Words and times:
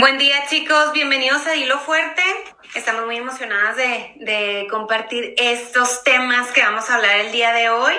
Buen 0.00 0.16
día 0.16 0.46
chicos, 0.48 0.94
bienvenidos 0.94 1.46
a 1.46 1.50
Dilo 1.50 1.78
Fuerte. 1.78 2.22
Estamos 2.74 3.04
muy 3.04 3.18
emocionadas 3.18 3.76
de, 3.76 4.66
compartir 4.70 5.34
estos 5.36 6.02
temas 6.04 6.50
que 6.52 6.62
vamos 6.62 6.88
a 6.88 6.94
hablar 6.94 7.20
el 7.20 7.32
día 7.32 7.52
de 7.52 7.68
hoy. 7.68 7.92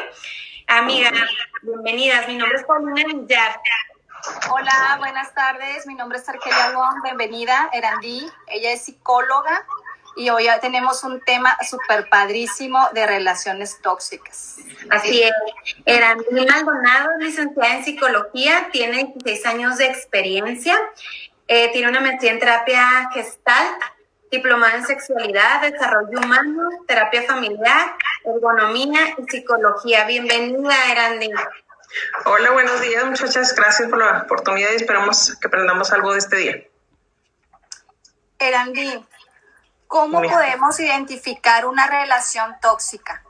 Amigas, 0.65 1.13
bienvenidas. 1.61 2.27
Mi 2.27 2.37
nombre 2.37 2.57
es 2.57 2.63
Paulina 2.63 3.03
Villar. 3.05 3.61
Hola, 4.49 4.95
buenas 4.97 5.31
tardes. 5.35 5.85
Mi 5.85 5.93
nombre 5.93 6.17
es 6.17 6.27
Argelia 6.27 6.71
Wong. 6.73 7.03
Bienvenida, 7.03 7.69
Erandi. 7.71 8.27
Ella 8.47 8.71
es 8.71 8.81
psicóloga 8.81 9.63
y 10.15 10.31
hoy 10.31 10.47
tenemos 10.59 11.03
un 11.03 11.21
tema 11.21 11.55
súper 11.61 12.09
padrísimo 12.09 12.89
de 12.93 13.05
relaciones 13.05 13.79
tóxicas. 13.79 14.57
Así 14.89 15.21
es. 15.21 15.31
Erandi 15.85 16.25
Maldonado, 16.31 17.09
licenciada 17.19 17.75
en 17.75 17.85
psicología, 17.85 18.69
tiene 18.71 19.13
16 19.17 19.45
años 19.45 19.77
de 19.77 19.85
experiencia 19.85 20.79
eh, 21.53 21.69
tiene 21.73 21.89
una 21.89 21.99
maestría 21.99 22.31
en 22.31 22.39
terapia 22.39 23.09
gestal, 23.13 23.75
diplomada 24.31 24.75
en 24.75 24.85
sexualidad, 24.85 25.61
desarrollo 25.61 26.17
humano, 26.17 26.69
terapia 26.87 27.23
familiar, 27.23 27.93
ergonomía 28.23 29.01
y 29.17 29.29
psicología. 29.29 30.05
Bienvenida, 30.05 30.73
Erandi. 30.89 31.29
Hola, 32.23 32.51
buenos 32.51 32.79
días, 32.79 33.03
muchachas. 33.03 33.53
Gracias 33.53 33.89
por 33.89 33.99
la 33.99 34.21
oportunidad 34.21 34.69
y 34.71 34.77
esperamos 34.77 35.37
que 35.41 35.47
aprendamos 35.47 35.91
algo 35.91 36.13
de 36.13 36.19
este 36.19 36.37
día. 36.37 36.63
Erandi, 38.39 39.05
¿cómo 39.87 40.21
podemos 40.21 40.79
identificar 40.79 41.65
una 41.65 41.85
relación 41.87 42.55
tóxica? 42.61 43.25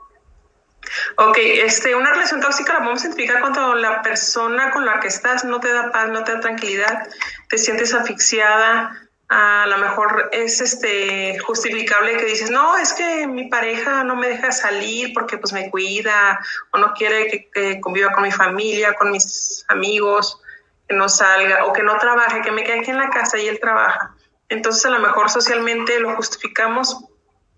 Ok, 1.16 1.38
este, 1.38 1.94
una 1.94 2.10
relación 2.10 2.40
tóxica 2.40 2.72
la 2.72 2.80
podemos 2.80 3.02
identificar 3.02 3.40
cuando 3.40 3.74
la 3.74 4.02
persona 4.02 4.70
con 4.70 4.84
la 4.84 5.00
que 5.00 5.08
estás 5.08 5.44
no 5.44 5.60
te 5.60 5.72
da 5.72 5.90
paz, 5.90 6.08
no 6.08 6.24
te 6.24 6.32
da 6.32 6.40
tranquilidad, 6.40 7.08
te 7.52 7.58
sientes 7.58 7.92
asfixiada, 7.92 8.98
a 9.28 9.66
lo 9.66 9.76
mejor 9.76 10.30
es 10.32 10.62
este 10.62 11.38
justificable 11.38 12.16
que 12.16 12.24
dices, 12.24 12.50
no, 12.50 12.78
es 12.78 12.94
que 12.94 13.26
mi 13.26 13.50
pareja 13.50 14.04
no 14.04 14.16
me 14.16 14.26
deja 14.26 14.52
salir 14.52 15.12
porque 15.12 15.36
pues 15.36 15.52
me 15.52 15.70
cuida 15.70 16.40
o 16.70 16.78
no 16.78 16.94
quiere 16.94 17.26
que, 17.26 17.50
que, 17.50 17.78
conviva 17.78 18.10
con 18.12 18.22
mi 18.22 18.32
familia, 18.32 18.94
con 18.94 19.10
mis 19.10 19.66
amigos, 19.68 20.40
que 20.88 20.96
no 20.96 21.10
salga 21.10 21.66
o 21.66 21.74
que 21.74 21.82
no 21.82 21.98
trabaje, 21.98 22.40
que 22.40 22.52
me 22.52 22.64
quede 22.64 22.80
aquí 22.80 22.90
en 22.90 22.96
la 22.96 23.10
casa 23.10 23.36
y 23.36 23.48
él 23.48 23.60
trabaja. 23.60 24.14
Entonces 24.48 24.86
a 24.86 24.90
lo 24.90 25.00
mejor 25.00 25.28
socialmente 25.28 26.00
lo 26.00 26.16
justificamos 26.16 27.04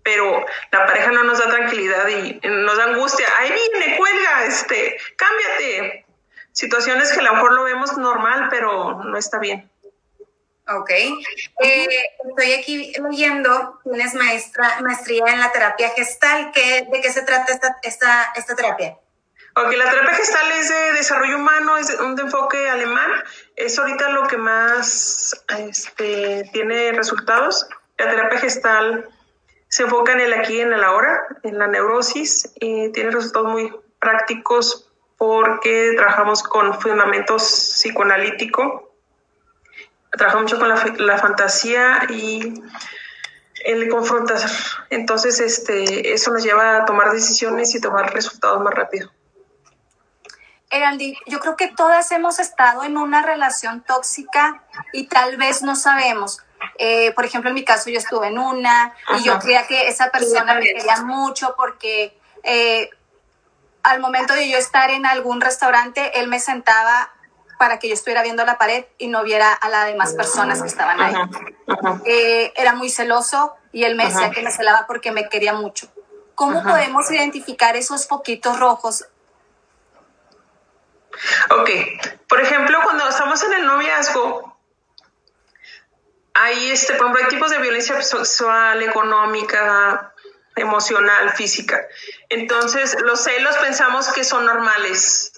pero 0.03 0.45
la 0.71 0.85
pareja 0.85 1.09
no 1.11 1.23
nos 1.23 1.39
da 1.39 1.47
tranquilidad 1.47 2.07
y 2.09 2.39
nos 2.47 2.77
da 2.77 2.83
angustia. 2.83 3.25
Ahí 3.39 3.51
viene, 3.51 3.97
cuelga, 3.97 4.45
este, 4.45 4.97
cámbiate. 5.15 6.05
Situaciones 6.51 7.11
que 7.11 7.21
a 7.21 7.23
lo 7.23 7.33
mejor 7.33 7.53
lo 7.53 7.63
vemos 7.63 7.97
normal, 7.97 8.49
pero 8.51 9.03
no 9.03 9.17
está 9.17 9.39
bien. 9.39 9.67
Ok. 10.67 10.89
Eh, 10.89 11.87
estoy 12.27 12.53
aquí 12.53 12.93
leyendo, 13.09 13.79
tienes 13.83 14.15
maestra, 14.15 14.81
maestría 14.81 15.25
en 15.27 15.39
la 15.39 15.51
terapia 15.51 15.89
gestal. 15.91 16.51
¿Qué, 16.53 16.87
¿De 16.91 17.01
qué 17.01 17.11
se 17.11 17.21
trata 17.21 17.53
esta, 17.53 17.77
esta, 17.83 18.33
esta 18.35 18.55
terapia? 18.55 18.97
Ok, 19.57 19.71
la 19.73 19.89
terapia 19.89 20.15
gestal 20.15 20.51
es 20.51 20.69
de 20.69 20.93
desarrollo 20.93 21.37
humano, 21.37 21.77
es 21.77 21.89
un 21.99 22.19
enfoque 22.19 22.69
alemán. 22.69 23.11
Es 23.55 23.77
ahorita 23.79 24.09
lo 24.09 24.27
que 24.27 24.37
más 24.37 25.45
este, 25.59 26.49
tiene 26.51 26.91
resultados. 26.91 27.67
La 27.97 28.09
terapia 28.09 28.39
gestal 28.39 29.07
se 29.69 29.83
enfoca 29.83 30.13
en 30.13 30.21
el 30.21 30.33
aquí 30.33 30.55
y 30.57 30.61
en 30.61 30.73
el 30.73 30.83
ahora, 30.83 31.25
en 31.43 31.59
la 31.59 31.67
neurosis, 31.67 32.51
y 32.55 32.91
tiene 32.91 33.11
resultados 33.11 33.47
muy 33.49 33.73
prácticos 33.99 34.91
porque 35.17 35.93
trabajamos 35.95 36.43
con 36.43 36.79
fundamentos 36.81 37.43
psicoanalíticos, 37.43 38.83
trabajamos 40.17 40.51
mucho 40.51 40.59
con 40.59 40.69
la, 41.07 41.17
fantasía 41.17 42.05
y 42.09 42.61
el 43.63 43.89
confrontar. 43.89 44.39
Entonces, 44.89 45.39
este, 45.39 46.13
eso 46.13 46.31
nos 46.31 46.43
lleva 46.43 46.77
a 46.77 46.85
tomar 46.85 47.11
decisiones 47.11 47.73
y 47.75 47.81
tomar 47.81 48.13
resultados 48.13 48.61
más 48.61 48.73
rápido. 48.73 49.11
Erandi, 50.69 51.17
yo 51.27 51.39
creo 51.39 51.55
que 51.55 51.67
todas 51.69 52.11
hemos 52.11 52.39
estado 52.39 52.83
en 52.83 52.97
una 52.97 53.21
relación 53.21 53.81
tóxica 53.81 54.63
y 54.93 55.07
tal 55.07 55.37
vez 55.37 55.61
no 55.61 55.75
sabemos. 55.75 56.41
Eh, 56.77 57.13
por 57.13 57.25
ejemplo, 57.25 57.49
en 57.49 57.55
mi 57.55 57.63
caso 57.63 57.89
yo 57.89 57.97
estuve 57.97 58.27
en 58.27 58.39
una 58.39 58.93
y 59.17 59.23
yo 59.23 59.39
creía 59.39 59.67
que 59.67 59.87
esa 59.87 60.09
persona 60.09 60.55
me 60.55 60.65
quería 60.65 61.01
mucho 61.03 61.55
porque 61.55 62.17
eh, 62.43 62.89
al 63.83 63.99
momento 63.99 64.33
de 64.33 64.49
yo 64.49 64.57
estar 64.57 64.89
en 64.89 65.05
algún 65.05 65.41
restaurante, 65.41 66.19
él 66.19 66.27
me 66.27 66.39
sentaba 66.39 67.14
para 67.57 67.79
que 67.79 67.87
yo 67.87 67.93
estuviera 67.93 68.23
viendo 68.23 68.45
la 68.45 68.57
pared 68.57 68.85
y 68.97 69.07
no 69.07 69.23
viera 69.23 69.53
a 69.53 69.69
las 69.69 69.87
demás 69.87 70.13
personas 70.13 70.61
que 70.61 70.67
estaban 70.67 70.99
ahí. 70.99 71.15
Eh, 72.05 72.53
era 72.55 72.73
muy 72.73 72.89
celoso 72.89 73.55
y 73.71 73.83
él 73.83 73.95
me 73.95 74.05
decía 74.05 74.31
que 74.31 74.41
me 74.41 74.51
celaba 74.51 74.85
porque 74.87 75.11
me 75.11 75.29
quería 75.29 75.53
mucho. 75.53 75.87
¿Cómo 76.35 76.63
podemos 76.63 77.09
identificar 77.11 77.75
esos 77.75 78.07
poquitos 78.07 78.59
rojos? 78.59 79.05
Ok, 81.49 81.69
por 82.27 82.41
ejemplo, 82.41 82.77
cuando 82.83 83.07
estamos 83.07 83.41
en 83.43 83.53
el 83.53 83.65
noviazgo, 83.65 84.57
hay, 86.33 86.71
este, 86.71 86.93
por 86.95 87.07
ejemplo, 87.07 87.23
hay 87.23 87.29
tipos 87.29 87.51
de 87.51 87.59
violencia 87.59 88.01
sexual, 88.01 88.83
económica, 88.83 90.13
emocional, 90.55 91.31
física. 91.31 91.87
Entonces, 92.29 92.97
los 93.01 93.23
celos 93.23 93.55
pensamos 93.57 94.09
que 94.09 94.23
son 94.23 94.45
normales. 94.45 95.31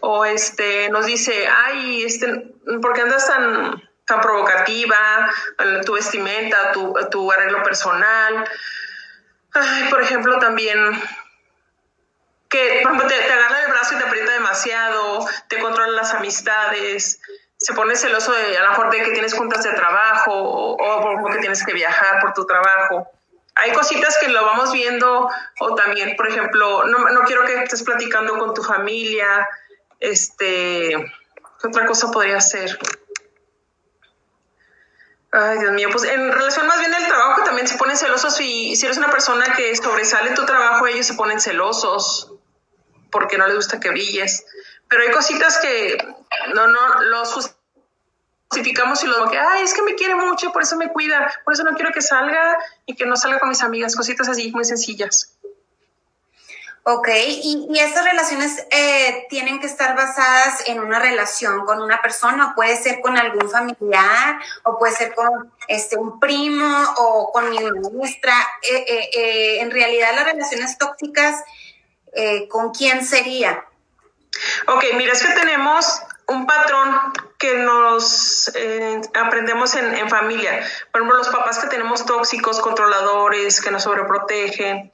O 0.00 0.24
este, 0.24 0.88
nos 0.90 1.06
dice, 1.06 1.46
ay, 1.48 2.04
este, 2.04 2.52
¿por 2.80 2.92
qué 2.92 3.02
andas 3.02 3.26
tan, 3.26 3.82
tan 4.04 4.20
provocativa? 4.20 5.30
Tu 5.84 5.92
vestimenta, 5.92 6.72
tu, 6.72 6.94
tu 7.10 7.30
arreglo 7.32 7.62
personal. 7.62 8.48
Ay, 9.52 9.88
por 9.90 10.02
ejemplo, 10.02 10.38
también 10.38 10.78
que 12.54 12.84
te, 13.08 13.14
te 13.14 13.32
agarra 13.32 13.64
el 13.64 13.70
brazo 13.72 13.94
y 13.94 13.98
te 13.98 14.04
aprieta 14.04 14.32
demasiado, 14.32 15.26
te 15.48 15.58
controla 15.58 15.90
las 15.92 16.14
amistades, 16.14 17.20
se 17.56 17.72
pone 17.72 17.96
celoso 17.96 18.32
de 18.32 18.58
a 18.58 18.62
lo 18.62 18.68
mejor 18.70 18.90
de 18.90 19.02
que 19.02 19.10
tienes 19.10 19.34
juntas 19.34 19.64
de 19.64 19.72
trabajo 19.72 20.32
o, 20.32 20.74
o 20.74 21.20
porque 21.20 21.38
tienes 21.38 21.64
que 21.64 21.72
viajar 21.72 22.20
por 22.20 22.32
tu 22.32 22.46
trabajo. 22.46 23.08
Hay 23.56 23.72
cositas 23.72 24.18
que 24.18 24.28
lo 24.28 24.44
vamos 24.44 24.72
viendo 24.72 25.28
o 25.60 25.74
también, 25.74 26.14
por 26.16 26.28
ejemplo, 26.28 26.84
no, 26.84 26.98
no 27.10 27.22
quiero 27.22 27.44
que 27.44 27.62
estés 27.62 27.82
platicando 27.82 28.36
con 28.38 28.52
tu 28.52 28.62
familia, 28.62 29.48
este, 30.10 30.90
¿qué 31.60 31.66
otra 31.66 31.86
cosa 31.86 32.10
podría 32.10 32.40
ser? 32.40 32.78
Ay, 35.32 35.58
Dios 35.58 35.72
mío, 35.72 35.88
pues 35.90 36.04
en 36.04 36.30
relación 36.30 36.66
más 36.66 36.78
bien 36.78 36.94
al 36.94 37.06
trabajo 37.06 37.42
también 37.42 37.66
se 37.66 37.76
ponen 37.76 37.96
celosos 37.96 38.40
y 38.40 38.76
si 38.76 38.86
eres 38.86 38.98
una 38.98 39.10
persona 39.10 39.52
que 39.56 39.74
sobresale 39.74 40.30
tu 40.30 40.46
trabajo, 40.46 40.86
ellos 40.86 41.06
se 41.06 41.14
ponen 41.14 41.40
celosos 41.40 42.32
porque 43.10 43.36
no 43.36 43.46
les 43.46 43.56
gusta 43.56 43.80
que 43.80 43.90
brilles. 43.90 44.44
Pero 44.88 45.02
hay 45.02 45.10
cositas 45.10 45.58
que 45.58 45.96
no, 46.54 46.68
no, 46.68 47.02
los 47.02 47.56
justificamos 48.48 49.02
y 49.02 49.06
lo 49.08 49.28
que, 49.28 49.38
ay, 49.38 49.62
es 49.64 49.74
que 49.74 49.82
me 49.82 49.96
quiere 49.96 50.14
mucho, 50.14 50.52
por 50.52 50.62
eso 50.62 50.76
me 50.76 50.92
cuida, 50.92 51.32
por 51.44 51.54
eso 51.54 51.64
no 51.64 51.74
quiero 51.74 51.90
que 51.90 52.02
salga 52.02 52.56
y 52.86 52.94
que 52.94 53.06
no 53.06 53.16
salga 53.16 53.40
con 53.40 53.48
mis 53.48 53.62
amigas, 53.62 53.96
cositas 53.96 54.28
así 54.28 54.52
muy 54.52 54.64
sencillas. 54.64 55.33
Ok, 56.86 57.08
y, 57.08 57.66
y 57.70 57.78
estas 57.78 58.04
relaciones 58.04 58.66
eh, 58.70 59.26
tienen 59.30 59.58
que 59.58 59.66
estar 59.66 59.96
basadas 59.96 60.68
en 60.68 60.80
una 60.80 60.98
relación 60.98 61.64
con 61.64 61.80
una 61.80 62.02
persona, 62.02 62.54
puede 62.54 62.76
ser 62.76 63.00
con 63.00 63.16
algún 63.16 63.50
familiar, 63.50 64.38
o 64.64 64.78
puede 64.78 64.94
ser 64.94 65.14
con 65.14 65.50
este, 65.66 65.96
un 65.96 66.20
primo, 66.20 66.94
o 66.98 67.32
con 67.32 67.48
mi 67.48 67.58
maestra. 67.58 68.34
Eh, 68.60 68.84
eh, 68.86 69.60
en 69.60 69.70
realidad, 69.70 70.10
las 70.14 70.26
relaciones 70.26 70.76
tóxicas, 70.76 71.42
¿con 72.50 72.72
quién 72.72 73.04
sería? 73.04 73.64
Ok, 74.66 74.84
mira, 74.96 75.12
es 75.12 75.22
que 75.22 75.32
tenemos 75.32 76.02
un 76.26 76.46
patrón 76.46 77.12
que 77.38 77.54
nos 77.54 78.50
eh, 78.54 79.00
aprendemos 79.14 79.74
en, 79.74 79.94
en, 79.94 80.08
familia. 80.08 80.66
Por 80.90 81.00
ejemplo, 81.00 81.18
los 81.18 81.28
papás 81.28 81.58
que 81.58 81.68
tenemos 81.68 82.04
tóxicos, 82.06 82.60
controladores, 82.60 83.60
que 83.60 83.70
nos 83.70 83.82
sobreprotegen. 83.82 84.93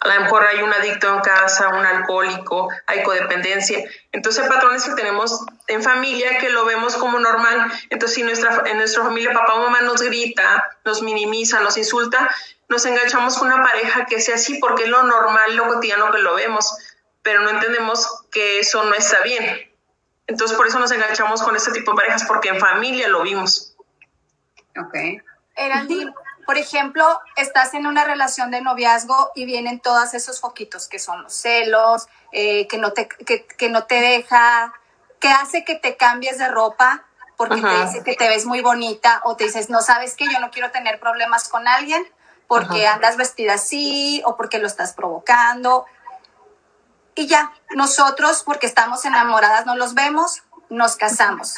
A 0.00 0.08
lo 0.08 0.20
mejor 0.20 0.44
hay 0.44 0.62
un 0.62 0.72
adicto 0.72 1.12
en 1.12 1.20
casa, 1.20 1.68
un 1.68 1.84
alcohólico, 1.84 2.68
hay 2.86 3.02
codependencia. 3.02 3.84
Entonces, 4.12 4.46
patrones 4.48 4.84
que 4.84 4.94
tenemos 4.94 5.44
en 5.68 5.82
familia 5.82 6.38
que 6.38 6.50
lo 6.50 6.64
vemos 6.64 6.96
como 6.96 7.18
normal. 7.18 7.72
Entonces, 7.90 8.16
si 8.16 8.22
nuestra, 8.22 8.62
en 8.66 8.78
nuestra 8.78 9.02
familia 9.02 9.32
papá 9.32 9.54
o 9.54 9.62
mamá 9.62 9.80
nos 9.82 10.02
grita, 10.02 10.78
nos 10.84 11.02
minimiza, 11.02 11.60
nos 11.60 11.76
insulta, 11.76 12.28
nos 12.68 12.84
enganchamos 12.86 13.38
con 13.38 13.48
una 13.48 13.62
pareja 13.62 14.06
que 14.06 14.20
sea 14.20 14.36
así 14.36 14.58
porque 14.58 14.84
es 14.84 14.88
lo 14.88 15.02
normal, 15.02 15.56
lo 15.56 15.68
cotidiano 15.68 16.10
que 16.10 16.18
lo 16.18 16.34
vemos 16.34 16.76
pero 17.24 17.40
no 17.40 17.50
entendemos 17.50 18.26
que 18.30 18.60
eso 18.60 18.84
no 18.84 18.94
está 18.94 19.22
bien. 19.22 19.44
Entonces, 20.28 20.56
por 20.56 20.68
eso 20.68 20.78
nos 20.78 20.92
enganchamos 20.92 21.42
con 21.42 21.56
este 21.56 21.72
tipo 21.72 21.90
de 21.90 21.96
parejas, 21.96 22.24
porque 22.24 22.50
en 22.50 22.60
familia 22.60 23.08
lo 23.08 23.22
vimos. 23.22 23.74
Ok. 24.78 24.94
Erandi, 25.56 26.06
por 26.46 26.58
ejemplo, 26.58 27.20
estás 27.36 27.74
en 27.74 27.86
una 27.86 28.04
relación 28.04 28.50
de 28.50 28.60
noviazgo 28.60 29.30
y 29.34 29.44
vienen 29.44 29.80
todos 29.80 30.14
esos 30.14 30.40
foquitos 30.40 30.88
que 30.88 30.98
son 30.98 31.22
los 31.22 31.32
celos, 31.32 32.08
eh, 32.32 32.66
que, 32.68 32.78
no 32.78 32.92
te, 32.92 33.08
que, 33.08 33.46
que 33.46 33.68
no 33.68 33.84
te 33.84 34.00
deja, 34.00 34.72
que 35.20 35.28
hace 35.28 35.64
que 35.64 35.74
te 35.74 35.96
cambies 35.96 36.38
de 36.38 36.48
ropa 36.48 37.04
porque 37.36 37.60
te 37.60 37.84
dice 37.84 38.04
que 38.04 38.14
te 38.14 38.28
ves 38.28 38.46
muy 38.46 38.60
bonita 38.60 39.20
o 39.24 39.36
te 39.36 39.44
dices, 39.44 39.70
no 39.70 39.80
sabes 39.80 40.14
que 40.16 40.26
yo 40.32 40.38
no 40.40 40.50
quiero 40.50 40.70
tener 40.70 41.00
problemas 41.00 41.48
con 41.48 41.66
alguien 41.66 42.06
porque 42.46 42.86
andas 42.86 43.16
vestida 43.16 43.54
así 43.54 44.22
o 44.24 44.36
porque 44.36 44.58
lo 44.58 44.66
estás 44.66 44.92
provocando. 44.92 45.86
Y 47.14 47.26
ya, 47.26 47.52
nosotros, 47.74 48.42
porque 48.44 48.66
estamos 48.66 49.04
enamoradas, 49.04 49.66
no 49.66 49.76
los 49.76 49.94
vemos, 49.94 50.42
nos 50.68 50.96
casamos. 50.96 51.56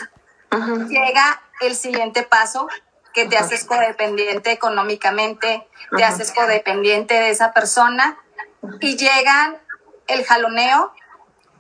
Llega 0.89 1.43
el 1.61 1.75
siguiente 1.77 2.23
paso, 2.23 2.69
que 3.17 3.25
te 3.25 3.39
haces 3.39 3.65
codependiente 3.65 4.53
económicamente, 4.53 5.67
te 5.97 6.05
haces 6.05 6.33
codependiente 6.33 7.15
de 7.15 7.31
esa 7.31 7.55
persona 7.55 8.19
y 8.81 8.99
llega 8.99 9.59
el 10.07 10.23
jaloneo 10.27 10.93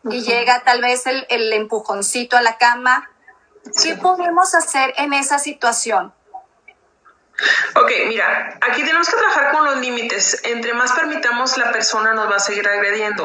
y 0.04 0.20
llega 0.20 0.64
tal 0.64 0.82
vez 0.82 1.06
el, 1.06 1.26
el 1.30 1.50
empujoncito 1.54 2.36
a 2.36 2.42
la 2.42 2.58
cama. 2.58 3.08
¿Qué 3.82 3.94
podemos 3.94 4.54
hacer 4.54 4.92
en 4.98 5.14
esa 5.14 5.38
situación? 5.38 6.12
Ok, 7.74 7.90
mira, 8.08 8.58
aquí 8.60 8.84
tenemos 8.84 9.08
que 9.08 9.16
trabajar 9.16 9.52
con 9.52 9.64
los 9.64 9.78
límites. 9.78 10.42
Entre 10.44 10.74
más 10.74 10.92
permitamos, 10.92 11.56
la 11.56 11.72
persona 11.72 12.12
nos 12.12 12.30
va 12.30 12.36
a 12.36 12.40
seguir 12.40 12.68
agrediendo. 12.68 13.24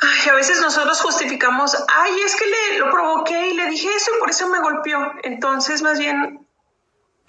Ay, 0.00 0.28
a 0.30 0.34
veces 0.34 0.60
nosotros 0.60 1.00
justificamos, 1.00 1.76
ay, 1.88 2.12
es 2.24 2.36
que 2.36 2.46
le 2.46 2.78
lo 2.78 2.92
provoqué 2.92 3.48
y 3.48 3.54
le 3.54 3.66
dije 3.66 3.88
eso 3.92 4.12
y 4.16 4.20
por 4.20 4.30
eso 4.30 4.48
me 4.48 4.60
golpeó. 4.60 5.14
Entonces, 5.24 5.82
más 5.82 5.98
bien 5.98 6.39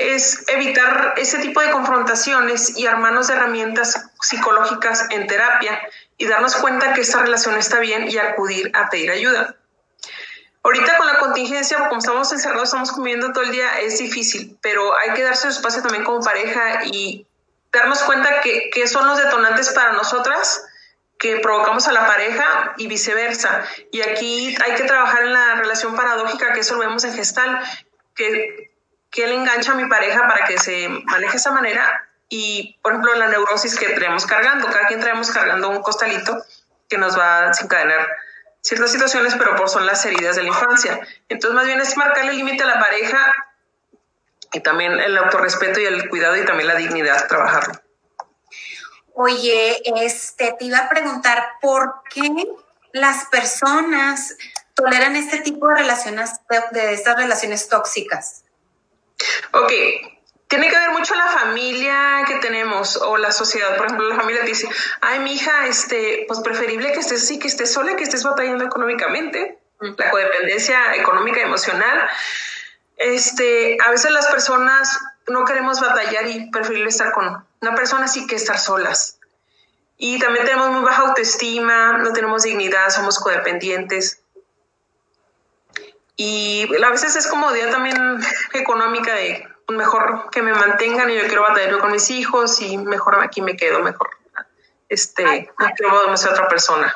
es 0.10 0.44
evitar 0.48 1.14
ese 1.18 1.40
tipo 1.40 1.62
de 1.62 1.72
confrontaciones 1.72 2.78
y 2.78 2.88
armarnos 2.88 3.28
de 3.28 3.36
herramientas 3.36 4.10
psicológicas 4.22 5.08
en 5.12 5.28
terapia 5.28 5.80
y 6.18 6.28
darnos 6.28 6.56
cuenta 6.56 6.94
que 6.94 7.02
esta 7.02 7.22
relación 7.22 7.58
está 7.58 7.80
bien 7.80 8.10
y 8.10 8.18
acudir 8.18 8.72
a 8.76 8.90
pedir 8.90 9.12
ayuda. 9.12 9.56
Ahorita 10.64 10.98
con 10.98 11.08
la 11.08 11.18
contingencia, 11.18 11.88
como 11.88 12.00
estamos 12.00 12.32
encerrados, 12.32 12.70
estamos 12.70 12.92
comiendo 12.92 13.32
todo 13.34 13.44
el 13.44 13.52
día, 13.52 13.80
es 13.80 13.98
difícil, 13.98 14.58
pero 14.62 14.96
hay 14.98 15.14
que 15.14 15.24
darse 15.24 15.48
espacio 15.48 15.82
también 15.82 16.04
como 16.04 16.24
pareja 16.24 16.86
y 16.86 17.26
darnos 17.72 18.04
cuenta 18.04 18.42
que, 18.42 18.70
que 18.70 18.88
son 18.88 19.08
los 19.08 19.18
detonantes 19.18 19.70
para 19.70 19.94
nosotras 19.94 20.64
que 21.22 21.38
provocamos 21.38 21.88
a 21.88 21.92
la 21.92 22.08
pareja 22.08 22.74
y 22.78 22.88
viceversa. 22.88 23.64
Y 23.92 24.02
aquí 24.02 24.56
hay 24.66 24.76
que 24.76 24.84
trabajar 24.86 25.24
en 25.24 25.34
la 25.34 25.56
relación 25.56 25.96
paradójica, 25.96 26.52
que 26.54 26.62
eso 26.62 26.74
lo 26.74 26.82
vemos 26.82 27.04
en 27.04 27.14
gestal, 27.14 27.60
que, 28.16 28.71
que 29.12 29.26
él 29.26 29.34
engancha 29.34 29.74
a 29.74 29.76
mi 29.76 29.88
pareja 29.88 30.28
para 30.28 30.46
que 30.46 30.58
se 30.58 30.88
maneje 30.88 31.34
de 31.34 31.38
esa 31.38 31.52
manera. 31.52 32.08
Y, 32.30 32.80
por 32.82 32.94
ejemplo, 32.94 33.14
la 33.16 33.28
neurosis 33.28 33.78
que 33.78 33.90
traemos 33.90 34.26
cargando, 34.26 34.68
cada 34.68 34.88
quien 34.88 35.02
traemos 35.02 35.30
cargando 35.32 35.70
un 35.70 35.82
costalito 35.82 36.44
que 36.90 36.98
nos 36.98 37.18
va 37.18 37.40
a 37.40 37.48
desencadenar 37.50 38.08
ciertas 38.62 38.92
situaciones, 38.92 39.36
pero 39.36 39.56
por 39.56 39.70
son 39.70 39.86
las 39.86 40.06
heridas 40.06 40.38
de 40.38 40.44
la 40.44 40.48
infancia. 40.48 41.02
Entonces, 41.28 41.56
más 41.56 41.66
bien 41.66 41.82
es 41.82 41.98
marcarle 41.98 42.32
el 42.32 42.38
límite 42.38 42.64
a 42.64 42.68
la 42.68 42.80
pareja 42.80 43.34
y 44.54 44.62
también 44.62 44.94
el 44.94 45.18
autorrespeto 45.18 45.82
y 45.82 45.86
el 45.86 46.10
cuidado 46.10 46.38
y 46.38 46.46
también 46.46 46.68
la 46.68 46.76
dignidad, 46.76 47.28
trabajarlo. 47.28 47.82
Oye, 49.14 49.82
este, 50.04 50.56
te 50.58 50.66
iba 50.66 50.80
a 50.80 50.90
preguntar, 50.90 51.54
¿por 51.62 52.02
qué 52.10 52.30
las 52.94 53.26
personas 53.26 54.38
toleran 54.74 55.18
este 55.18 55.40
tipo 55.40 55.68
de 55.68 55.76
relaciones, 55.76 56.32
de 56.72 56.94
estas 56.94 57.18
relaciones 57.18 57.68
tóxicas? 57.68 58.46
Ok, 59.52 59.72
tiene 60.48 60.70
que 60.70 60.78
ver 60.78 60.92
mucho 60.92 61.16
la 61.16 61.28
familia 61.28 62.24
que 62.28 62.36
tenemos 62.36 62.98
o 62.98 63.18
la 63.18 63.32
sociedad. 63.32 63.78
Por 63.78 63.86
ejemplo, 63.86 64.10
la 64.10 64.16
familia 64.18 64.42
dice, 64.42 64.68
ay, 65.00 65.20
mi 65.20 65.34
hija, 65.34 65.66
este, 65.68 66.26
pues 66.28 66.42
preferible 66.42 66.92
que 66.92 67.00
estés 67.00 67.24
así, 67.24 67.40
que 67.40 67.48
estés 67.48 67.72
sola, 67.72 67.96
que 67.96 68.04
estés 68.04 68.24
batallando 68.24 68.66
económicamente. 68.66 69.60
La 69.80 70.12
codependencia 70.12 70.94
económica 70.96 71.40
y 71.40 71.44
emocional. 71.44 72.10
Este, 72.98 73.78
a 73.84 73.92
veces 73.92 74.12
las 74.12 74.28
personas 74.28 75.00
no 75.28 75.46
queremos 75.46 75.80
batallar 75.80 76.28
y 76.28 76.52
preferible 76.52 76.90
estar 76.90 77.14
con 77.14 77.46
una 77.62 77.76
persona 77.76 78.06
así 78.06 78.28
que 78.28 78.36
estar 78.36 78.60
solas. 78.60 79.20
Y 79.98 80.20
también 80.20 80.46
tenemos 80.46 80.70
muy 80.72 80.82
baja 80.82 81.04
autoestima, 81.04 81.98
no 82.00 82.12
tenemos 82.12 82.44
dignidad, 82.44 82.90
somos 82.90 83.20
codependientes. 83.20 84.21
Y 86.16 86.68
a 86.84 86.90
veces 86.90 87.16
es 87.16 87.28
comodidad 87.28 87.72
también 87.72 87.98
económica 88.54 89.14
de 89.14 89.48
mejor 89.70 90.30
que 90.32 90.42
me 90.42 90.54
mantengan 90.54 91.10
y 91.10 91.16
yo 91.16 91.28
quiero 91.28 91.44
batallar 91.44 91.80
con 91.80 91.92
mis 91.92 92.10
hijos 92.10 92.62
y 92.62 92.78
mejor 92.78 93.24
aquí 93.24 93.42
me 93.42 93.56
quedo, 93.56 93.80
mejor 93.80 94.10
este, 94.92 95.24
no 95.58 95.68
quiero 95.76 96.12
otra 96.12 96.48
persona. 96.50 96.94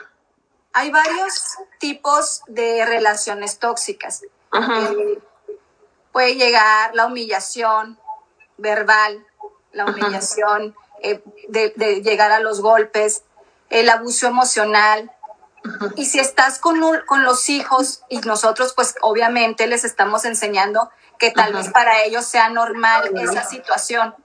Hay 0.73 0.91
varios 0.91 1.55
tipos 1.79 2.41
de 2.47 2.85
relaciones 2.85 3.57
tóxicas. 3.57 4.23
Eh, 4.23 5.19
puede 6.11 6.35
llegar 6.35 6.93
la 6.93 7.05
humillación 7.05 7.97
verbal, 8.57 9.25
la 9.71 9.85
humillación 9.85 10.75
eh, 11.01 11.23
de, 11.47 11.71
de, 11.77 12.01
llegar 12.01 12.33
a 12.33 12.41
los 12.41 12.59
golpes, 12.59 13.23
el 13.69 13.87
abuso 13.89 14.27
emocional. 14.27 15.09
Y 15.95 16.05
si 16.05 16.19
estás 16.19 16.59
con, 16.59 16.79
con 17.05 17.23
los 17.23 17.49
hijos 17.49 18.01
y 18.09 18.19
nosotros 18.19 18.73
pues 18.75 18.95
obviamente 19.01 19.67
les 19.67 19.83
estamos 19.83 20.25
enseñando 20.25 20.89
que 21.17 21.31
tal 21.31 21.53
vez 21.53 21.69
para 21.69 22.03
ellos 22.03 22.25
sea 22.25 22.49
normal 22.49 23.11
esa 23.17 23.43
situación. 23.43 24.15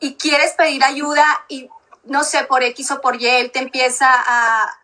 Y 0.00 0.14
quieres 0.14 0.52
pedir 0.52 0.82
ayuda 0.84 1.24
y 1.48 1.68
no 2.04 2.24
sé, 2.24 2.44
por 2.44 2.62
X 2.62 2.90
o 2.92 3.00
por 3.00 3.20
Y, 3.20 3.26
él 3.26 3.50
te 3.50 3.58
empieza 3.58 4.08
a, 4.10 4.79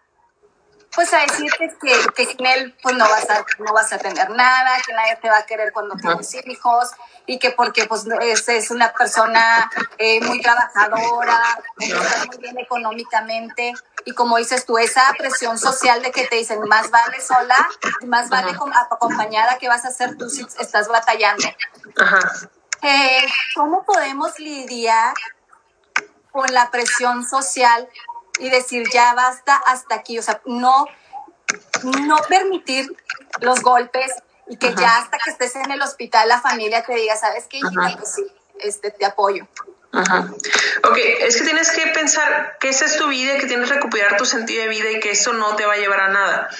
pues 0.96 1.12
a 1.12 1.18
decirte 1.18 1.76
que, 1.80 1.94
que, 2.14 2.26
sin 2.26 2.46
él 2.46 2.74
pues 2.82 2.96
no 2.96 3.06
vas 3.08 3.28
a 3.28 3.44
no 3.58 3.72
vas 3.74 3.92
a 3.92 3.98
tener 3.98 4.30
nada, 4.30 4.78
que 4.84 4.94
nadie 4.94 5.16
te 5.16 5.28
va 5.28 5.38
a 5.38 5.46
querer 5.46 5.70
cuando 5.72 5.94
tienes 5.94 6.34
hijos 6.34 6.90
y 7.26 7.38
que 7.38 7.50
porque 7.50 7.84
pues 7.84 8.06
es, 8.22 8.48
es 8.48 8.70
una 8.70 8.92
persona 8.92 9.70
eh, 9.98 10.20
muy 10.22 10.40
trabajadora, 10.40 11.38
está 11.78 12.24
muy 12.26 12.38
bien 12.38 12.58
económicamente 12.58 13.74
y 14.06 14.12
como 14.12 14.38
dices 14.38 14.64
tú, 14.64 14.78
esa 14.78 15.02
presión 15.18 15.58
social 15.58 16.00
de 16.00 16.12
que 16.12 16.26
te 16.28 16.36
dicen 16.36 16.60
más 16.62 16.90
vale 16.90 17.20
sola, 17.20 17.68
más 18.06 18.30
vale 18.30 18.56
acompañada 18.90 19.58
que 19.58 19.68
vas 19.68 19.84
a 19.84 19.88
hacer 19.88 20.16
tú 20.16 20.30
si 20.30 20.46
estás 20.60 20.88
batallando. 20.88 21.46
Eh, 22.82 23.26
¿Cómo 23.54 23.84
podemos 23.84 24.38
lidiar 24.38 25.12
con 26.30 26.46
la 26.54 26.70
presión 26.70 27.26
social 27.26 27.88
y 28.38 28.50
decir 28.50 28.88
ya 28.92 29.14
basta 29.14 29.56
hasta 29.66 29.94
aquí? 29.94 30.18
O 30.18 30.22
sea, 30.22 30.40
no, 30.46 30.86
no 31.82 32.16
permitir 32.28 32.94
los 33.40 33.60
golpes 33.62 34.12
y 34.48 34.56
que 34.56 34.74
ya 34.74 34.98
hasta 34.98 35.18
que 35.18 35.30
estés 35.30 35.56
en 35.56 35.70
el 35.70 35.82
hospital 35.82 36.28
la 36.28 36.40
familia 36.40 36.84
te 36.84 36.94
diga, 36.94 37.16
¿sabes 37.16 37.46
qué? 37.48 37.60
Pues 37.60 38.14
sí, 38.14 38.26
este, 38.60 38.90
te 38.90 39.04
apoyo. 39.04 39.46
Ajá. 39.92 40.28
Ok, 40.84 40.98
es 41.20 41.36
que 41.38 41.44
tienes 41.44 41.70
que 41.70 41.86
pensar 41.88 42.58
que 42.60 42.68
esa 42.68 42.84
es 42.84 42.96
tu 42.96 43.08
vida, 43.08 43.38
que 43.38 43.46
tienes 43.46 43.68
que 43.68 43.76
recuperar 43.76 44.16
tu 44.16 44.26
sentido 44.26 44.62
de 44.62 44.68
vida 44.68 44.90
y 44.90 45.00
que 45.00 45.10
eso 45.10 45.32
no 45.32 45.56
te 45.56 45.64
va 45.64 45.74
a 45.74 45.78
llevar 45.78 46.00
a 46.00 46.08
nada. 46.08 46.50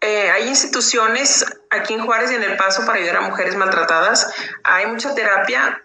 Eh, 0.00 0.30
hay 0.32 0.48
instituciones 0.48 1.46
aquí 1.70 1.94
en 1.94 2.04
Juárez 2.04 2.32
y 2.32 2.34
en 2.34 2.42
El 2.42 2.56
Paso 2.56 2.84
para 2.84 2.98
ayudar 2.98 3.18
a 3.18 3.20
mujeres 3.20 3.54
maltratadas. 3.54 4.34
Hay 4.64 4.86
mucha 4.86 5.14
terapia 5.14 5.80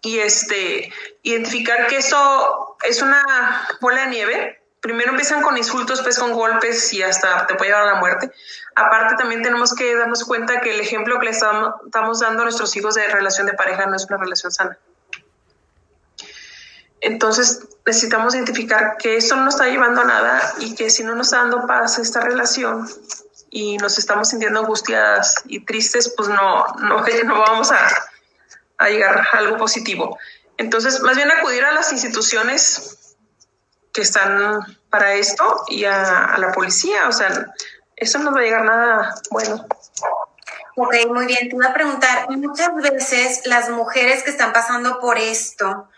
y 0.00 0.18
este 0.20 0.90
identificar 1.22 1.86
que 1.88 1.98
eso 1.98 2.78
es 2.88 3.02
una 3.02 3.68
bola 3.82 4.02
de 4.02 4.06
nieve. 4.06 4.59
Primero 4.80 5.10
empiezan 5.10 5.42
con 5.42 5.56
insultos, 5.58 6.00
pues 6.02 6.18
con 6.18 6.32
golpes 6.32 6.92
y 6.94 7.02
hasta 7.02 7.46
te 7.46 7.54
puede 7.54 7.70
llevar 7.70 7.88
a 7.88 7.94
la 7.94 8.00
muerte. 8.00 8.32
Aparte 8.74 9.14
también 9.16 9.42
tenemos 9.42 9.74
que 9.74 9.94
darnos 9.94 10.24
cuenta 10.24 10.60
que 10.60 10.72
el 10.72 10.80
ejemplo 10.80 11.18
que 11.18 11.26
le 11.26 11.30
estamos, 11.32 11.74
dando 12.20 12.42
a 12.42 12.44
nuestros 12.44 12.74
hijos 12.76 12.94
de 12.94 13.06
relación 13.08 13.46
de 13.46 13.52
pareja 13.52 13.86
no 13.86 13.96
es 13.96 14.06
una 14.06 14.16
relación 14.16 14.50
sana. 14.52 14.78
Entonces 17.02 17.68
necesitamos 17.84 18.34
identificar 18.34 18.96
que 18.98 19.16
esto 19.16 19.36
no 19.36 19.44
nos 19.44 19.54
está 19.54 19.68
llevando 19.68 20.02
a 20.02 20.04
nada 20.04 20.54
y 20.58 20.74
que 20.74 20.88
si 20.88 21.02
no 21.02 21.14
nos 21.14 21.28
está 21.28 21.38
dando 21.38 21.66
paz 21.66 21.98
esta 21.98 22.20
relación 22.20 22.88
y 23.50 23.76
nos 23.78 23.98
estamos 23.98 24.28
sintiendo 24.28 24.60
angustiadas 24.60 25.42
y 25.46 25.64
tristes, 25.64 26.12
pues 26.16 26.28
no, 26.28 26.66
no, 26.78 27.04
no 27.24 27.40
vamos 27.40 27.70
a, 27.72 27.88
a 28.78 28.88
llegar 28.88 29.18
a 29.18 29.38
algo 29.38 29.58
positivo. 29.58 30.18
Entonces, 30.56 31.00
más 31.00 31.16
bien 31.16 31.30
acudir 31.30 31.64
a 31.64 31.72
las 31.72 31.92
instituciones 31.92 32.99
que 33.92 34.02
están 34.02 34.60
para 34.90 35.14
esto 35.14 35.64
y 35.68 35.84
a, 35.84 36.26
a 36.26 36.38
la 36.38 36.52
policía. 36.52 37.08
O 37.08 37.12
sea, 37.12 37.52
eso 37.96 38.18
no 38.18 38.32
va 38.32 38.40
a 38.40 38.42
llegar 38.42 38.64
nada 38.64 39.14
bueno. 39.30 39.66
Ok, 40.76 40.94
muy 41.08 41.26
bien. 41.26 41.48
Te 41.48 41.56
iba 41.56 41.66
a 41.66 41.74
preguntar, 41.74 42.30
muchas 42.30 42.74
veces 42.74 43.42
las 43.46 43.68
mujeres 43.68 44.22
que 44.22 44.30
están 44.30 44.52
pasando 44.52 44.98
por 44.98 45.18
esto, 45.18 45.88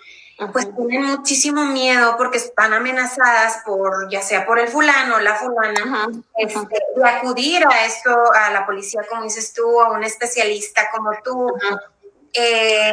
pues 0.53 0.75
tienen 0.75 1.05
muchísimo 1.05 1.65
miedo 1.67 2.17
porque 2.17 2.39
están 2.39 2.73
amenazadas 2.73 3.59
por, 3.65 4.11
ya 4.11 4.23
sea 4.23 4.45
por 4.45 4.59
el 4.59 4.67
fulano 4.69 5.17
o 5.17 5.21
la 5.21 5.37
fulana, 5.37 6.09
este, 6.37 6.79
de 6.97 7.09
acudir 7.09 7.65
a 7.65 7.87
esto, 7.87 8.11
a 8.33 8.51
la 8.51 8.67
policía, 8.67 9.03
como 9.09 9.23
dices 9.23 9.53
tú, 9.53 9.81
a 9.81 9.91
un 9.91 10.03
especialista 10.03 10.91
como 10.91 11.11
tú. 11.23 11.55
Eh, 12.33 12.93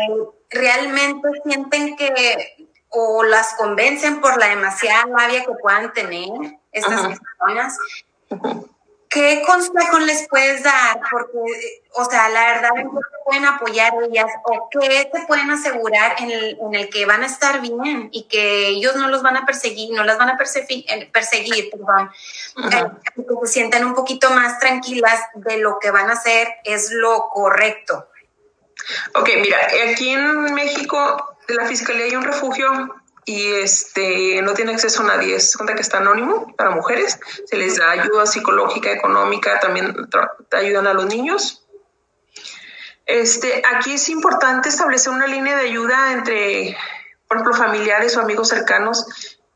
realmente 0.50 1.28
sienten 1.44 1.96
que 1.96 2.59
o 2.90 3.24
las 3.24 3.54
convencen 3.56 4.22
por 4.22 4.38
la 4.38 4.48
demasiada 4.48 5.06
labia 5.06 5.46
que 5.46 5.54
puedan 5.62 5.94
tener 5.94 6.30
estas 6.72 7.18
personas. 7.18 7.78
¿qué 9.10 9.42
consejo 9.46 10.00
les 10.00 10.28
puedes 10.28 10.64
dar? 10.64 11.02
Porque, 11.10 11.38
o 11.94 12.06
sea, 12.06 12.30
la 12.30 12.54
verdad, 12.54 12.72
¿en 12.78 12.90
qué 12.92 13.00
pueden 13.26 13.46
apoyar 13.46 13.94
ellas 14.10 14.28
o 14.44 14.70
qué 14.70 15.10
se 15.12 15.26
pueden 15.28 15.50
asegurar 15.50 16.16
en 16.20 16.76
el, 16.76 16.90
que 16.90 17.06
van 17.06 17.24
a 17.24 17.26
estar 17.26 17.60
bien 17.62 18.10
y 18.12 18.24
que 18.24 18.68
ellos 18.68 18.96
no 18.96 19.08
los 19.10 19.22
van 19.22 19.38
a 19.38 19.46
perseguir, 19.46 19.94
no 19.94 20.04
las 20.04 20.18
van 20.18 20.30
a 20.30 20.38
perseguir, 20.38 20.86
eh, 20.88 21.10
perseguir 21.12 21.72
perdón, 21.72 22.12
eh, 22.72 22.86
que 23.16 23.48
se 23.48 23.54
sientan 23.54 23.86
un 23.86 23.96
poquito 23.96 24.30
más 24.30 24.60
tranquilas 24.60 25.20
de 25.34 25.58
lo 25.58 25.80
que 25.80 25.92
van 25.92 26.10
a 26.10 26.14
hacer 26.14 26.48
es 26.64 26.92
lo 26.92 27.30
correcto? 27.30 28.08
Ok, 29.16 29.30
mira, 29.42 29.58
aquí 29.92 30.12
en 30.12 30.54
México, 30.54 31.38
de 31.54 31.56
la 31.56 31.68
Fiscalía 31.68 32.06
hay 32.06 32.16
un 32.16 32.24
refugio 32.24 32.96
y 33.26 33.52
este 33.54 34.42
no 34.42 34.54
tiene 34.54 34.74
acceso 34.74 35.04
a 35.04 35.06
nadie, 35.06 35.36
es 35.36 35.56
cuenta 35.56 35.76
que 35.76 35.82
está 35.82 35.98
anónimo 35.98 36.56
para 36.56 36.72
mujeres, 36.72 37.20
se 37.46 37.58
les 37.58 37.78
da 37.78 37.92
ayuda 37.92 38.26
psicológica, 38.26 38.92
económica, 38.92 39.60
también 39.60 39.96
ayudan 40.52 40.88
a 40.88 40.94
los 40.94 41.06
niños. 41.06 41.64
Este, 43.06 43.64
aquí 43.66 43.94
es 43.94 44.10
importante 44.10 44.70
establecer 44.70 45.12
una 45.12 45.28
línea 45.28 45.58
de 45.58 45.64
ayuda 45.64 46.14
entre, 46.14 46.78
por 47.28 47.38
ejemplo, 47.38 47.56
familiares 47.56 48.16
o 48.16 48.22
amigos 48.22 48.50
cercanos, 48.50 49.06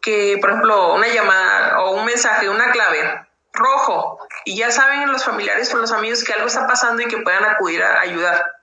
que, 0.01 0.37
por 0.41 0.49
ejemplo, 0.49 0.93
una 0.95 1.07
llamada 1.07 1.81
o 1.81 1.91
un 1.91 2.05
mensaje, 2.05 2.49
una 2.49 2.71
clave, 2.71 3.27
rojo, 3.53 4.19
y 4.45 4.57
ya 4.57 4.71
saben 4.71 5.11
los 5.11 5.23
familiares 5.23 5.73
o 5.73 5.77
los 5.77 5.91
amigos 5.91 6.23
que 6.23 6.33
algo 6.33 6.47
está 6.47 6.67
pasando 6.67 7.01
y 7.03 7.07
que 7.07 7.19
puedan 7.19 7.45
acudir 7.45 7.81
a 7.83 8.01
ayudar. 8.01 8.62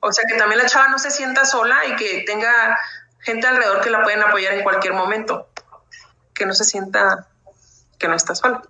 O 0.00 0.12
sea, 0.12 0.24
que 0.28 0.36
también 0.36 0.60
la 0.60 0.68
chava 0.68 0.88
no 0.88 0.98
se 0.98 1.10
sienta 1.10 1.44
sola 1.44 1.86
y 1.86 1.96
que 1.96 2.24
tenga 2.26 2.76
gente 3.20 3.46
alrededor 3.46 3.80
que 3.80 3.90
la 3.90 4.02
pueden 4.02 4.22
apoyar 4.22 4.54
en 4.54 4.64
cualquier 4.64 4.94
momento, 4.94 5.48
que 6.34 6.46
no 6.46 6.54
se 6.54 6.64
sienta 6.64 7.28
que 7.98 8.08
no 8.08 8.16
está 8.16 8.34
sola. 8.34 8.62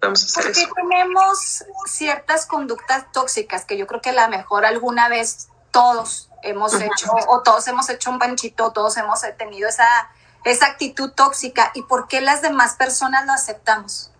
Vamos 0.00 0.22
a 0.22 0.40
hacer 0.40 0.52
Porque 0.68 0.82
tenemos 0.88 1.64
ciertas 1.84 2.46
conductas 2.46 3.12
tóxicas 3.12 3.66
que 3.66 3.76
yo 3.76 3.86
creo 3.86 4.00
que 4.00 4.10
a 4.10 4.14
lo 4.14 4.28
mejor 4.28 4.64
alguna 4.64 5.10
vez 5.10 5.48
todos 5.70 6.30
hemos 6.42 6.74
hecho, 6.80 7.12
o 7.28 7.42
todos 7.42 7.68
hemos 7.68 7.90
hecho 7.90 8.10
un 8.10 8.18
panchito, 8.18 8.72
todos 8.72 8.96
hemos 8.96 9.20
tenido 9.36 9.68
esa, 9.68 10.10
esa 10.44 10.66
actitud 10.66 11.12
tóxica, 11.12 11.70
y 11.74 11.82
por 11.82 12.08
qué 12.08 12.22
las 12.22 12.40
demás 12.40 12.76
personas 12.76 13.26
lo 13.26 13.32
aceptamos. 13.32 14.10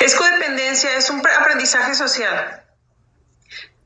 Es 0.00 0.14
codependencia, 0.14 0.94
es 0.96 1.08
un 1.08 1.26
aprendizaje 1.26 1.94
social 1.94 2.61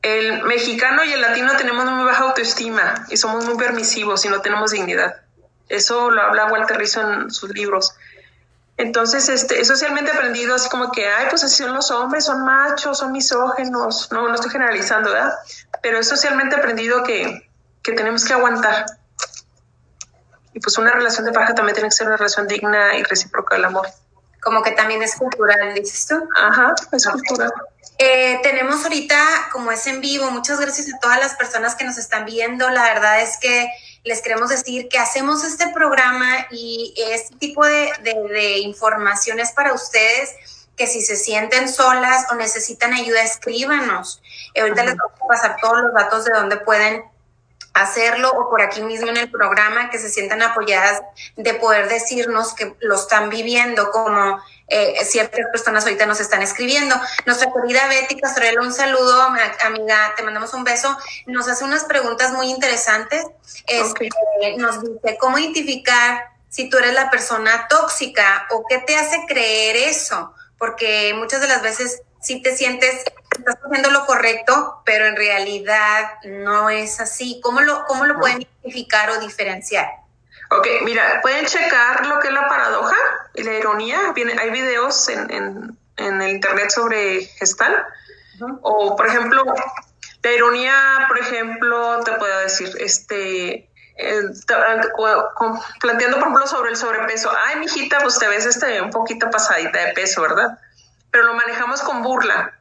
el 0.03 0.43
mexicano 0.45 1.05
y 1.05 1.13
el 1.13 1.21
latino 1.21 1.57
tenemos 1.57 1.85
muy 1.87 2.05
baja 2.05 2.25
autoestima 2.25 3.07
y 3.09 3.17
somos 3.17 3.45
muy 3.45 3.57
permisivos 3.57 4.25
y 4.25 4.29
no 4.29 4.41
tenemos 4.41 4.71
dignidad. 4.71 5.23
Eso 5.69 6.11
lo 6.11 6.23
habla 6.23 6.47
Walter 6.47 6.79
Rizzo 6.79 7.01
en 7.01 7.31
sus 7.31 7.51
libros. 7.51 7.95
Entonces, 8.77 9.29
este, 9.29 9.61
es 9.61 9.69
socialmente 9.69 10.13
aprendido 10.13 10.55
así 10.55 10.69
como 10.69 10.93
que, 10.93 11.09
ay, 11.09 11.27
pues 11.31 11.43
así 11.43 11.63
son 11.63 11.75
los 11.75 11.91
hombres, 11.91 12.27
son 12.27 12.45
machos, 12.45 12.99
son 12.99 13.11
misógenos. 13.11 14.13
No, 14.13 14.29
no 14.29 14.35
estoy 14.35 14.51
generalizando, 14.51 15.13
¿verdad? 15.13 15.33
Pero 15.83 15.99
es 15.99 16.09
socialmente 16.09 16.57
aprendido 16.57 17.03
que, 17.03 17.51
que 17.83 17.93
tenemos 17.93 18.25
que 18.25 18.35
aguantar. 18.35 18.85
Y 20.53 20.61
pues 20.61 20.77
una 20.79 20.93
relación 20.93 21.25
de 21.25 21.33
pareja 21.33 21.55
también 21.55 21.75
tiene 21.75 21.89
que 21.89 21.95
ser 21.95 22.07
una 22.07 22.17
relación 22.17 22.47
digna 22.47 22.97
y 22.97 23.03
recíproca 23.03 23.57
del 23.57 23.65
amor. 23.65 23.87
Como 24.47 24.63
que 24.63 24.71
también 24.71 25.03
es 25.03 25.17
cultural, 25.17 25.75
dices 25.75 26.07
tú. 26.07 26.23
Ajá, 26.37 26.73
es 26.93 27.05
cultural. 27.05 27.53
Eh, 27.99 28.39
tenemos 28.45 28.85
ahorita, 28.85 29.19
como 29.51 29.73
es 29.73 29.85
en 29.89 30.01
vivo, 30.01 30.31
muchas 30.31 30.61
gracias 30.61 30.87
a 30.95 31.01
todas 31.01 31.19
las 31.19 31.35
personas 31.35 31.75
que 31.75 31.83
nos 31.85 31.99
están 31.99 32.27
viendo. 32.27 32.71
La 32.71 32.85
verdad 32.85 33.23
es 33.23 33.39
que 33.39 33.69
les 34.05 34.23
queremos 34.23 34.51
decir 34.51 34.87
que 34.89 35.01
hacemos 35.01 35.43
este 35.43 35.73
programa 35.75 36.47
y 36.53 36.95
este 36.97 37.35
tipo 37.39 37.67
de, 37.67 37.91
de, 38.05 38.59
informaciones 38.59 39.51
para 39.51 39.73
ustedes 39.73 40.37
que 40.77 40.87
si 40.87 41.03
se 41.03 41.17
sienten 41.17 41.69
solas 41.69 42.27
o 42.31 42.37
necesitan 42.37 42.95
ayuda, 42.95 43.23
escríbanos. 43.23 44.23
ahorita 44.57 44.85
les 44.85 44.95
vamos 44.97 45.21
a 45.25 45.27
pasar 45.27 45.57
todos 45.61 45.83
los 45.83 45.93
datos 45.93 46.25
de 46.25 46.35
dónde 46.35 46.59
pueden 46.59 47.03
hacerlo 47.77 48.31
o 48.31 48.49
por 48.49 48.63
aquí 48.63 48.81
mismo 48.81 49.09
en 49.09 49.19
el 49.19 49.31
programa 49.31 49.91
que 49.91 49.99
se 49.99 50.09
sientan 50.09 50.43
apoyadas 50.43 51.03
de 51.37 51.55
poder 51.55 51.89
decirnos 51.89 52.55
que 52.55 52.75
lo 52.81 52.95
están 52.95 53.29
viviendo 53.29 53.91
como 53.91 54.41
eh, 54.69 55.05
ciertas 55.05 55.41
personas 55.53 55.85
ahorita 55.85 56.07
nos 56.07 56.19
están 56.19 56.41
escribiendo. 56.43 56.97
Nuestra 57.27 57.53
querida 57.53 57.87
Betty 57.89 58.19
Castrelo, 58.19 58.63
un 58.63 58.73
saludo, 58.73 59.23
amiga, 59.23 60.15
te 60.17 60.23
mandamos 60.23 60.55
un 60.55 60.65
beso. 60.65 60.97
Nos 61.27 61.49
hace 61.49 61.65
unas 61.65 61.85
preguntas 61.85 62.33
muy 62.33 62.51
interesantes. 62.51 63.27
Este, 63.67 64.09
nos 64.57 64.81
dice, 64.81 65.19
¿cómo 65.21 65.39
identificar 65.39 66.31
si 66.49 66.71
tú 66.71 66.79
eres 66.79 66.95
la 66.95 67.11
persona 67.11 67.69
tóxica 67.69 68.49
o 68.51 68.65
qué 68.67 68.79
te 68.79 68.97
hace 68.97 69.27
creer 69.29 69.77
eso? 69.77 70.33
Porque 70.57 71.13
muchas 71.15 71.43
de 71.43 71.49
las 71.49 71.61
veces 71.61 72.01
si 72.23 72.41
te 72.41 72.57
sientes 72.57 73.05
estás 73.37 73.57
haciendo 73.65 73.91
lo 73.91 74.07
correcto, 74.07 74.83
pero 74.85 75.07
en 75.07 75.17
realidad 75.17 76.11
no 76.25 76.71
es 76.71 77.01
así. 77.01 77.41
¿Cómo 77.43 77.61
lo, 77.61 77.85
cómo 77.87 78.05
lo 78.05 78.19
pueden 78.19 78.43
identificar 78.43 79.11
o 79.11 79.21
diferenciar? 79.21 79.87
Ok, 80.51 80.67
mira, 80.85 81.21
pueden 81.23 81.47
checar 81.47 82.07
lo 82.07 82.21
que 82.21 82.29
es 82.29 82.35
la 82.35 82.49
paradoja 82.49 82.97
y 83.35 83.43
la 83.43 83.55
ironía. 83.55 83.99
hay 84.41 84.51
videos 84.51 85.09
en, 85.09 85.77
el 85.97 86.29
internet 86.29 86.71
sobre 86.71 87.25
gestal. 87.25 87.85
O, 88.63 88.95
por 88.97 89.07
ejemplo, 89.07 89.43
la 90.23 90.33
ironía, 90.33 90.75
por 91.09 91.19
ejemplo, 91.19 92.01
te 92.05 92.13
puedo 92.13 92.39
decir, 92.41 92.71
este, 92.81 93.71
eh, 93.97 94.23
planteando, 95.81 96.19
por 96.19 96.29
ejemplo, 96.29 96.47
sobre 96.47 96.71
el 96.71 96.77
sobrepeso. 96.77 97.33
Ay, 97.47 97.57
mijita, 97.61 97.99
pues 98.01 98.19
te 98.19 98.29
ves 98.29 98.47
este, 98.47 98.81
un 98.83 98.91
poquito 98.91 99.31
pasadita 99.31 99.87
de 99.87 99.93
peso, 99.95 100.23
¿verdad? 100.23 100.59
Pero 101.11 101.25
lo 101.25 101.35
manejamos 101.35 101.81
con 101.83 102.03
burla. 102.03 102.56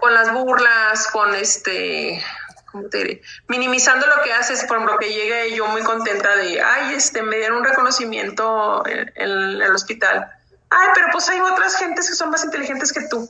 Con 0.00 0.14
las 0.14 0.32
burlas, 0.32 1.06
con 1.08 1.34
este, 1.34 2.22
¿cómo 2.70 2.88
te 2.88 2.98
diré? 2.98 3.22
Minimizando 3.48 4.06
lo 4.06 4.22
que 4.22 4.32
haces, 4.32 4.64
por 4.64 4.76
ejemplo, 4.76 4.98
que 4.98 5.08
llegue 5.12 5.54
yo 5.54 5.66
muy 5.66 5.82
contenta 5.82 6.36
de, 6.36 6.60
ay, 6.62 6.94
este, 6.94 7.22
me 7.22 7.36
dieron 7.36 7.58
un 7.58 7.64
reconocimiento 7.64 8.84
en, 8.86 9.12
el 9.16 9.74
hospital. 9.74 10.30
Ay, 10.70 10.88
pero 10.94 11.08
pues 11.12 11.28
hay 11.28 11.40
otras 11.40 11.76
gentes 11.76 12.08
que 12.08 12.14
son 12.14 12.30
más 12.30 12.44
inteligentes 12.44 12.92
que 12.92 13.08
tú. 13.08 13.28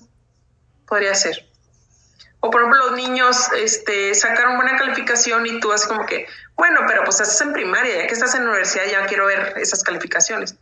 Podría 0.87 1.15
ser. 1.15 1.47
O 2.41 2.51
por 2.51 2.63
ejemplo, 2.63 2.87
los 2.87 2.97
niños 2.97 3.51
este, 3.53 4.15
sacaron 4.15 4.57
buena 4.57 4.77
calificación 4.77 5.47
y 5.47 5.61
tú 5.61 5.73
haces 5.73 5.87
como 5.87 6.07
que, 6.07 6.27
bueno, 6.57 6.81
pero 6.87 7.05
pues 7.05 7.21
estás 7.21 7.41
en 7.43 7.53
primaria, 7.53 7.99
ya 7.99 8.07
que 8.07 8.15
estás 8.15 8.35
en 8.35 8.43
universidad 8.43 8.85
ya 8.91 9.07
quiero 9.07 9.27
ver 9.27 9.55
esas 9.57 9.83
calificaciones. 9.83 10.57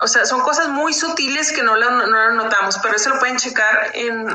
O 0.00 0.08
sea, 0.08 0.24
son 0.24 0.40
cosas 0.40 0.68
muy 0.68 0.94
sutiles 0.94 1.52
que 1.52 1.62
no 1.62 1.76
las 1.76 1.90
no 1.90 2.30
notamos, 2.32 2.78
pero 2.78 2.96
eso 2.96 3.10
lo 3.10 3.18
pueden 3.18 3.36
checar 3.36 3.90
en 3.92 4.26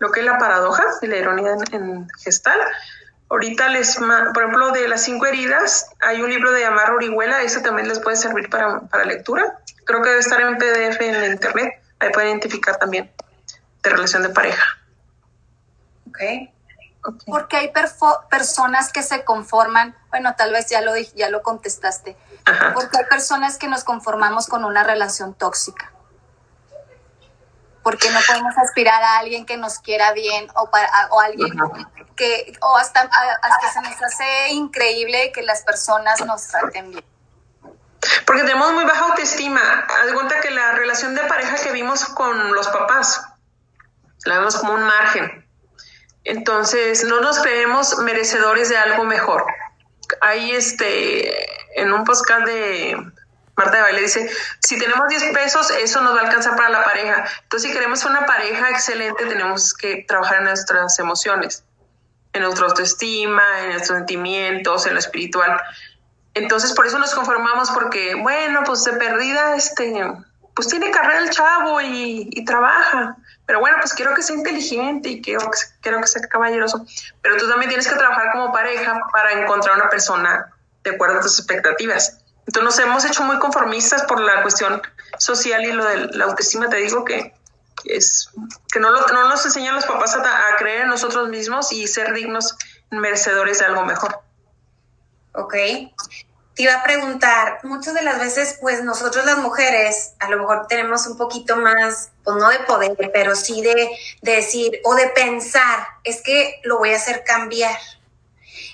lo 0.00 0.10
que 0.10 0.20
es 0.20 0.26
la 0.26 0.38
paradoja 0.38 0.84
y 1.02 1.06
la 1.06 1.16
ironía 1.16 1.54
en, 1.72 2.08
gestal. 2.18 2.58
Ahorita 3.28 3.68
les, 3.68 3.96
por 3.96 4.42
ejemplo, 4.42 4.72
de 4.72 4.88
las 4.88 5.04
cinco 5.04 5.26
heridas, 5.26 5.88
hay 6.00 6.20
un 6.20 6.30
libro 6.30 6.50
de 6.50 6.64
Amar 6.64 6.90
Orihuela, 6.90 7.42
ese 7.42 7.60
también 7.60 7.86
les 7.86 8.00
puede 8.00 8.16
servir 8.16 8.50
para, 8.50 8.80
para 8.80 9.04
lectura. 9.04 9.60
Creo 9.84 10.02
que 10.02 10.08
debe 10.08 10.20
estar 10.20 10.40
en 10.40 10.56
PDF 10.58 11.00
en 11.00 11.32
internet, 11.32 11.80
ahí 12.00 12.10
pueden 12.10 12.30
identificar 12.30 12.76
también 12.78 13.12
de 13.82 13.90
relación 13.90 14.24
de 14.24 14.30
pareja. 14.30 14.64
Ok. 16.08 16.18
Porque 17.26 17.56
hay 17.56 17.72
personas 18.30 18.92
que 18.92 19.02
se 19.02 19.24
conforman, 19.24 19.96
bueno, 20.10 20.34
tal 20.36 20.52
vez 20.52 20.68
ya 20.68 20.80
lo, 20.80 20.96
ya 20.96 21.30
lo 21.30 21.42
contestaste, 21.42 22.16
porque 22.74 22.98
hay 22.98 23.04
personas 23.04 23.58
que 23.58 23.68
nos 23.68 23.84
conformamos 23.84 24.48
con 24.48 24.64
una 24.64 24.82
relación 24.82 25.34
tóxica 25.34 25.92
porque 27.82 28.10
no 28.10 28.20
podemos 28.26 28.56
aspirar 28.58 29.02
a 29.02 29.18
alguien 29.18 29.46
que 29.46 29.56
nos 29.56 29.78
quiera 29.78 30.12
bien 30.12 30.48
o 30.54 30.70
para 30.70 31.08
o 31.10 31.20
alguien 31.20 31.50
que 32.16 32.52
o 32.60 32.76
hasta, 32.76 33.00
hasta 33.00 33.72
se 33.72 33.80
nos 33.80 34.02
hace 34.02 34.50
increíble 34.50 35.32
que 35.32 35.42
las 35.42 35.62
personas 35.62 36.24
nos 36.26 36.46
traten 36.48 36.90
bien. 36.90 37.04
Porque 38.26 38.42
tenemos 38.42 38.72
muy 38.72 38.84
baja 38.84 39.06
autoestima. 39.06 39.60
Haz 39.60 40.12
cuenta 40.14 40.40
que 40.40 40.50
la 40.50 40.72
relación 40.72 41.14
de 41.14 41.22
pareja 41.22 41.56
que 41.56 41.72
vimos 41.72 42.04
con 42.04 42.52
los 42.52 42.68
papás, 42.68 43.22
la 44.24 44.38
vemos 44.38 44.56
como 44.56 44.74
un 44.74 44.84
margen. 44.84 45.46
Entonces, 46.24 47.04
no 47.04 47.20
nos 47.20 47.38
creemos 47.40 47.98
merecedores 47.98 48.68
de 48.68 48.76
algo 48.76 49.04
mejor. 49.04 49.44
Ahí, 50.20 50.52
este, 50.52 51.80
en 51.80 51.92
un 51.92 52.04
podcast 52.04 52.46
de 52.46 52.96
Marta 53.56 53.76
de 53.76 53.82
Baile 53.82 54.02
dice, 54.02 54.30
si 54.60 54.78
tenemos 54.78 55.08
10 55.08 55.34
pesos, 55.34 55.70
eso 55.70 56.00
nos 56.00 56.14
va 56.14 56.20
a 56.20 56.24
alcanzar 56.24 56.56
para 56.56 56.70
la 56.70 56.84
pareja. 56.84 57.24
Entonces, 57.42 57.70
si 57.70 57.76
queremos 57.76 58.04
una 58.04 58.24
pareja 58.26 58.70
excelente, 58.70 59.26
tenemos 59.26 59.74
que 59.74 60.04
trabajar 60.08 60.38
en 60.38 60.44
nuestras 60.44 60.98
emociones, 60.98 61.64
en 62.32 62.42
nuestra 62.42 62.66
autoestima, 62.66 63.42
en 63.62 63.70
nuestros 63.70 63.98
sentimientos, 63.98 64.86
en 64.86 64.94
lo 64.94 64.98
espiritual. 64.98 65.60
Entonces, 66.34 66.72
por 66.72 66.86
eso 66.86 66.98
nos 66.98 67.14
conformamos, 67.14 67.70
porque, 67.72 68.14
bueno, 68.14 68.62
pues 68.64 68.84
de 68.84 68.92
perdida, 68.92 69.56
este, 69.56 69.92
pues 70.54 70.68
tiene 70.68 70.90
carrera 70.90 71.20
el 71.20 71.30
chavo 71.30 71.80
y, 71.80 72.44
trabaja. 72.46 73.16
Pero 73.46 73.60
bueno, 73.60 73.76
pues 73.80 73.92
quiero 73.92 74.14
que 74.14 74.22
sea 74.22 74.36
inteligente 74.36 75.08
y 75.08 75.20
quiero, 75.20 75.50
quiero 75.80 76.00
que 76.00 76.06
sea 76.06 76.22
caballeroso. 76.22 76.86
Pero 77.20 77.36
tú 77.36 77.48
también 77.48 77.68
tienes 77.68 77.88
que 77.88 77.96
trabajar 77.96 78.30
como 78.32 78.52
pareja 78.52 79.00
para 79.12 79.32
encontrar 79.32 79.76
una 79.76 79.90
persona 79.90 80.50
de 80.82 80.90
acuerdo 80.92 81.18
a 81.18 81.20
tus 81.20 81.38
expectativas 81.38 82.19
Entonces 82.46 82.64
nos 82.64 82.78
hemos 82.78 83.04
hecho 83.04 83.22
muy 83.22 83.38
conformistas 83.38 84.02
por 84.04 84.20
la 84.20 84.42
cuestión 84.42 84.82
social 85.18 85.64
y 85.64 85.72
lo 85.72 85.84
de 85.84 86.06
la 86.16 86.24
autoestima, 86.24 86.68
te 86.68 86.76
digo 86.76 87.04
que 87.04 87.34
es 87.84 88.30
que 88.72 88.80
no, 88.80 88.90
no 88.90 89.28
nos 89.28 89.44
enseñan 89.44 89.74
los 89.74 89.86
papás 89.86 90.16
a, 90.16 90.56
creer 90.58 90.82
en 90.82 90.88
nosotros 90.88 91.28
mismos 91.28 91.72
y 91.72 91.86
ser 91.86 92.12
dignos, 92.12 92.56
merecedores 92.90 93.58
de 93.58 93.66
algo 93.66 93.84
mejor. 93.84 94.20
Ok. 95.34 95.54
Te 96.54 96.64
iba 96.64 96.74
a 96.74 96.82
preguntar, 96.82 97.60
muchas 97.62 97.94
de 97.94 98.02
las 98.02 98.18
veces, 98.18 98.58
pues 98.60 98.82
nosotros 98.82 99.24
las 99.24 99.38
mujeres, 99.38 100.14
a 100.18 100.28
lo 100.28 100.38
mejor 100.38 100.66
tenemos 100.68 101.06
un 101.06 101.16
poquito 101.16 101.56
más, 101.56 102.10
pues 102.24 102.36
no 102.36 102.48
de 102.50 102.58
poder, 102.60 102.96
pero 103.12 103.34
sí 103.34 103.62
de 103.62 103.90
decir 104.20 104.80
o 104.84 104.94
de 104.94 105.08
pensar, 105.08 105.86
es 106.04 106.20
que 106.22 106.60
lo 106.64 106.78
voy 106.78 106.92
a 106.92 106.96
hacer 106.96 107.24
cambiar 107.24 107.78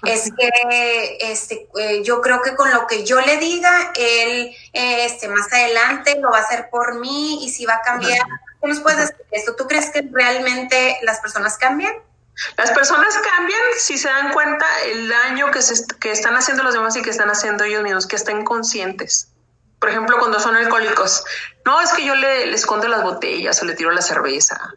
es 0.05 0.31
que 0.37 1.19
este, 1.21 1.69
eh, 1.79 2.03
yo 2.05 2.21
creo 2.21 2.43
que 2.43 2.55
con 2.55 2.71
lo 2.73 2.87
que 2.87 3.05
yo 3.05 3.21
le 3.21 3.38
diga, 3.38 3.93
él 3.97 4.55
este, 4.73 5.29
más 5.29 5.53
adelante 5.53 6.19
lo 6.21 6.31
va 6.31 6.38
a 6.38 6.43
hacer 6.43 6.69
por 6.71 6.99
mí 6.99 7.45
y 7.45 7.50
si 7.50 7.67
va 7.67 7.75
a 7.75 7.83
cambiar. 7.83 8.26
¿Qué 8.61 8.69
nos 8.69 8.81
puedes 8.81 8.99
decir 8.99 9.17
esto? 9.31 9.55
¿Tú 9.57 9.67
crees 9.67 9.91
que 9.91 10.07
realmente 10.12 10.99
las 11.03 11.21
personas 11.21 11.57
cambian? 11.59 11.95
Las 12.59 12.71
personas 12.73 13.17
cambian 13.17 13.61
si 13.79 13.97
se 13.97 14.09
dan 14.09 14.33
cuenta 14.33 14.67
el 14.85 15.09
daño 15.09 15.50
que, 15.50 15.62
se, 15.62 15.87
que 15.99 16.12
están 16.12 16.37
haciendo 16.37 16.62
los 16.62 16.75
demás 16.75 16.95
y 16.97 17.03
que 17.03 17.11
están 17.11 17.31
haciendo 17.31 17.65
ellos 17.65 17.83
mismos, 17.83 18.07
que 18.07 18.17
estén 18.17 18.45
conscientes. 18.45 19.29
Por 19.81 19.91
ejemplo, 19.91 20.19
cuando 20.19 20.41
son 20.41 20.57
alcohólicos. 20.57 21.25
No, 21.65 21.81
es 21.81 21.93
que 21.93 22.05
yo 22.05 22.15
le, 22.15 22.47
le 22.47 22.55
escondo 22.55 22.88
las 22.88 23.03
botellas 23.03 23.61
o 23.62 23.65
le 23.65 23.75
tiro 23.75 23.91
la 23.91 24.03
cerveza 24.03 24.75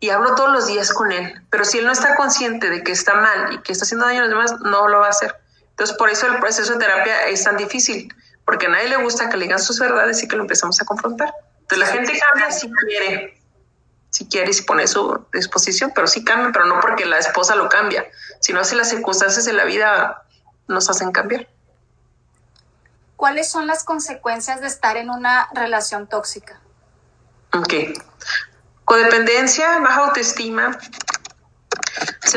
y 0.00 0.10
hablo 0.10 0.34
todos 0.34 0.52
los 0.52 0.66
días 0.66 0.92
con 0.92 1.10
él, 1.10 1.42
pero 1.50 1.64
si 1.64 1.78
él 1.78 1.86
no 1.86 1.92
está 1.92 2.14
consciente 2.14 2.70
de 2.70 2.82
que 2.82 2.92
está 2.92 3.14
mal 3.14 3.54
y 3.54 3.58
que 3.62 3.72
está 3.72 3.84
haciendo 3.84 4.06
daño 4.06 4.20
a 4.20 4.26
los 4.26 4.30
demás, 4.30 4.60
no 4.60 4.88
lo 4.88 5.00
va 5.00 5.06
a 5.06 5.10
hacer. 5.10 5.34
Entonces, 5.70 5.96
por 5.96 6.08
eso 6.08 6.26
el 6.26 6.38
proceso 6.38 6.72
de 6.72 6.78
terapia 6.78 7.26
es 7.28 7.44
tan 7.44 7.56
difícil, 7.56 8.12
porque 8.44 8.66
a 8.66 8.68
nadie 8.68 8.88
le 8.88 8.96
gusta 8.96 9.28
que 9.28 9.36
le 9.36 9.44
digan 9.44 9.58
sus 9.58 9.78
verdades 9.78 10.22
y 10.22 10.28
que 10.28 10.36
lo 10.36 10.42
empezamos 10.42 10.80
a 10.80 10.84
confrontar. 10.84 11.32
Entonces, 11.60 11.78
la 11.78 11.86
gente 11.86 12.18
cambia 12.18 12.50
si 12.50 12.70
quiere, 12.70 13.40
si 14.10 14.26
quiere 14.28 14.50
y 14.50 14.54
si 14.54 14.62
pone 14.62 14.86
su 14.86 15.24
disposición, 15.32 15.92
pero 15.94 16.06
sí 16.06 16.24
cambia, 16.24 16.50
pero 16.52 16.66
no 16.66 16.80
porque 16.80 17.04
la 17.04 17.18
esposa 17.18 17.56
lo 17.56 17.68
cambia, 17.68 18.06
sino 18.40 18.64
si 18.64 18.76
las 18.76 18.88
circunstancias 18.88 19.44
de 19.44 19.52
la 19.52 19.64
vida 19.64 20.22
nos 20.68 20.88
hacen 20.90 21.12
cambiar. 21.12 21.48
¿Cuáles 23.16 23.50
son 23.50 23.66
las 23.66 23.82
consecuencias 23.82 24.60
de 24.60 24.68
estar 24.68 24.96
en 24.96 25.10
una 25.10 25.48
relación 25.52 26.06
tóxica? 26.06 26.60
Ok. 27.52 27.74
Codependencia, 28.88 29.80
baja 29.80 30.06
autoestima, 30.06 30.78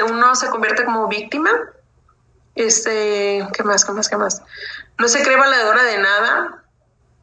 uno 0.06 0.36
se 0.36 0.50
convierte 0.50 0.84
como 0.84 1.08
víctima. 1.08 1.50
Este, 2.56 3.48
¿qué 3.54 3.64
más? 3.64 3.86
¿Qué 3.86 3.94
más? 3.94 4.10
¿Qué 4.10 4.18
más? 4.18 4.42
No 4.98 5.08
se 5.08 5.24
cree 5.24 5.38
valedora 5.38 5.82
de 5.84 5.98
nada 6.00 6.66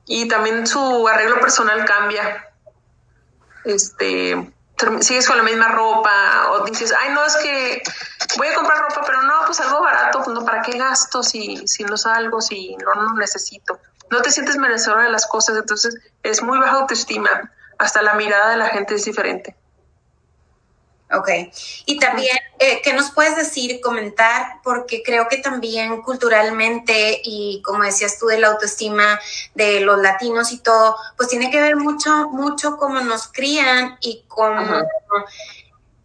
y 0.07 0.29
también 0.29 0.67
su 0.67 1.07
arreglo 1.07 1.41
personal 1.41 1.85
cambia. 1.85 2.49
Este, 3.67 4.51
sigues 5.01 5.29
con 5.29 5.37
la 5.37 5.43
misma 5.43 5.69
ropa 5.73 6.53
o 6.53 6.65
dices, 6.65 6.95
ay, 6.99 7.13
no, 7.13 7.23
es 7.27 7.37
que 7.37 7.83
voy 8.39 8.47
a 8.47 8.55
comprar 8.55 8.79
ropa, 8.81 9.03
pero 9.05 9.21
no, 9.21 9.43
pues 9.45 9.61
algo 9.61 9.83
barato, 9.83 10.23
pues 10.23 10.29
no, 10.29 10.43
¿para 10.43 10.63
qué 10.63 10.79
gasto 10.79 11.23
si, 11.23 11.69
si 11.69 11.85
no 11.85 11.99
salgo, 11.99 12.41
si 12.41 12.77
no 12.77 12.95
lo 12.95 13.13
necesito? 13.13 13.79
No 14.11 14.23
te 14.23 14.31
sientes 14.31 14.57
merecedora 14.57 15.03
de 15.03 15.11
las 15.11 15.27
cosas, 15.27 15.59
entonces 15.59 15.99
es 16.23 16.43
muy 16.43 16.59
baja 16.59 16.77
autoestima 16.77 17.53
hasta 17.79 18.03
la 18.03 18.15
mirada 18.15 18.51
de 18.51 18.57
la 18.57 18.69
gente 18.69 18.95
es 18.95 19.05
diferente. 19.05 19.57
Ok. 21.11 21.29
Y 21.87 21.99
también, 21.99 22.37
eh, 22.59 22.83
¿qué 22.83 22.93
nos 22.93 23.11
puedes 23.13 23.35
decir, 23.37 23.81
comentar? 23.81 24.61
Porque 24.63 25.03
creo 25.03 25.27
que 25.29 25.39
también 25.39 26.03
culturalmente 26.03 27.23
y 27.25 27.63
como 27.63 27.85
decías 27.85 28.19
tú 28.19 28.27
de 28.27 28.39
la 28.39 28.49
autoestima 28.49 29.19
de 29.55 29.81
los 29.81 29.99
latinos 30.01 30.53
y 30.53 30.59
todo, 30.59 30.97
pues 31.17 31.31
tiene 31.31 31.51
que 31.51 31.63
ver 31.63 31.77
mucho, 31.77 32.29
mucho 32.29 32.77
cómo 32.77 33.01
nos 33.01 33.29
crían 33.29 33.97
y 34.01 34.25
cómo, 34.29 34.83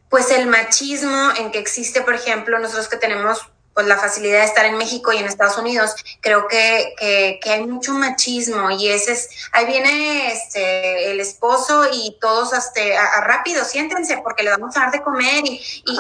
pues 0.10 0.32
el 0.32 0.48
machismo 0.48 1.32
en 1.38 1.52
que 1.52 1.60
existe, 1.60 2.02
por 2.02 2.14
ejemplo, 2.14 2.58
nosotros 2.60 2.88
que 2.88 2.98
tenemos 2.98 3.42
pues 3.74 3.88
la 3.88 3.98
facilidad 3.98 4.40
de 4.40 4.46
estar 4.46 4.66
en 4.66 4.78
México 4.78 5.12
y 5.12 5.18
en 5.18 5.26
Estados 5.26 5.58
Unidos, 5.58 5.96
creo 6.22 6.48
que, 6.48 6.96
que, 7.42 7.52
hay 7.52 7.66
mucho 7.66 7.94
machismo 7.94 8.70
y 8.70 8.90
ese 8.90 9.14
es, 9.14 9.30
ahí 9.52 9.66
viene 9.66 10.32
este, 10.32 11.12
el 11.12 11.20
esposo 11.20 11.86
y 11.92 12.18
todos 12.22 12.54
hasta 12.54 12.82
a, 12.82 13.22
rápido, 13.22 13.66
siéntense 13.66 14.18
porque 14.24 14.44
le 14.44 14.52
vamos 14.52 14.76
a 14.78 14.82
dar 14.82 14.92
de 14.92 15.02
comer 15.02 15.44
y, 15.46 15.62
y, 15.86 15.98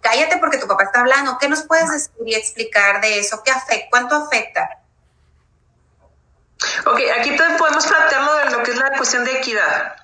cállate 0.00 0.36
porque 0.38 0.58
tu 0.58 0.68
papá 0.68 0.84
está 0.84 1.00
hablando. 1.00 1.36
¿Qué 1.38 1.48
nos 1.48 1.62
puedes 1.62 1.90
decir 1.90 2.12
y 2.24 2.34
explicar 2.34 3.00
de 3.00 3.18
eso? 3.18 3.42
¿Qué 3.44 3.50
afecta? 3.50 3.86
¿Cuánto 3.90 4.14
afecta? 4.14 4.70
Ok, 6.86 7.00
aquí 7.18 7.36
podemos 7.58 7.86
plantearlo 7.86 8.34
de 8.36 8.50
lo 8.50 8.62
que 8.62 8.70
es 8.70 8.76
la 8.76 8.96
cuestión 8.96 9.24
de 9.24 9.38
equidad 9.38 9.96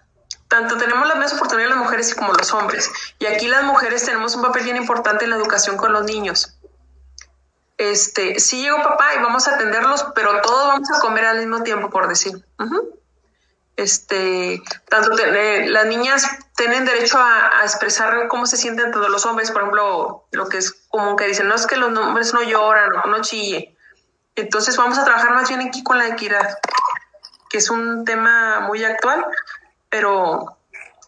tanto 0.48 0.76
tenemos 0.76 1.08
las 1.08 1.16
mismas 1.16 1.32
oportunidades 1.32 1.74
las 1.74 1.82
mujeres 1.82 2.14
como 2.14 2.34
los 2.34 2.52
hombres. 2.52 2.90
Y 3.18 3.24
aquí 3.24 3.48
las 3.48 3.64
mujeres 3.64 4.04
tenemos 4.04 4.34
un 4.34 4.42
papel 4.42 4.64
bien 4.64 4.76
importante 4.76 5.24
en 5.24 5.30
la 5.30 5.36
educación 5.36 5.78
con 5.78 5.94
los 5.94 6.04
niños 6.04 6.58
este, 7.78 8.38
sí 8.38 8.62
llegó 8.62 8.82
papá 8.82 9.14
y 9.14 9.22
vamos 9.22 9.48
a 9.48 9.54
atenderlos, 9.54 10.06
pero 10.14 10.40
todos 10.40 10.68
vamos 10.68 10.88
a 10.92 11.00
comer 11.00 11.24
al 11.24 11.38
mismo 11.38 11.62
tiempo, 11.62 11.90
por 11.90 12.08
decir. 12.08 12.44
Este, 13.76 14.62
tanto 14.88 15.16
las 15.16 15.86
niñas 15.86 16.28
tienen 16.56 16.84
derecho 16.84 17.18
a, 17.18 17.62
expresar 17.64 18.28
cómo 18.28 18.46
se 18.46 18.56
sienten 18.56 18.92
todos 18.92 19.08
los 19.08 19.24
hombres, 19.26 19.50
por 19.50 19.62
ejemplo, 19.62 20.24
lo 20.30 20.48
que 20.48 20.58
es 20.58 20.72
común 20.88 21.16
que 21.16 21.26
dicen, 21.26 21.48
no 21.48 21.54
es 21.54 21.66
que 21.66 21.76
los 21.76 21.96
hombres 21.98 22.32
no 22.34 22.42
lloran 22.42 22.90
o 23.04 23.08
no 23.08 23.22
chille. 23.22 23.76
Entonces 24.36 24.76
vamos 24.76 24.98
a 24.98 25.04
trabajar 25.04 25.32
más 25.34 25.48
bien 25.48 25.60
aquí 25.60 25.82
con 25.82 25.98
la 25.98 26.08
equidad, 26.08 26.58
que 27.50 27.58
es 27.58 27.70
un 27.70 28.04
tema 28.04 28.60
muy 28.60 28.84
actual, 28.84 29.26
pero 29.90 30.56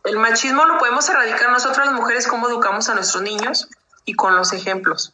el 0.05 0.19
machismo 0.19 0.65
lo 0.67 0.79
podemos 0.79 1.09
erradicar 1.09 1.51
nosotros 1.51 1.87
las 1.87 1.95
mujeres, 1.95 2.27
cómo 2.27 2.49
educamos 2.49 2.89
a 2.89 2.95
nuestros 2.95 3.23
niños 3.23 3.69
y 4.05 4.15
con 4.15 4.37
los 4.37 4.53
ejemplos 4.53 5.14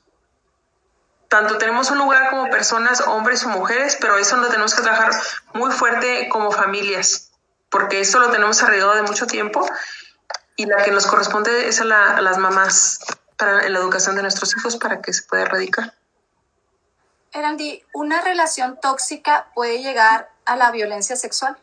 tanto 1.30 1.58
tenemos 1.58 1.92
un 1.92 1.98
lugar 1.98 2.28
como 2.28 2.50
personas, 2.50 3.02
hombres 3.02 3.44
o 3.44 3.50
mujeres, 3.50 3.96
pero 4.00 4.18
eso 4.18 4.36
lo 4.36 4.48
tenemos 4.48 4.74
que 4.74 4.82
trabajar 4.82 5.12
muy 5.54 5.70
fuerte 5.70 6.28
como 6.28 6.50
familias, 6.50 7.30
porque 7.70 8.00
esto 8.00 8.18
lo 8.18 8.32
tenemos 8.32 8.60
alrededor 8.64 8.96
de 8.96 9.02
mucho 9.02 9.28
tiempo 9.28 9.64
y 10.56 10.66
la 10.66 10.82
que 10.82 10.90
nos 10.90 11.06
corresponde 11.06 11.68
es 11.68 11.80
a, 11.80 11.84
las 11.84 12.38
mamás 12.38 12.98
para 13.36 13.68
la 13.68 13.78
educación 13.78 14.16
de 14.16 14.22
nuestros 14.22 14.56
hijos 14.56 14.76
para 14.76 15.00
que 15.00 15.12
se 15.12 15.22
pueda 15.22 15.44
erradicar. 15.44 15.94
Erandi, 17.32 17.84
¿una 17.94 18.20
relación 18.22 18.80
tóxica 18.82 19.52
puede 19.54 19.80
llegar 19.80 20.30
a 20.46 20.56
la 20.56 20.72
violencia 20.72 21.14
sexual? 21.14 21.56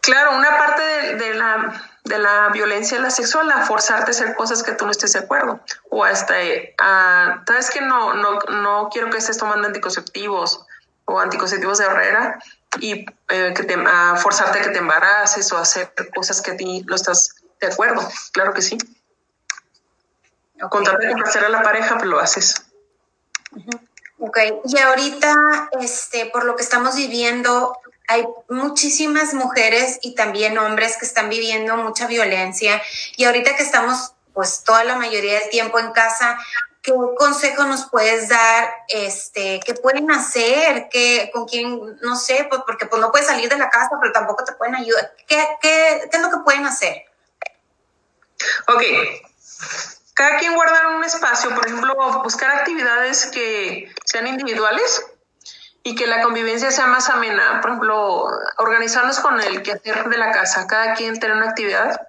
Claro, 0.00 0.36
una 0.36 0.56
parte 0.56 0.82
de 1.16 1.34
la 1.34 1.82
de 2.08 2.18
la 2.18 2.48
violencia 2.48 2.98
la 2.98 3.10
sexual 3.10 3.50
a 3.50 3.66
forzarte 3.66 4.10
a 4.10 4.14
hacer 4.14 4.34
cosas 4.34 4.62
que 4.62 4.72
tú 4.72 4.86
no 4.86 4.90
estés 4.90 5.12
de 5.12 5.20
acuerdo 5.20 5.60
o 5.90 6.04
hasta 6.04 6.34
a, 6.78 7.42
sabes 7.46 7.70
que 7.70 7.80
no, 7.82 8.14
no, 8.14 8.38
no 8.38 8.88
quiero 8.90 9.10
que 9.10 9.18
estés 9.18 9.38
tomando 9.38 9.66
anticonceptivos 9.66 10.66
o 11.04 11.20
anticonceptivos 11.20 11.78
de 11.78 11.84
Herrera 11.84 12.38
y 12.80 13.06
eh, 13.28 13.52
que 13.54 13.62
te, 13.64 13.74
a 13.74 14.16
forzarte 14.16 14.58
a 14.58 14.62
que 14.62 14.70
te 14.70 14.78
embaraces 14.78 15.52
o 15.52 15.58
hacer 15.58 15.92
cosas 16.14 16.40
que 16.40 16.52
a 16.52 16.56
ti 16.56 16.82
no 16.86 16.94
estás 16.94 17.34
de 17.60 17.66
acuerdo, 17.66 18.06
claro 18.32 18.52
que 18.52 18.62
sí. 18.62 18.78
Okay. 20.54 20.68
Con 20.68 20.84
tal 20.84 20.98
de 20.98 21.08
complacer 21.08 21.44
a 21.44 21.48
la 21.48 21.62
pareja, 21.62 21.96
pues 21.96 22.06
lo 22.08 22.18
haces. 22.20 22.54
Ok, 24.18 24.38
y 24.64 24.78
ahorita, 24.78 25.34
este, 25.80 26.26
por 26.26 26.44
lo 26.44 26.56
que 26.56 26.62
estamos 26.62 26.96
viviendo, 26.96 27.78
hay 28.08 28.26
muchísimas 28.48 29.34
mujeres 29.34 29.98
y 30.02 30.14
también 30.14 30.58
hombres 30.58 30.96
que 30.96 31.04
están 31.04 31.28
viviendo 31.28 31.76
mucha 31.76 32.06
violencia 32.06 32.82
y 33.16 33.24
ahorita 33.24 33.54
que 33.54 33.62
estamos 33.62 34.14
pues 34.32 34.64
toda 34.64 34.82
la 34.84 34.96
mayoría 34.96 35.40
del 35.40 35.50
tiempo 35.50 35.78
en 35.78 35.92
casa, 35.92 36.38
¿qué 36.80 36.92
consejo 37.16 37.64
nos 37.64 37.90
puedes 37.90 38.28
dar? 38.28 38.72
Este, 38.88 39.60
¿qué 39.64 39.74
pueden 39.74 40.10
hacer? 40.10 40.88
¿Qué, 40.90 41.30
con 41.34 41.44
quién? 41.44 41.98
No 42.00 42.16
sé, 42.16 42.46
pues 42.48 42.62
porque 42.66 42.86
pues 42.86 43.00
no 43.00 43.10
puedes 43.10 43.26
salir 43.26 43.48
de 43.48 43.58
la 43.58 43.68
casa, 43.68 43.90
pero 44.00 44.12
tampoco 44.12 44.44
te 44.44 44.52
pueden 44.52 44.76
ayudar. 44.76 45.12
¿Qué, 45.26 45.44
qué, 45.60 46.08
qué 46.10 46.16
es 46.16 46.22
lo 46.22 46.30
que 46.30 46.38
pueden 46.44 46.64
hacer? 46.66 47.04
Ok. 48.68 48.82
Cada 50.14 50.38
quien 50.38 50.54
guardar 50.54 50.86
un 50.86 51.04
espacio, 51.04 51.54
por 51.54 51.66
ejemplo, 51.66 52.22
buscar 52.22 52.50
actividades 52.52 53.26
que 53.26 53.92
sean 54.04 54.26
individuales 54.26 55.04
y 55.82 55.94
que 55.94 56.06
la 56.06 56.22
convivencia 56.22 56.70
sea 56.70 56.86
más 56.86 57.08
amena. 57.08 57.60
Por 57.60 57.70
ejemplo, 57.70 58.28
organizarnos 58.58 59.20
con 59.20 59.40
el 59.40 59.62
quehacer 59.62 60.08
de 60.08 60.18
la 60.18 60.32
casa, 60.32 60.66
cada 60.66 60.94
quien 60.94 61.18
tener 61.18 61.36
una 61.36 61.50
actividad 61.50 62.00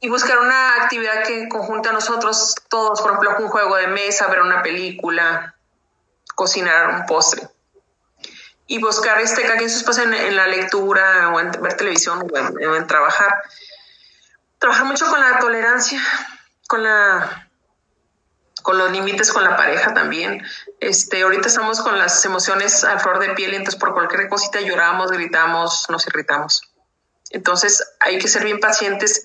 y 0.00 0.08
buscar 0.08 0.38
una 0.38 0.82
actividad 0.82 1.24
que 1.24 1.48
conjunte 1.48 1.88
a 1.88 1.92
nosotros 1.92 2.54
todos, 2.68 3.00
por 3.00 3.12
ejemplo, 3.12 3.36
un 3.38 3.48
juego 3.48 3.76
de 3.76 3.88
mesa, 3.88 4.28
ver 4.28 4.42
una 4.42 4.62
película, 4.62 5.56
cocinar 6.34 7.00
un 7.00 7.06
postre. 7.06 7.48
Y 8.66 8.80
buscar 8.80 9.18
este, 9.20 9.42
cada 9.42 9.56
quien 9.56 9.70
su 9.70 9.78
espacio 9.78 10.04
en, 10.04 10.36
la 10.36 10.46
lectura 10.46 11.30
o 11.30 11.40
en 11.40 11.50
ver 11.52 11.74
televisión 11.76 12.28
o 12.30 12.36
en, 12.36 12.74
en 12.74 12.86
trabajar. 12.86 13.42
Trabajar 14.58 14.84
mucho 14.84 15.06
con 15.08 15.20
la 15.20 15.38
tolerancia, 15.38 16.00
con 16.68 16.82
la 16.82 17.47
con 18.68 18.76
los 18.76 18.92
límites 18.92 19.32
con 19.32 19.44
la 19.44 19.56
pareja 19.56 19.94
también. 19.94 20.46
Este, 20.78 21.22
ahorita 21.22 21.48
estamos 21.48 21.80
con 21.80 21.98
las 21.98 22.22
emociones 22.26 22.84
a 22.84 22.98
flor 22.98 23.18
de 23.18 23.30
piel, 23.30 23.54
entonces 23.54 23.80
por 23.80 23.94
cualquier 23.94 24.28
cosita 24.28 24.60
lloramos, 24.60 25.10
gritamos, 25.10 25.86
nos 25.88 26.06
irritamos. 26.06 26.60
Entonces 27.30 27.82
hay 27.98 28.18
que 28.18 28.28
ser 28.28 28.44
bien 28.44 28.60
pacientes 28.60 29.24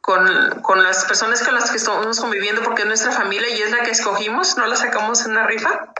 con, 0.00 0.62
con, 0.62 0.82
las 0.82 1.04
personas 1.04 1.42
con 1.42 1.54
las 1.54 1.70
que 1.70 1.76
estamos 1.76 2.18
conviviendo 2.18 2.62
porque 2.62 2.80
es 2.80 2.88
nuestra 2.88 3.12
familia 3.12 3.50
y 3.50 3.60
es 3.60 3.70
la 3.70 3.82
que 3.82 3.90
escogimos, 3.90 4.56
no 4.56 4.64
la 4.64 4.76
sacamos 4.76 5.26
en 5.26 5.32
una 5.32 5.46
rifa. 5.46 5.92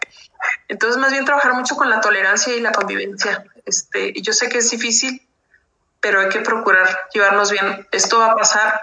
Entonces 0.66 0.98
más 0.98 1.12
bien 1.12 1.26
trabajar 1.26 1.52
mucho 1.52 1.76
con 1.76 1.90
la 1.90 2.00
tolerancia 2.00 2.56
y 2.56 2.60
la 2.60 2.72
convivencia. 2.72 3.44
Este, 3.66 4.14
yo 4.22 4.32
sé 4.32 4.48
que 4.48 4.56
es 4.56 4.70
difícil, 4.70 5.20
pero 6.00 6.18
hay 6.18 6.30
que 6.30 6.40
procurar 6.40 6.88
llevarnos 7.12 7.50
bien. 7.50 7.86
Esto 7.92 8.20
va 8.20 8.30
a 8.32 8.36
pasar 8.36 8.80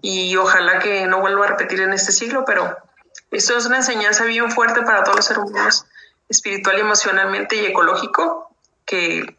y 0.00 0.34
ojalá 0.34 0.80
que 0.80 1.06
no 1.06 1.20
vuelva 1.20 1.44
a 1.44 1.48
repetir 1.50 1.82
en 1.82 1.92
este 1.92 2.10
siglo, 2.10 2.44
pero 2.44 2.76
esto 3.32 3.56
es 3.56 3.66
una 3.66 3.78
enseñanza 3.78 4.24
bien 4.24 4.50
fuerte 4.50 4.82
para 4.82 5.02
todos 5.02 5.16
los 5.16 5.26
seres 5.26 5.42
humanos, 5.42 5.86
espiritual 6.28 6.78
emocionalmente 6.78 7.56
y 7.56 7.64
ecológico, 7.64 8.54
que, 8.84 9.38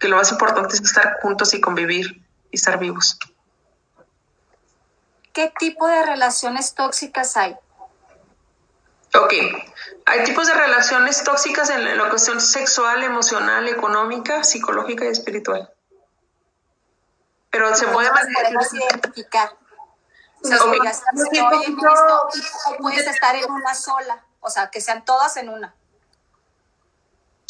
que 0.00 0.08
lo 0.08 0.16
más 0.16 0.30
importante 0.30 0.74
es 0.74 0.80
estar 0.80 1.18
juntos 1.20 1.52
y 1.54 1.60
convivir 1.60 2.24
y 2.50 2.56
estar 2.56 2.78
vivos. 2.78 3.18
¿Qué 5.32 5.52
tipo 5.58 5.86
de 5.88 6.06
relaciones 6.06 6.74
tóxicas 6.74 7.36
hay? 7.36 7.56
Ok, 9.14 9.32
hay 10.06 10.24
tipos 10.24 10.46
de 10.46 10.54
relaciones 10.54 11.24
tóxicas 11.24 11.68
en 11.70 11.98
la 11.98 12.08
cuestión 12.08 12.40
sexual, 12.40 13.02
emocional, 13.02 13.66
económica, 13.68 14.44
psicológica 14.44 15.04
y 15.04 15.08
espiritual. 15.08 15.68
Pero 17.50 17.74
se 17.74 17.88
puede 17.88 18.08
identificar. 18.72 19.56
O 20.42 20.46
sea, 20.46 20.58
puedes 22.78 23.06
estar 23.06 23.36
en 23.36 23.50
una 23.50 23.74
sola, 23.74 24.24
o 24.40 24.48
sea, 24.48 24.70
que 24.70 24.80
sean 24.80 25.04
todas 25.04 25.36
en 25.36 25.48
una. 25.48 25.74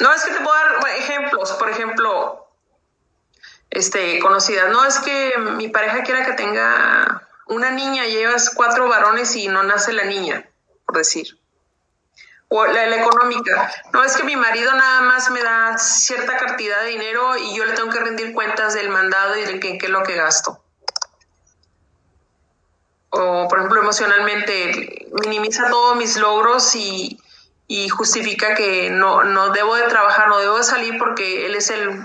No, 0.00 0.12
es 0.12 0.24
que 0.24 0.32
te 0.32 0.40
puedo 0.40 0.54
dar 0.54 0.88
ejemplos, 0.96 1.52
por 1.52 1.70
ejemplo, 1.70 2.48
este, 3.68 4.18
conocidas. 4.20 4.70
No, 4.70 4.84
es 4.84 4.98
que 4.98 5.34
mi 5.38 5.68
pareja 5.68 6.02
quiera 6.02 6.24
que 6.24 6.32
tenga 6.32 7.28
una 7.46 7.70
niña, 7.70 8.06
llevas 8.06 8.50
cuatro 8.50 8.88
varones 8.88 9.36
y 9.36 9.48
no 9.48 9.62
nace 9.62 9.92
la 9.92 10.04
niña, 10.04 10.48
por 10.86 10.96
decir. 10.96 11.38
O 12.48 12.66
la, 12.66 12.86
la, 12.86 12.96
económica. 12.96 13.70
No, 13.92 14.02
es 14.02 14.16
que 14.16 14.24
mi 14.24 14.34
marido 14.34 14.72
nada 14.72 15.02
más 15.02 15.30
me 15.30 15.40
da 15.40 15.78
cierta 15.78 16.36
cantidad 16.36 16.80
de 16.80 16.88
dinero 16.88 17.36
y 17.36 17.54
yo 17.54 17.64
le 17.64 17.74
tengo 17.74 17.90
que 17.90 18.00
rendir 18.00 18.32
cuentas 18.32 18.74
del 18.74 18.88
mandado 18.88 19.36
y 19.36 19.44
de 19.44 19.60
qué 19.60 19.78
es 19.80 19.90
lo 19.90 20.02
que 20.02 20.16
gasto 20.16 20.60
o 23.10 23.48
por 23.48 23.58
ejemplo 23.58 23.80
emocionalmente 23.80 25.08
minimiza 25.24 25.68
todos 25.68 25.96
mis 25.96 26.16
logros 26.16 26.74
y, 26.74 27.18
justifica 27.90 28.54
que 28.56 28.90
no, 28.90 29.22
no 29.22 29.50
debo 29.50 29.76
de 29.76 29.84
trabajar, 29.84 30.28
no 30.28 30.38
debo 30.38 30.56
de 30.56 30.64
salir 30.64 30.98
porque 30.98 31.46
él 31.46 31.54
es 31.54 31.70
el, 31.70 32.02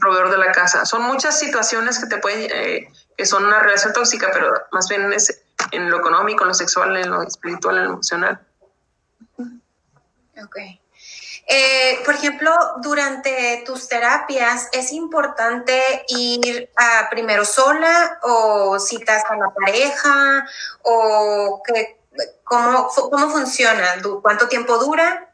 proveedor 0.00 0.30
de 0.30 0.38
la 0.38 0.50
casa. 0.50 0.84
Son 0.84 1.02
muchas 1.02 1.38
situaciones 1.38 2.00
que 2.00 2.06
te 2.08 2.18
pueden, 2.18 2.50
eh, 2.52 2.88
que 3.16 3.24
son 3.24 3.44
una 3.44 3.60
relación 3.60 3.92
tóxica, 3.92 4.30
pero 4.32 4.52
más 4.72 4.88
bien 4.88 5.12
es 5.12 5.44
en 5.70 5.90
lo 5.90 5.98
económico, 5.98 6.42
en 6.42 6.48
lo 6.48 6.54
sexual, 6.54 6.96
en 6.96 7.08
lo 7.08 7.22
espiritual, 7.22 7.78
en 7.78 7.84
lo 7.84 7.90
emocional. 7.90 8.40
Ok. 10.42 10.56
Eh, 11.48 12.00
por 12.04 12.14
ejemplo, 12.14 12.52
durante 12.78 13.62
tus 13.64 13.88
terapias, 13.88 14.68
¿es 14.72 14.92
importante 14.92 16.04
ir 16.08 16.70
a 16.76 17.08
primero 17.08 17.44
sola 17.44 18.18
o 18.22 18.80
citas 18.80 19.24
con 19.24 19.38
la 19.38 19.50
pareja? 19.50 20.44
¿O 20.82 21.62
qué, 21.64 22.00
cómo, 22.42 22.88
cómo 22.88 23.30
funciona? 23.30 23.94
¿Cuánto 24.22 24.48
tiempo 24.48 24.76
dura? 24.78 25.30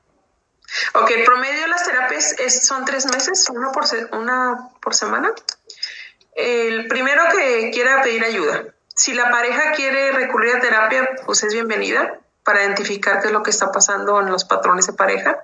Ok, 0.95 1.11
el 1.13 1.25
promedio 1.25 1.63
de 1.63 1.69
las 1.69 1.85
terapias 1.85 2.37
son 2.63 2.85
tres 2.85 3.07
meses, 3.07 3.49
una 3.49 3.73
por, 3.73 3.85
una 4.13 4.69
por 4.83 4.95
semana. 4.95 5.33
El 6.35 6.89
primero 6.89 7.23
que 7.35 7.71
quiera 7.73 8.03
pedir 8.03 8.25
ayuda. 8.25 8.65
Si 8.95 9.15
la 9.15 9.31
pareja 9.31 9.73
quiere 9.73 10.13
recurrir 10.13 10.57
a 10.57 10.61
terapia, 10.61 11.09
pues 11.25 11.43
es 11.43 11.55
bienvenida 11.55 12.19
para 12.45 12.63
identificar 12.63 13.21
qué 13.21 13.29
es 13.29 13.33
lo 13.33 13.43
que 13.43 13.51
está 13.51 13.73
pasando 13.73 14.21
en 14.21 14.31
los 14.31 14.45
patrones 14.45 14.87
de 14.87 14.93
pareja 14.93 15.43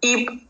y 0.00 0.48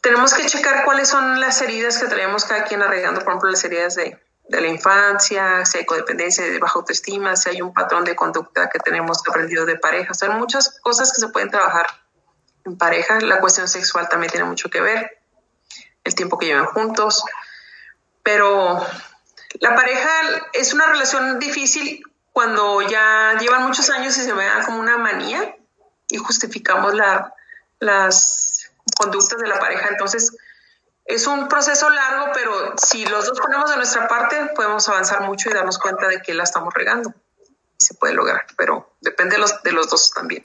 tenemos 0.00 0.34
que 0.34 0.46
checar 0.46 0.84
cuáles 0.84 1.08
son 1.08 1.40
las 1.40 1.60
heridas 1.60 1.98
que 1.98 2.06
traemos 2.06 2.44
cada 2.44 2.64
quien 2.64 2.82
arreglando, 2.82 3.20
por 3.20 3.30
ejemplo, 3.30 3.50
las 3.50 3.64
heridas 3.64 3.94
de, 3.94 4.18
de 4.48 4.60
la 4.60 4.68
infancia, 4.68 5.64
si 5.66 5.78
hay 5.78 5.84
codependencia, 5.84 6.44
de 6.44 6.58
baja 6.58 6.78
autoestima, 6.78 7.36
si 7.36 7.50
hay 7.50 7.62
un 7.62 7.74
patrón 7.74 8.04
de 8.04 8.16
conducta 8.16 8.68
que 8.68 8.78
tenemos 8.78 9.22
aprendido 9.28 9.66
de 9.66 9.76
pareja. 9.76 10.12
Hay 10.22 10.30
muchas 10.30 10.80
cosas 10.80 11.12
que 11.12 11.20
se 11.20 11.28
pueden 11.28 11.50
trabajar 11.50 11.86
en 12.64 12.78
pareja. 12.78 13.20
La 13.20 13.40
cuestión 13.40 13.68
sexual 13.68 14.08
también 14.08 14.30
tiene 14.30 14.46
mucho 14.46 14.70
que 14.70 14.80
ver, 14.80 15.18
el 16.04 16.14
tiempo 16.14 16.38
que 16.38 16.46
llevan 16.46 16.66
juntos. 16.66 17.24
Pero 18.22 18.86
la 19.60 19.74
pareja 19.74 20.10
es 20.52 20.72
una 20.72 20.86
relación 20.86 21.38
difícil 21.38 22.02
cuando 22.32 22.80
ya 22.82 23.36
llevan 23.38 23.64
muchos 23.64 23.90
años 23.90 24.16
y 24.16 24.22
se 24.22 24.32
vea 24.32 24.62
como 24.64 24.78
una 24.78 24.96
manía 24.96 25.56
y 26.08 26.16
justificamos 26.16 26.94
la, 26.94 27.34
las 27.80 28.47
conductas 28.96 29.38
de 29.38 29.48
la 29.48 29.58
pareja. 29.58 29.88
Entonces, 29.88 30.36
es 31.04 31.26
un 31.26 31.48
proceso 31.48 31.88
largo, 31.88 32.32
pero 32.34 32.74
si 32.76 33.06
los 33.06 33.26
dos 33.26 33.40
ponemos 33.40 33.70
de 33.70 33.76
nuestra 33.76 34.06
parte, 34.08 34.50
podemos 34.54 34.88
avanzar 34.88 35.22
mucho 35.22 35.48
y 35.48 35.54
darnos 35.54 35.78
cuenta 35.78 36.06
de 36.06 36.20
que 36.20 36.34
la 36.34 36.44
estamos 36.44 36.72
regando. 36.74 37.14
Y 37.40 37.84
se 37.84 37.94
puede 37.94 38.14
lograr, 38.14 38.46
pero 38.56 38.94
depende 39.00 39.36
de 39.36 39.40
los, 39.40 39.62
de 39.62 39.72
los 39.72 39.88
dos 39.88 40.12
también. 40.12 40.44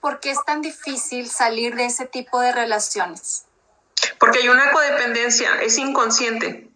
¿Por 0.00 0.20
qué 0.20 0.30
es 0.30 0.42
tan 0.46 0.62
difícil 0.62 1.28
salir 1.28 1.74
de 1.74 1.86
ese 1.86 2.06
tipo 2.06 2.40
de 2.40 2.52
relaciones? 2.52 3.44
Porque 4.18 4.38
hay 4.38 4.48
una 4.48 4.72
codependencia, 4.72 5.60
es 5.60 5.76
inconsciente. 5.76 6.70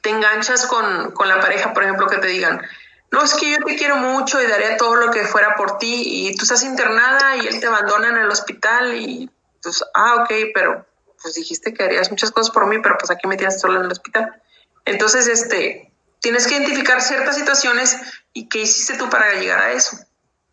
Te 0.00 0.10
enganchas 0.10 0.66
con, 0.66 1.10
con 1.10 1.28
la 1.28 1.40
pareja, 1.40 1.74
por 1.74 1.82
ejemplo, 1.82 2.06
que 2.06 2.18
te 2.18 2.28
digan, 2.28 2.62
no, 3.10 3.22
es 3.22 3.34
que 3.34 3.50
yo 3.50 3.58
te 3.64 3.76
quiero 3.76 3.96
mucho 3.96 4.42
y 4.42 4.46
daría 4.46 4.76
todo 4.76 4.96
lo 4.96 5.10
que 5.10 5.24
fuera 5.24 5.54
por 5.54 5.78
ti 5.78 6.02
y 6.04 6.36
tú 6.36 6.42
estás 6.42 6.62
internada 6.64 7.36
y 7.36 7.46
él 7.46 7.60
te 7.60 7.66
abandona 7.66 8.08
en 8.08 8.16
el 8.16 8.30
hospital 8.30 8.94
y 8.94 9.30
pues, 9.62 9.84
ah, 9.94 10.16
ok, 10.22 10.30
pero 10.54 10.86
pues 11.22 11.34
dijiste 11.34 11.72
que 11.72 11.84
harías 11.84 12.10
muchas 12.10 12.30
cosas 12.30 12.52
por 12.52 12.66
mí, 12.66 12.78
pero 12.82 12.96
pues 12.98 13.10
aquí 13.10 13.26
me 13.26 13.36
tienes 13.36 13.60
solo 13.60 13.78
en 13.78 13.86
el 13.86 13.92
hospital. 13.92 14.42
Entonces, 14.84 15.26
este, 15.28 15.92
tienes 16.20 16.46
que 16.46 16.56
identificar 16.56 17.00
ciertas 17.02 17.36
situaciones 17.36 17.96
y 18.32 18.48
qué 18.48 18.60
hiciste 18.60 18.96
tú 18.96 19.08
para 19.08 19.34
llegar 19.34 19.60
a 19.60 19.72
eso. 19.72 19.98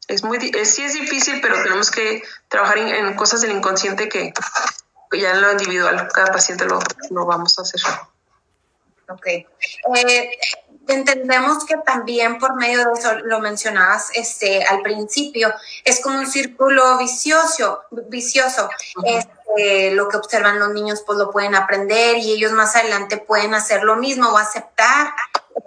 Es 0.08 0.24
muy, 0.24 0.38
es, 0.56 0.76
sí 0.76 0.84
es 0.84 0.94
difícil, 0.94 1.42
pero 1.42 1.62
tenemos 1.63 1.92
que 1.92 2.24
trabajar 2.50 2.78
en, 2.78 3.16
cosas 3.16 3.42
del 3.42 3.52
inconsciente 3.52 4.10
que, 4.10 4.34
ya 5.13 5.32
en 5.32 5.42
lo 5.42 5.52
individual, 5.52 6.08
cada 6.13 6.32
paciente 6.32 6.66
lo, 6.66 6.80
lo 7.12 7.26
vamos 7.26 7.58
a 7.60 7.62
hacer. 7.62 7.82
Ok. 9.10 9.28
Eh, 9.28 10.32
entendemos 10.88 11.65
que 11.65 11.78
también 11.78 12.38
por 12.39 12.56
medio 12.56 12.86
de 12.86 12.93
eso, 12.98 13.13
lo 13.24 13.39
mencionabas 13.39 14.10
este, 14.15 14.63
al 14.63 14.82
principio, 14.82 15.54
es 15.84 16.02
como 16.02 16.19
un 16.19 16.28
círculo 16.28 16.98
vicioso, 16.98 17.84
vicioso. 18.08 18.69
Este, 19.06 19.91
lo 19.91 20.08
que 20.10 20.17
observan 20.17 20.60
los 20.60 20.69
niños 20.69 21.04
pues 21.06 21.17
lo 21.17 21.32
pueden 21.32 21.56
aprender 21.56 22.17
y 22.17 22.34
ellos 22.34 22.52
más 22.52 22.76
adelante 22.76 23.17
pueden 23.17 23.54
hacer 23.54 23.84
lo 23.84 23.96
mismo 23.96 24.30
o 24.30 24.38
aceptar 24.38 25.13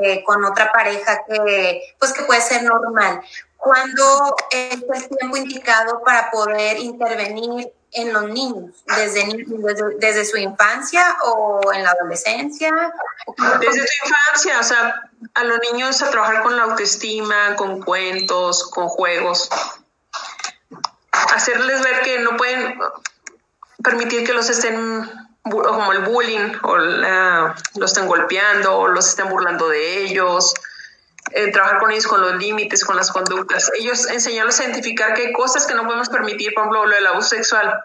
eh, 0.00 0.24
con 0.24 0.44
otra 0.44 0.72
pareja 0.72 1.22
que 1.26 1.94
pues 1.98 2.12
que 2.12 2.24
puede 2.24 2.40
ser 2.40 2.64
normal. 2.64 3.22
¿Cuándo 3.66 4.36
es 4.52 4.74
el 4.74 5.08
tiempo 5.18 5.36
indicado 5.36 6.00
para 6.04 6.30
poder 6.30 6.78
intervenir 6.78 7.72
en 7.90 8.12
los 8.12 8.30
niños, 8.30 8.70
desde, 8.96 9.44
desde, 9.98 10.24
su 10.24 10.36
infancia 10.36 11.16
o 11.24 11.60
en 11.72 11.82
la 11.82 11.90
adolescencia? 11.90 12.70
Desde 13.58 13.84
su 13.88 14.06
infancia, 14.06 14.60
o 14.60 14.62
sea, 14.62 15.10
a 15.34 15.42
los 15.42 15.58
niños 15.72 16.00
a 16.00 16.12
trabajar 16.12 16.44
con 16.44 16.56
la 16.56 16.62
autoestima, 16.62 17.56
con 17.56 17.82
cuentos, 17.82 18.70
con 18.70 18.86
juegos. 18.86 19.48
Hacerles 21.10 21.82
ver 21.82 22.02
que 22.02 22.20
no 22.20 22.36
pueden 22.36 22.78
permitir 23.82 24.24
que 24.24 24.32
los 24.32 24.48
estén, 24.48 25.10
como 25.42 25.92
el 25.92 26.04
bullying, 26.04 26.52
o 26.62 26.76
los 26.76 27.90
estén 27.90 28.06
golpeando, 28.06 28.78
o 28.78 28.86
los 28.86 29.08
estén 29.08 29.28
burlando 29.28 29.68
de 29.68 30.04
ellos. 30.04 30.54
Trabajar 31.52 31.78
con 31.80 31.90
ellos 31.90 32.06
con 32.06 32.20
los 32.20 32.36
límites, 32.36 32.84
con 32.84 32.96
las 32.96 33.10
conductas. 33.10 33.70
Ellos 33.78 34.08
enseñarlos 34.08 34.60
a 34.60 34.64
identificar 34.64 35.14
que 35.14 35.26
hay 35.26 35.32
cosas 35.32 35.66
que 35.66 35.74
no 35.74 35.84
podemos 35.84 36.08
permitir, 36.08 36.54
por 36.54 36.62
ejemplo, 36.62 36.86
lo 36.86 36.94
del 36.94 37.06
abuso 37.06 37.30
sexual. 37.30 37.84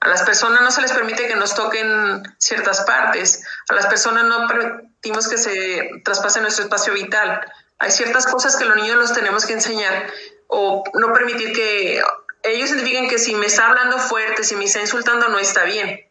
A 0.00 0.08
las 0.08 0.22
personas 0.22 0.60
no 0.60 0.70
se 0.70 0.82
les 0.82 0.92
permite 0.92 1.26
que 1.26 1.36
nos 1.36 1.54
toquen 1.54 2.22
ciertas 2.38 2.82
partes. 2.82 3.44
A 3.68 3.74
las 3.74 3.86
personas 3.86 4.24
no 4.24 4.46
permitimos 4.46 5.28
que 5.28 5.38
se 5.38 5.90
traspase 6.04 6.40
nuestro 6.40 6.64
espacio 6.64 6.92
vital. 6.92 7.40
Hay 7.78 7.90
ciertas 7.90 8.26
cosas 8.26 8.56
que 8.56 8.66
los 8.66 8.76
niños 8.76 8.96
los 8.96 9.12
tenemos 9.12 9.46
que 9.46 9.54
enseñar 9.54 10.12
o 10.48 10.84
no 10.94 11.12
permitir 11.12 11.54
que 11.54 12.02
ellos 12.42 12.70
identifiquen 12.70 13.08
que 13.08 13.18
si 13.18 13.34
me 13.34 13.46
está 13.46 13.68
hablando 13.68 13.98
fuerte, 13.98 14.44
si 14.44 14.56
me 14.56 14.64
está 14.64 14.80
insultando, 14.80 15.28
no 15.28 15.38
está 15.38 15.64
bien 15.64 16.03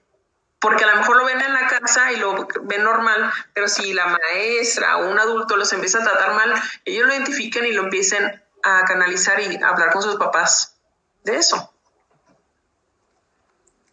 porque 0.64 0.86
a 0.86 0.88
lo 0.88 0.96
mejor 0.96 1.18
lo 1.18 1.26
ven 1.26 1.42
en 1.42 1.54
la 1.54 1.68
casa 1.68 2.14
y 2.14 2.16
lo 2.16 2.48
ven 2.62 2.84
normal, 2.84 3.30
pero 3.54 3.68
si 3.68 3.92
la 3.92 4.06
maestra 4.06 4.98
o 4.98 5.10
un 5.10 5.20
adulto 5.20 5.58
los 5.58 5.74
empieza 5.74 6.00
a 6.00 6.04
tratar 6.04 6.36
mal, 6.36 6.54
ellos 6.86 7.06
lo 7.06 7.14
identifican 7.14 7.66
y 7.66 7.74
lo 7.74 7.84
empiecen 7.84 8.42
a 8.64 8.86
canalizar 8.86 9.42
y 9.42 9.62
hablar 9.62 9.92
con 9.92 10.02
sus 10.02 10.16
papás 10.16 10.78
de 11.26 11.36
eso. 11.36 11.70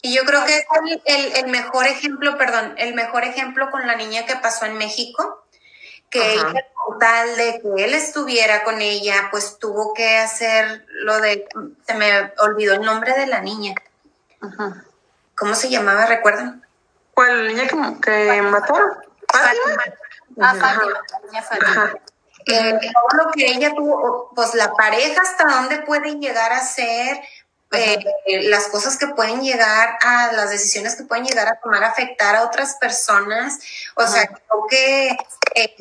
Y 0.00 0.14
yo 0.14 0.24
creo 0.24 0.44
que 0.46 0.64
el, 1.06 1.33
el, 1.38 1.48
mejor 1.48 1.88
ejemplo, 1.88 2.38
perdón, 2.38 2.74
el 2.78 2.94
mejor 2.94 3.24
ejemplo 3.24 3.68
con 3.72 3.88
la 3.88 3.96
niña 3.96 4.24
que 4.24 4.37
pasó 4.37 4.64
en 4.64 4.78
México, 4.78 5.44
que 6.09 6.35
ella, 6.35 6.66
tal 7.00 7.37
de 7.37 7.61
que 7.62 7.85
él 7.85 7.94
estuviera 7.94 8.62
con 8.62 8.80
ella, 8.80 9.26
pues 9.33 9.59
tuvo 9.59 9.92
que 9.92 10.18
hacer 10.18 10.87
lo 10.88 11.20
de, 11.20 11.48
se 11.85 11.94
me 11.94 12.33
olvidó 12.38 12.74
el 12.74 12.83
nombre 12.83 13.12
de 13.14 13.26
la 13.26 13.40
niña. 13.40 13.74
¿Cómo 15.40 15.55
se 15.55 15.70
llamaba? 15.70 16.05
¿Recuerdan? 16.05 16.62
¿Cuál 17.14 17.48
niña 17.48 17.66
que, 17.66 17.76
que 18.03 18.42
mató? 18.42 18.74
Fátima. 19.26 20.53
Fátima. 21.42 21.94
todo 22.44 23.24
lo 23.24 23.31
que 23.33 23.46
ella 23.46 23.74
tuvo, 23.74 24.33
pues 24.37 24.55
la 24.55 24.74
pareja 24.74 25.22
hasta 25.22 25.44
dónde 25.44 25.79
puede 25.79 26.16
llegar 26.16 26.53
a 26.53 26.61
ser, 26.61 27.22
eh, 27.72 28.05
las 28.50 28.68
cosas 28.68 28.98
que 28.98 29.07
pueden 29.09 29.40
llegar 29.40 29.96
a, 30.03 30.31
las 30.33 30.50
decisiones 30.50 30.94
que 30.94 31.05
pueden 31.05 31.24
llegar 31.24 31.48
a 31.48 31.59
tomar, 31.59 31.85
afectar 31.85 32.37
a 32.37 32.44
otras 32.44 32.76
personas. 32.76 33.61
O 33.94 34.07
sea, 34.07 34.26
creo 34.26 34.66
que, 34.68 35.16
eh, 35.55 35.74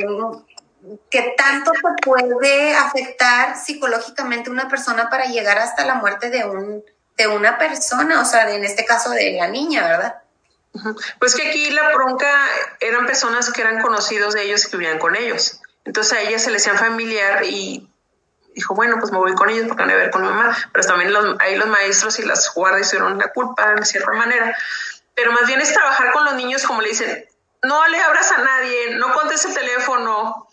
que 1.10 1.34
tanto 1.38 1.74
te 1.74 2.04
puede 2.06 2.78
afectar 2.78 3.58
psicológicamente 3.58 4.50
una 4.50 4.69
persona 4.69 5.10
para 5.10 5.26
llegar 5.26 5.58
hasta 5.60 5.86
la 5.86 5.95
muerte 5.95 6.30
de, 6.30 6.45
un, 6.45 6.82
de 7.19 7.27
una 7.27 7.58
persona, 7.58 8.21
o 8.21 8.25
sea, 8.25 8.49
en 8.49 8.63
este 8.63 8.86
caso 8.86 9.10
de 9.10 9.34
la 9.34 9.47
niña, 9.47 9.84
¿verdad? 9.84 10.15
Pues 11.19 11.36
que 11.36 11.49
aquí 11.49 11.69
la 11.71 11.93
bronca 11.93 12.32
eran 12.79 13.05
personas 13.05 13.51
que 13.51 13.62
eran 13.62 13.82
conocidos 13.82 14.34
de 14.34 14.43
ellos 14.43 14.65
y 14.65 14.69
que 14.69 14.77
vivían 14.77 14.99
con 14.99 15.15
ellos. 15.15 15.60
Entonces 15.84 16.13
a 16.13 16.21
ella 16.21 16.39
se 16.39 16.51
le 16.51 16.58
hacían 16.58 16.77
familiar 16.77 17.43
y 17.43 17.89
dijo, 18.55 18.75
bueno, 18.75 18.97
pues 18.99 19.12
me 19.12 19.17
voy 19.17 19.34
con 19.34 19.49
ellos 19.49 19.67
porque 19.67 19.84
van 19.84 19.91
a 19.91 19.95
ver 19.95 20.12
con 20.12 20.21
mi 20.21 20.29
mamá, 20.29 20.55
pero 20.71 20.88
también 20.88 21.12
los, 21.12 21.36
ahí 21.39 21.55
los 21.55 21.67
maestros 21.67 22.19
y 22.19 22.25
las 22.25 22.53
guardias 22.53 22.89
tuvieron 22.89 23.17
la 23.17 23.32
culpa 23.34 23.75
de 23.75 23.86
cierta 23.86 24.12
manera. 24.12 24.55
Pero 25.15 25.34
más 25.34 25.47
bien 25.47 25.60
es 25.60 25.73
trabajar 25.73 26.12
con 26.12 26.23
los 26.23 26.36
niños 26.36 26.63
como 26.63 26.82
le 26.82 26.89
dicen, 26.89 27.25
no 27.63 27.88
le 27.88 27.99
abras 28.01 28.32
a 28.32 28.38
nadie, 28.38 28.95
no 28.95 29.12
contes 29.13 29.43
el 29.43 29.53
teléfono, 29.53 30.48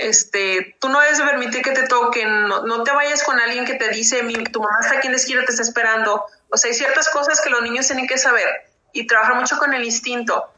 este, 0.00 0.76
tú 0.80 0.88
no 0.88 1.00
debes 1.00 1.20
permitir 1.20 1.62
que 1.62 1.72
te 1.72 1.86
toquen, 1.86 2.48
no, 2.48 2.82
te 2.82 2.90
vayas 2.92 3.22
con 3.22 3.38
alguien 3.38 3.64
que 3.64 3.74
te 3.74 3.88
dice, 3.90 4.22
mi, 4.22 4.34
tu 4.44 4.62
mamá 4.62 4.78
está 4.80 4.96
aquí 4.96 5.08
en 5.08 5.12
la 5.12 5.18
esquina, 5.18 5.44
te 5.44 5.52
está 5.52 5.62
esperando. 5.62 6.24
O 6.48 6.56
sea, 6.56 6.70
hay 6.70 6.74
ciertas 6.74 7.08
cosas 7.10 7.40
que 7.40 7.50
los 7.50 7.62
niños 7.62 7.86
tienen 7.86 8.06
que 8.06 8.18
saber 8.18 8.48
y 8.92 9.06
trabajar 9.06 9.36
mucho 9.36 9.58
con 9.58 9.74
el 9.74 9.84
instinto, 9.84 10.52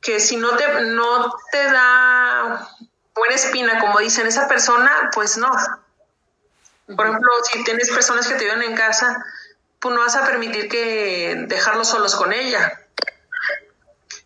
que 0.00 0.20
si 0.20 0.36
no 0.36 0.56
te, 0.56 0.66
no 0.82 1.34
te 1.52 1.64
da 1.64 2.68
buena 3.14 3.34
espina, 3.34 3.78
como 3.80 3.98
dicen 4.00 4.26
esa 4.26 4.48
persona, 4.48 5.10
pues 5.14 5.36
no. 5.36 5.50
Por 6.94 7.06
ejemplo, 7.06 7.30
si 7.50 7.62
tienes 7.64 7.90
personas 7.90 8.26
que 8.26 8.34
te 8.34 8.44
viven 8.44 8.62
en 8.62 8.74
casa, 8.74 9.24
pues 9.78 9.94
no 9.94 10.00
vas 10.00 10.16
a 10.16 10.24
permitir 10.24 10.68
que 10.68 11.44
dejarlos 11.46 11.88
solos 11.88 12.16
con 12.16 12.32
ella. 12.32 12.80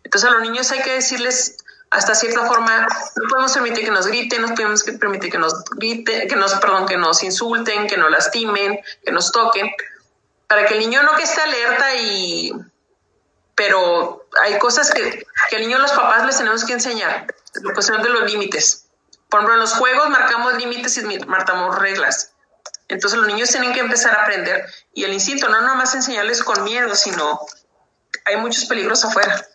Entonces 0.03 0.29
a 0.29 0.33
los 0.33 0.41
niños 0.41 0.71
hay 0.71 0.81
que 0.81 0.93
decirles 0.93 1.57
hasta 1.93 2.15
cierta 2.15 2.45
forma, 2.45 2.87
no 3.15 3.29
podemos 3.29 3.53
permitir 3.53 3.85
que 3.85 3.91
nos 3.91 4.07
griten, 4.07 4.41
no 4.41 4.49
podemos 4.55 4.83
permitir 4.83 5.31
que 5.31 5.37
nos 5.37 5.63
griten, 5.65 6.27
que 6.27 6.35
nos, 6.35 6.53
perdón, 6.55 6.87
que 6.87 6.97
nos 6.97 7.23
insulten, 7.23 7.87
que 7.87 7.97
nos 7.97 8.09
lastimen, 8.09 8.79
que 9.05 9.11
nos 9.11 9.31
toquen, 9.31 9.71
para 10.47 10.65
que 10.65 10.73
el 10.73 10.79
niño 10.79 11.03
no 11.03 11.15
que 11.15 11.23
esté 11.23 11.41
alerta 11.41 11.95
y 11.95 12.51
pero 13.55 14.25
hay 14.41 14.57
cosas 14.57 14.91
que, 14.91 15.25
que 15.49 15.55
al 15.55 15.61
niño 15.61 15.77
los 15.77 15.91
papás 15.91 16.25
les 16.25 16.37
tenemos 16.37 16.65
que 16.65 16.73
enseñar, 16.73 17.27
la 17.61 17.73
cuestión 17.73 18.01
de 18.01 18.09
los 18.09 18.23
límites. 18.31 18.87
Por 19.29 19.39
ejemplo, 19.39 19.53
en 19.53 19.61
los 19.61 19.73
juegos 19.73 20.09
marcamos 20.09 20.55
límites 20.55 20.97
y 20.97 21.19
marcamos 21.27 21.77
reglas. 21.77 22.31
Entonces 22.87 23.19
los 23.19 23.27
niños 23.27 23.49
tienen 23.49 23.73
que 23.73 23.79
empezar 23.79 24.15
a 24.15 24.23
aprender 24.23 24.65
y 24.93 25.03
el 25.03 25.13
instinto 25.13 25.47
no 25.49 25.61
nada 25.61 25.75
más 25.75 25.93
enseñarles 25.93 26.43
con 26.43 26.63
miedo, 26.63 26.95
sino 26.95 27.39
hay 28.25 28.37
muchos 28.37 28.65
peligros 28.65 29.05
afuera. 29.05 29.45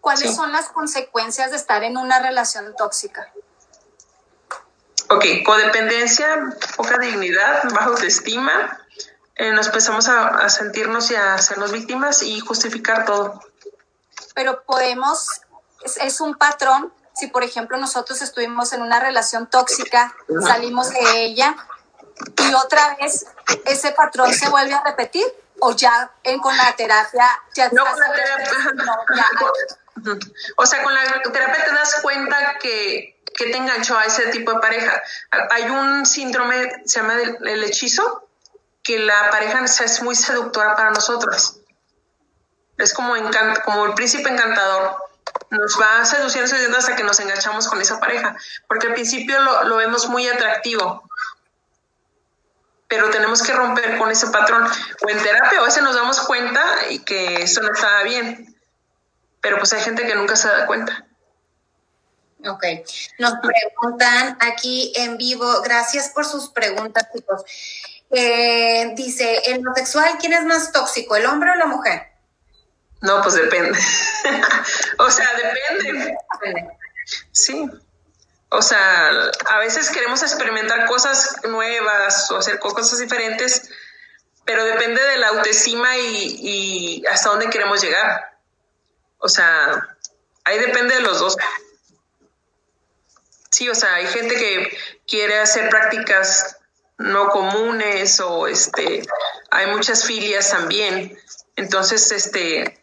¿Cuáles 0.00 0.34
son 0.34 0.52
las 0.52 0.68
consecuencias 0.68 1.50
de 1.50 1.56
estar 1.56 1.82
en 1.84 1.96
una 1.96 2.20
relación 2.20 2.74
tóxica? 2.76 3.32
Ok, 5.10 5.24
codependencia, 5.44 6.56
poca 6.76 6.98
dignidad, 6.98 7.64
baja 7.72 7.86
autoestima, 7.86 8.78
eh, 9.36 9.52
nos 9.52 9.66
empezamos 9.66 10.08
a, 10.08 10.48
sentirnos 10.48 11.10
y 11.10 11.14
a 11.14 11.34
hacernos 11.34 11.72
víctimas 11.72 12.22
y 12.22 12.40
justificar 12.40 13.04
todo. 13.04 13.40
Pero 14.34 14.62
podemos, 14.64 15.40
es 16.00 16.20
un 16.20 16.34
patrón 16.36 16.92
si 17.18 17.26
por 17.26 17.42
ejemplo 17.42 17.76
nosotros 17.78 18.22
estuvimos 18.22 18.72
en 18.72 18.80
una 18.80 19.00
relación 19.00 19.48
tóxica, 19.48 20.14
salimos 20.46 20.90
de 20.90 21.24
ella 21.24 21.56
y 22.36 22.54
otra 22.54 22.96
vez 22.96 23.26
ese 23.64 23.90
patrón 23.90 24.32
se 24.32 24.48
vuelve 24.48 24.74
a 24.74 24.84
repetir 24.84 25.24
o 25.58 25.72
ya 25.72 26.12
en, 26.22 26.38
con 26.38 26.56
la 26.56 26.76
terapia 26.76 27.26
ya 27.54 27.68
no, 27.70 27.84
con 27.84 27.98
la 27.98 28.12
terapia, 28.12 28.46
o 30.56 30.66
sea 30.66 30.82
con 30.82 30.94
la 30.94 31.22
terapia 31.22 31.64
te 31.64 31.72
das 31.72 32.00
cuenta 32.02 32.58
que, 32.60 33.20
que 33.34 33.46
te 33.46 33.56
enganchó 33.56 33.96
a 33.96 34.04
ese 34.04 34.26
tipo 34.28 34.52
de 34.52 34.60
pareja. 34.60 35.02
Hay 35.50 35.64
un 35.64 36.06
síndrome 36.06 36.82
se 36.84 37.00
llama 37.00 37.14
el, 37.14 37.64
hechizo 37.64 38.28
que 38.82 38.98
la 38.98 39.30
pareja 39.30 39.64
es 39.64 40.02
muy 40.02 40.14
seductora 40.14 40.74
para 40.76 40.90
nosotros. 40.90 41.60
Es 42.78 42.94
como 42.94 43.14
como 43.64 43.86
el 43.86 43.94
príncipe 43.94 44.28
encantador. 44.28 44.96
Nos 45.50 45.80
va 45.80 46.04
seduciendo, 46.04 46.48
seduciendo 46.48 46.78
hasta 46.78 46.96
que 46.96 47.04
nos 47.04 47.18
enganchamos 47.20 47.68
con 47.68 47.80
esa 47.80 48.00
pareja, 48.00 48.36
porque 48.66 48.88
al 48.88 48.94
principio 48.94 49.40
lo, 49.40 49.64
lo 49.64 49.76
vemos 49.76 50.08
muy 50.08 50.26
atractivo, 50.28 51.08
pero 52.88 53.10
tenemos 53.10 53.42
que 53.42 53.52
romper 53.52 53.98
con 53.98 54.10
ese 54.10 54.28
patrón. 54.28 54.64
O 54.64 55.10
en 55.10 55.22
terapia 55.22 55.60
a 55.60 55.64
veces 55.64 55.82
nos 55.82 55.94
damos 55.94 56.20
cuenta 56.20 56.62
y 56.90 57.00
que 57.00 57.42
eso 57.42 57.60
no 57.62 57.72
está 57.72 58.02
bien, 58.02 58.47
pero 59.40 59.58
pues 59.58 59.72
hay 59.72 59.80
gente 59.80 60.06
que 60.06 60.14
nunca 60.14 60.36
se 60.36 60.48
da 60.48 60.66
cuenta. 60.66 61.06
Ok, 62.46 62.64
nos 63.18 63.34
preguntan 63.42 64.38
aquí 64.40 64.92
en 64.94 65.16
vivo, 65.16 65.60
gracias 65.62 66.10
por 66.10 66.24
sus 66.24 66.50
preguntas, 66.50 67.08
chicos. 67.12 67.42
Eh, 68.10 68.92
dice, 68.94 69.50
en 69.50 69.64
lo 69.64 69.74
sexual, 69.74 70.16
¿quién 70.20 70.32
es 70.32 70.44
más 70.44 70.72
tóxico, 70.72 71.16
el 71.16 71.26
hombre 71.26 71.50
o 71.50 71.54
la 71.56 71.66
mujer? 71.66 72.08
No, 73.00 73.22
pues 73.22 73.34
depende. 73.34 73.78
o 74.98 75.10
sea, 75.10 75.28
depende. 75.34 76.16
Sí. 77.32 77.68
O 78.50 78.62
sea, 78.62 79.10
a 79.50 79.58
veces 79.58 79.90
queremos 79.90 80.22
experimentar 80.22 80.86
cosas 80.86 81.40
nuevas 81.48 82.30
o 82.30 82.38
hacer 82.38 82.58
cosas 82.58 82.98
diferentes, 82.98 83.70
pero 84.44 84.64
depende 84.64 85.02
de 85.02 85.18
la 85.18 85.28
autoestima 85.28 85.96
y, 85.98 87.04
hasta 87.10 87.30
dónde 87.30 87.50
queremos 87.50 87.82
llegar. 87.82 88.37
O 89.18 89.28
sea, 89.28 89.96
ahí 90.44 90.58
depende 90.58 90.94
de 90.94 91.00
los 91.00 91.18
dos. 91.18 91.36
Sí, 93.50 93.68
o 93.68 93.74
sea, 93.74 93.94
hay 93.94 94.06
gente 94.06 94.36
que 94.36 94.78
quiere 95.06 95.38
hacer 95.38 95.68
prácticas 95.68 96.58
no 96.98 97.28
comunes 97.28 98.20
o 98.20 98.48
este, 98.48 99.02
hay 99.50 99.66
muchas 99.68 100.04
filias 100.04 100.50
también. 100.50 101.16
Entonces, 101.56 102.12
este, 102.12 102.80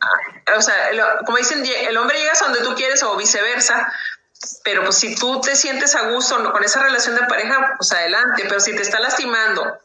o 0.58 0.62
sea, 0.62 0.90
como 1.26 1.38
dicen, 1.38 1.64
el 1.66 1.96
hombre 1.98 2.18
llega 2.18 2.34
a 2.34 2.44
donde 2.46 2.62
tú 2.62 2.76
quieres 2.76 3.04
o 3.04 3.16
viceversa, 3.16 3.92
pero 4.64 4.84
pues 4.84 4.98
si 4.98 5.16
tú 5.16 5.40
te 5.42 5.56
sientes 5.56 5.96
a 5.96 6.10
gusto 6.10 6.52
con 6.52 6.64
esa 6.64 6.84
relación 6.84 7.16
de 7.16 7.24
pareja, 7.24 7.76
pues 7.78 7.92
adelante, 7.92 8.44
pero 8.48 8.60
si 8.60 8.76
te 8.76 8.82
está 8.82 9.00
lastimando 9.00 9.80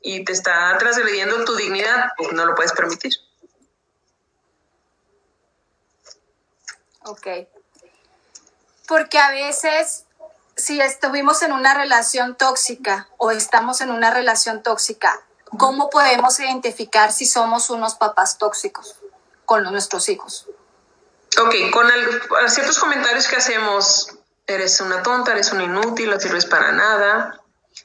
y 0.00 0.24
te 0.24 0.32
está 0.32 0.76
transgrediendo 0.78 1.44
tu 1.44 1.54
dignidad, 1.56 2.12
pues 2.16 2.32
no 2.32 2.46
lo 2.46 2.54
puedes 2.54 2.72
permitir. 2.72 3.12
Ok. 7.04 7.26
Porque 8.86 9.18
a 9.18 9.30
veces, 9.30 10.04
si 10.56 10.80
estuvimos 10.80 11.42
en 11.42 11.52
una 11.52 11.74
relación 11.74 12.36
tóxica 12.36 13.08
o 13.16 13.30
estamos 13.30 13.80
en 13.80 13.90
una 13.90 14.10
relación 14.10 14.62
tóxica, 14.62 15.20
¿Cómo 15.58 15.90
podemos 15.90 16.38
identificar 16.38 17.12
si 17.12 17.26
somos 17.26 17.70
unos 17.70 17.96
papás 17.96 18.38
tóxicos 18.38 18.96
con 19.44 19.64
nuestros 19.64 20.08
hijos? 20.08 20.46
Ok, 21.40 21.54
con 21.72 21.88
ciertos 22.48 22.78
comentarios 22.78 23.26
que 23.26 23.36
hacemos, 23.36 24.14
eres 24.46 24.80
una 24.80 25.02
tonta, 25.02 25.32
eres 25.32 25.52
un 25.52 25.60
inútil, 25.60 26.10
no 26.10 26.20
sirves 26.20 26.46
para 26.46 26.72
nada, 26.72 27.40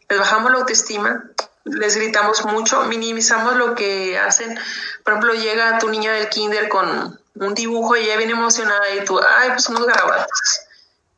les 0.09 0.19
bajamos 0.19 0.51
la 0.51 0.59
autoestima, 0.59 1.23
les 1.63 1.95
gritamos 1.95 2.45
mucho, 2.45 2.83
minimizamos 2.83 3.55
lo 3.55 3.73
que 3.73 4.19
hacen. 4.19 4.59
Por 5.03 5.13
ejemplo, 5.13 5.33
llega 5.33 5.79
tu 5.79 5.89
niña 5.89 6.11
del 6.13 6.29
kinder 6.29 6.69
con 6.69 7.19
un 7.35 7.53
dibujo 7.53 7.95
y 7.95 8.05
ella 8.05 8.17
viene 8.17 8.33
emocionada 8.33 8.89
y 8.95 9.03
tú, 9.05 9.19
ay, 9.19 9.49
pues 9.49 9.67
unos 9.69 9.85
garabatos. 9.85 10.61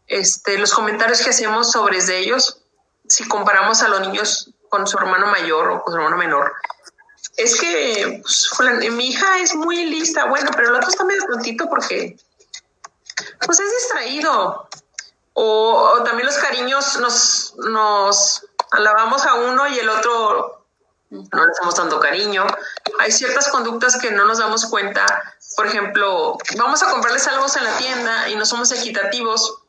Este, 0.08 0.58
los 0.58 0.74
comentarios 0.74 1.22
que 1.22 1.30
hacemos 1.30 1.72
sobre 1.72 2.00
ellos, 2.18 2.62
si 3.08 3.28
comparamos 3.28 3.82
a 3.82 3.88
los 3.90 4.02
niños 4.02 4.52
con 4.70 4.88
su 4.88 4.98
hermano 4.98 5.28
mayor 5.28 5.70
o 5.70 5.84
con 5.84 5.94
su 5.94 5.98
hermano 5.98 6.18
menor, 6.18 6.54
es 7.36 7.60
que 7.60 8.22
pues, 8.22 8.50
mi 8.92 9.10
hija 9.10 9.40
es 9.40 9.54
muy 9.54 9.86
lista, 9.86 10.26
bueno, 10.26 10.50
pero 10.56 10.70
el 10.70 10.76
otro 10.76 10.90
está 10.90 11.04
medio 11.04 11.26
tontito 11.26 11.70
porque 11.70 12.18
pues 13.46 13.60
es 13.60 13.72
distraído. 13.72 14.68
O, 15.34 16.02
también 16.04 16.26
los 16.26 16.38
cariños 16.38 16.98
nos, 17.00 17.54
nos 17.58 18.44
alabamos 18.72 19.24
a 19.24 19.36
uno 19.36 19.68
y 19.68 19.78
el 19.78 19.88
otro 19.88 20.57
no 21.10 21.46
le 21.46 21.52
estamos 21.52 21.76
dando 21.76 22.00
cariño. 22.00 22.46
Hay 23.00 23.12
ciertas 23.12 23.48
conductas 23.50 23.98
que 23.98 24.12
no 24.12 24.26
nos 24.26 24.40
damos 24.40 24.66
cuenta. 24.66 25.06
Por 25.56 25.68
ejemplo, 25.68 26.38
vamos 26.58 26.84
a 26.84 26.90
comprarles 26.90 27.28
algo 27.28 27.46
en 27.56 27.64
la 27.64 27.78
tienda 27.78 28.30
y 28.30 28.36
no 28.36 28.46
somos 28.46 28.72
equitativos. 28.72 29.64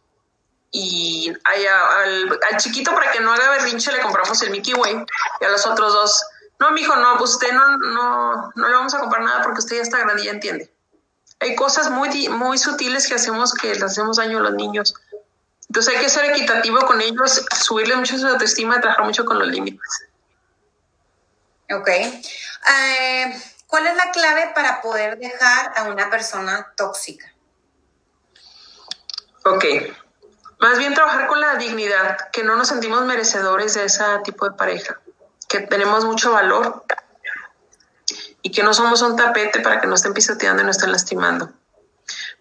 Y 0.71 1.33
al, 1.45 2.39
al, 2.51 2.57
chiquito, 2.59 2.93
para 2.93 3.11
que 3.13 3.21
no 3.21 3.33
haga 3.33 3.51
berrinche, 3.51 3.91
le 3.93 4.01
compramos 4.01 4.43
el 4.43 4.51
Mickey 4.51 4.75
Way. 4.75 5.05
Y 5.41 5.45
a 5.45 5.49
los 5.49 5.67
otros 5.67 5.93
dos, 5.93 6.23
no, 6.61 6.73
mijo, 6.73 6.95
no, 6.97 7.17
pues 7.19 7.33
usted 7.33 7.53
no, 7.53 7.79
no, 7.79 8.53
no 8.55 8.69
le 8.69 8.75
vamos 8.75 8.93
a 8.95 8.99
comprar 8.99 9.23
nada 9.23 9.43
porque 9.43 9.61
usted 9.61 9.77
ya 9.77 9.83
está 9.83 9.99
grande 9.99 10.23
y 10.23 10.27
ya 10.27 10.33
entiende. 10.33 10.71
Hay 11.41 11.55
cosas 11.55 11.89
muy, 11.91 12.29
muy 12.29 12.59
sutiles 12.59 13.07
que 13.07 13.15
hacemos 13.15 13.55
que 13.55 13.75
le 13.75 13.85
hacemos 13.85 14.17
daño 14.17 14.39
a 14.39 14.43
los 14.43 14.55
niños. 14.55 14.95
Entonces 15.69 15.95
hay 15.95 16.03
que 16.03 16.11
ser 16.11 16.25
equitativo 16.25 16.79
con 16.81 17.01
ellos, 17.01 17.45
subirle 17.61 17.95
mucho 17.95 18.19
su 18.19 18.27
autoestima, 18.27 18.81
trabajar 18.81 19.05
mucho 19.05 19.25
con 19.25 19.39
los 19.39 19.49
límites. 19.49 20.09
Ok. 21.71 21.89
Eh, 21.89 23.43
¿Cuál 23.67 23.87
es 23.87 23.97
la 23.97 24.11
clave 24.11 24.51
para 24.55 24.81
poder 24.81 25.19
dejar 25.19 25.73
a 25.77 25.85
una 25.85 26.09
persona 26.09 26.73
tóxica? 26.75 27.31
Ok. 29.45 29.65
Más 30.59 30.79
bien 30.79 30.95
trabajar 30.95 31.27
con 31.27 31.41
la 31.41 31.57
dignidad, 31.57 32.31
que 32.33 32.43
no 32.43 32.57
nos 32.57 32.69
sentimos 32.69 33.05
merecedores 33.05 33.75
de 33.75 33.85
ese 33.85 34.03
tipo 34.25 34.49
de 34.49 34.57
pareja, 34.57 34.99
que 35.49 35.61
tenemos 35.61 36.05
mucho 36.05 36.33
valor 36.33 36.85
y 38.43 38.51
que 38.51 38.63
no 38.63 38.75
somos 38.75 39.03
un 39.03 39.17
tapete 39.17 39.61
para 39.61 39.81
que 39.81 39.87
nos 39.87 40.01
estén 40.01 40.15
pisoteando 40.15 40.63
y 40.63 40.67
nos 40.67 40.77
estén 40.77 40.91
lastimando. 40.91 41.53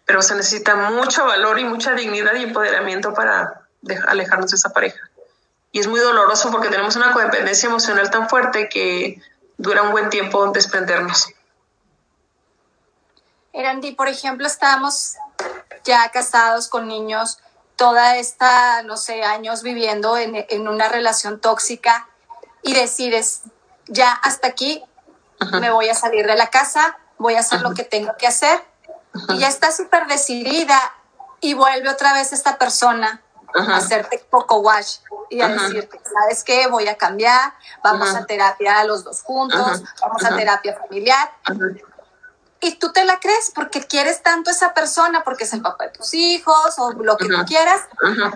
Pero 0.06 0.22
se 0.22 0.34
necesita 0.36 0.76
mucho 0.76 1.26
valor 1.26 1.60
y 1.60 1.66
mucha 1.66 1.94
dignidad 1.94 2.34
y 2.36 2.44
empoderamiento 2.44 3.14
para 3.14 3.68
alejarnos 4.08 4.52
de 4.52 4.56
esa 4.56 4.70
pareja. 4.70 5.10
Y 5.78 5.80
es 5.80 5.86
muy 5.86 6.00
doloroso 6.00 6.50
porque 6.50 6.70
tenemos 6.70 6.96
una 6.96 7.14
codependencia 7.14 7.70
emocional 7.70 8.10
tan 8.10 8.28
fuerte 8.28 8.68
que 8.68 9.22
dura 9.60 9.84
un 9.84 9.92
buen 9.92 10.10
tiempo 10.10 10.48
desprendernos. 10.48 11.30
Erandi, 13.54 13.92
por 13.92 14.08
ejemplo, 14.08 14.48
estamos 14.48 15.18
ya 15.84 16.10
casados 16.10 16.68
con 16.68 16.88
niños, 16.88 17.38
toda 17.76 18.18
esta, 18.18 18.82
no 18.82 18.98
sé, 18.98 19.24
años 19.24 19.62
viviendo 19.62 20.18
en, 20.18 20.48
en 20.50 20.68
una 20.68 20.90
relación 20.90 21.40
tóxica 21.40 22.10
y 22.64 22.74
decides, 22.74 23.44
ya 23.86 24.14
hasta 24.14 24.48
aquí 24.48 24.84
me 25.62 25.70
voy 25.70 25.90
a 25.90 25.94
salir 25.94 26.26
de 26.26 26.38
la 26.38 26.50
casa, 26.50 26.98
voy 27.20 27.36
a 27.36 27.42
hacer 27.42 27.62
lo 27.62 27.76
que 27.76 27.84
tengo 27.84 28.18
que 28.18 28.26
hacer. 28.26 28.66
Y 29.30 29.38
ya 29.38 29.48
está 29.48 29.72
súper 29.72 30.08
decidida 30.08 30.80
y 31.40 31.54
vuelve 31.54 31.88
otra 31.88 32.14
vez 32.14 32.34
esta 32.34 32.58
persona 32.58 33.22
a 33.54 33.76
hacerte 33.76 34.26
poco 34.32 34.58
wash 34.58 34.98
y 35.30 35.42
a 35.42 35.50
decirte, 35.50 36.00
¿sabes 36.04 36.44
qué? 36.44 36.68
Voy 36.68 36.88
a 36.88 36.98
cambiar, 36.98 37.54
vamos 37.84 38.14
a 38.16 38.26
terapia 38.26 38.84
los 38.84 39.04
dos 39.04 39.22
juntos, 39.22 39.84
vamos 40.02 40.24
a 40.24 40.36
terapia 40.36 40.78
familiar. 40.78 41.32
Y 42.60 42.76
tú 42.76 42.92
te 42.92 43.06
la 43.06 43.20
crees 43.20 43.52
porque 43.54 43.82
quieres 43.86 44.24
tanto 44.24 44.50
a 44.50 44.54
esa 44.54 44.74
persona, 44.74 45.24
porque 45.24 45.44
es 45.44 45.54
el 45.54 45.62
papá 45.62 45.86
de 45.86 45.92
tus 45.92 46.14
hijos 46.14 46.80
o 46.80 46.92
lo 46.92 47.18
que 47.18 47.26
tú 47.26 47.46
quieras, 47.46 47.82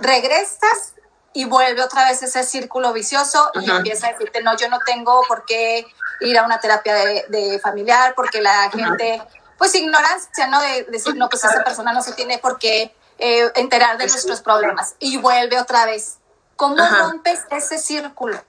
regresas 0.02 0.94
y 1.34 1.46
vuelve 1.46 1.82
otra 1.82 2.06
vez 2.06 2.22
ese 2.24 2.44
círculo 2.44 2.94
vicioso 2.94 3.52
y 3.56 3.70
empieza 3.70 4.08
a 4.08 4.12
decirte, 4.12 4.44
no, 4.44 4.56
yo 4.58 4.70
no 4.70 4.80
tengo 4.86 5.24
por 5.28 5.46
qué 5.46 5.88
ir 6.20 6.38
a 6.38 6.44
una 6.44 6.60
terapia 6.60 6.94
de, 6.96 7.60
familiar 7.62 8.14
porque 8.16 8.42
la 8.42 8.70
gente, 8.70 9.22
pues 9.58 9.74
ignorancia, 9.76 10.48
¿no? 10.48 10.62
De, 10.62 10.84
decir, 10.92 11.16
no, 11.16 11.30
pues 11.30 11.44
esa 11.44 11.64
persona 11.64 11.94
no 11.94 12.02
se 12.02 12.14
tiene 12.14 12.38
por 12.38 12.60
qué 12.60 12.94
eh, 13.18 13.52
enterar 13.56 13.98
de 13.98 14.08
nuestros 14.08 14.42
problemas 14.42 14.96
y 15.00 15.18
vuelve 15.18 15.60
otra 15.60 15.86
vez. 15.86 16.18
¿Cómo 16.62 16.78
rompes 16.78 17.40
ese 17.50 17.80
círculo 17.80 18.40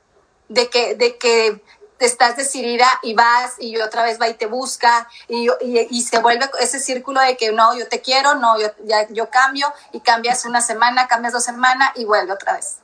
de 0.48 0.68
que, 0.68 0.96
de 0.96 1.16
que 1.16 1.62
estás 1.98 2.37
decidida 2.37 2.87
y 3.03 3.14
vas 3.14 3.55
y 3.59 3.81
otra 3.81 4.03
vez 4.03 4.20
va 4.20 4.29
y 4.29 4.35
te 4.35 4.44
busca 4.44 5.09
y, 5.29 5.48
y, 5.62 6.03
se 6.03 6.18
vuelve 6.18 6.44
ese 6.61 6.79
círculo 6.79 7.22
de 7.22 7.38
que 7.38 7.53
no, 7.53 7.75
yo 7.75 7.88
te 7.88 8.03
quiero, 8.03 8.35
no, 8.35 8.61
yo, 8.61 8.68
ya, 8.85 9.09
yo 9.09 9.31
cambio 9.31 9.72
y 9.92 10.01
cambias 10.01 10.44
una 10.44 10.61
semana, 10.61 11.09
cambias 11.09 11.33
dos 11.33 11.42
semanas 11.42 11.92
y 11.94 12.05
vuelve 12.05 12.35
otra 12.35 12.57
vez. 12.57 12.81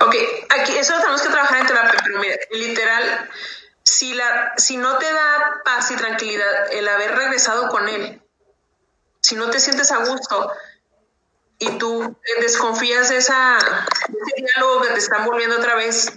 Ok, 0.00 0.14
aquí 0.50 0.76
eso 0.76 0.92
lo 0.92 0.98
tenemos 0.98 1.22
que 1.22 1.30
trabajar 1.30 1.60
en 1.60 1.66
terapia, 1.68 2.00
pero 2.04 2.20
mira, 2.20 2.36
literal, 2.50 3.30
si, 3.82 4.12
la, 4.12 4.52
si 4.58 4.76
no 4.76 4.98
te 4.98 5.10
da 5.10 5.62
paz 5.64 5.90
y 5.90 5.96
tranquilidad 5.96 6.70
el 6.70 6.86
haber 6.86 7.16
regresado 7.16 7.70
con 7.70 7.88
él, 7.88 8.22
si 9.22 9.36
no 9.36 9.48
te 9.48 9.58
sientes 9.58 9.90
a 9.90 10.04
gusto 10.04 10.52
y 11.62 11.78
tú 11.78 12.16
desconfías 12.40 13.08
de, 13.08 13.18
esa, 13.18 13.56
ese 13.56 14.42
diálogo 14.42 14.82
que 14.82 14.88
te 14.88 14.98
están 14.98 15.24
volviendo 15.24 15.56
otra 15.56 15.76
vez, 15.76 16.12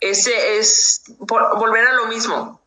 ese 0.00 0.58
es 0.58 1.02
volver 1.18 1.86
a 1.86 1.92
lo 1.92 2.06
mismo. 2.06 2.60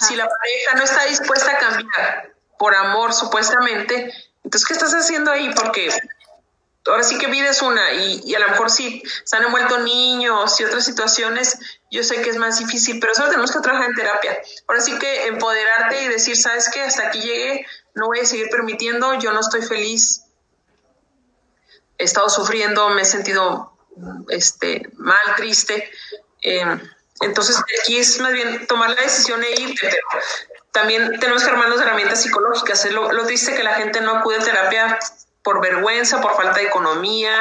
Si 0.00 0.16
la 0.16 0.28
pareja 0.28 0.74
no 0.76 0.82
está 0.82 1.04
dispuesta 1.04 1.52
a 1.52 1.58
cambiar 1.58 2.32
por 2.58 2.74
amor, 2.74 3.12
supuestamente, 3.12 4.12
entonces, 4.42 4.66
¿qué 4.66 4.74
estás 4.74 4.94
haciendo 4.94 5.30
ahí? 5.30 5.52
Porque 5.54 5.90
ahora 6.86 7.02
sí 7.02 7.18
que 7.18 7.26
vida 7.26 7.50
es 7.50 7.60
una 7.60 7.92
y, 7.92 8.34
a 8.34 8.38
lo 8.38 8.48
mejor 8.48 8.70
sí 8.70 9.02
se 9.24 9.36
han 9.36 9.44
envuelto 9.44 9.78
niños 9.80 10.58
y 10.58 10.64
otras 10.64 10.84
situaciones, 10.84 11.58
yo 11.90 12.02
sé 12.02 12.22
que 12.22 12.30
es 12.30 12.38
más 12.38 12.58
difícil, 12.58 12.98
pero 13.00 13.12
eso 13.12 13.24
tenemos 13.26 13.52
que 13.52 13.60
trabajar 13.60 13.90
en 13.90 13.94
terapia. 13.94 14.38
Ahora 14.66 14.80
sí 14.80 14.98
que 14.98 15.26
empoderarte 15.26 16.02
y 16.04 16.08
decir, 16.08 16.36
¿sabes 16.36 16.70
qué? 16.70 16.80
Hasta 16.80 17.08
aquí 17.08 17.20
llegué, 17.20 17.66
no 17.94 18.06
voy 18.06 18.20
a 18.20 18.24
seguir 18.24 18.48
permitiendo, 18.48 19.14
yo 19.18 19.32
no 19.32 19.40
estoy 19.40 19.62
feliz, 19.62 20.24
he 21.98 22.04
estado 22.04 22.28
sufriendo, 22.30 22.88
me 22.90 23.02
he 23.02 23.04
sentido 23.04 23.72
este, 24.28 24.88
mal, 24.94 25.18
triste. 25.36 25.90
Eh, 26.42 26.64
entonces, 27.20 27.60
aquí 27.80 27.98
es 27.98 28.20
más 28.20 28.32
bien 28.32 28.66
tomar 28.66 28.90
la 28.90 29.02
decisión 29.02 29.42
e 29.42 29.60
irte. 29.60 29.90
También 30.72 31.18
tenemos 31.18 31.42
que 31.42 31.50
armarnos 31.50 31.80
herramientas 31.80 32.22
psicológicas. 32.22 32.84
Lo, 32.92 33.12
lo 33.12 33.26
triste 33.26 33.54
que 33.54 33.64
la 33.64 33.74
gente 33.74 34.00
no 34.00 34.18
acude 34.18 34.36
a 34.36 34.40
terapia 34.40 34.98
por 35.42 35.60
vergüenza, 35.60 36.20
por 36.20 36.36
falta 36.36 36.60
de 36.60 36.66
economía, 36.66 37.40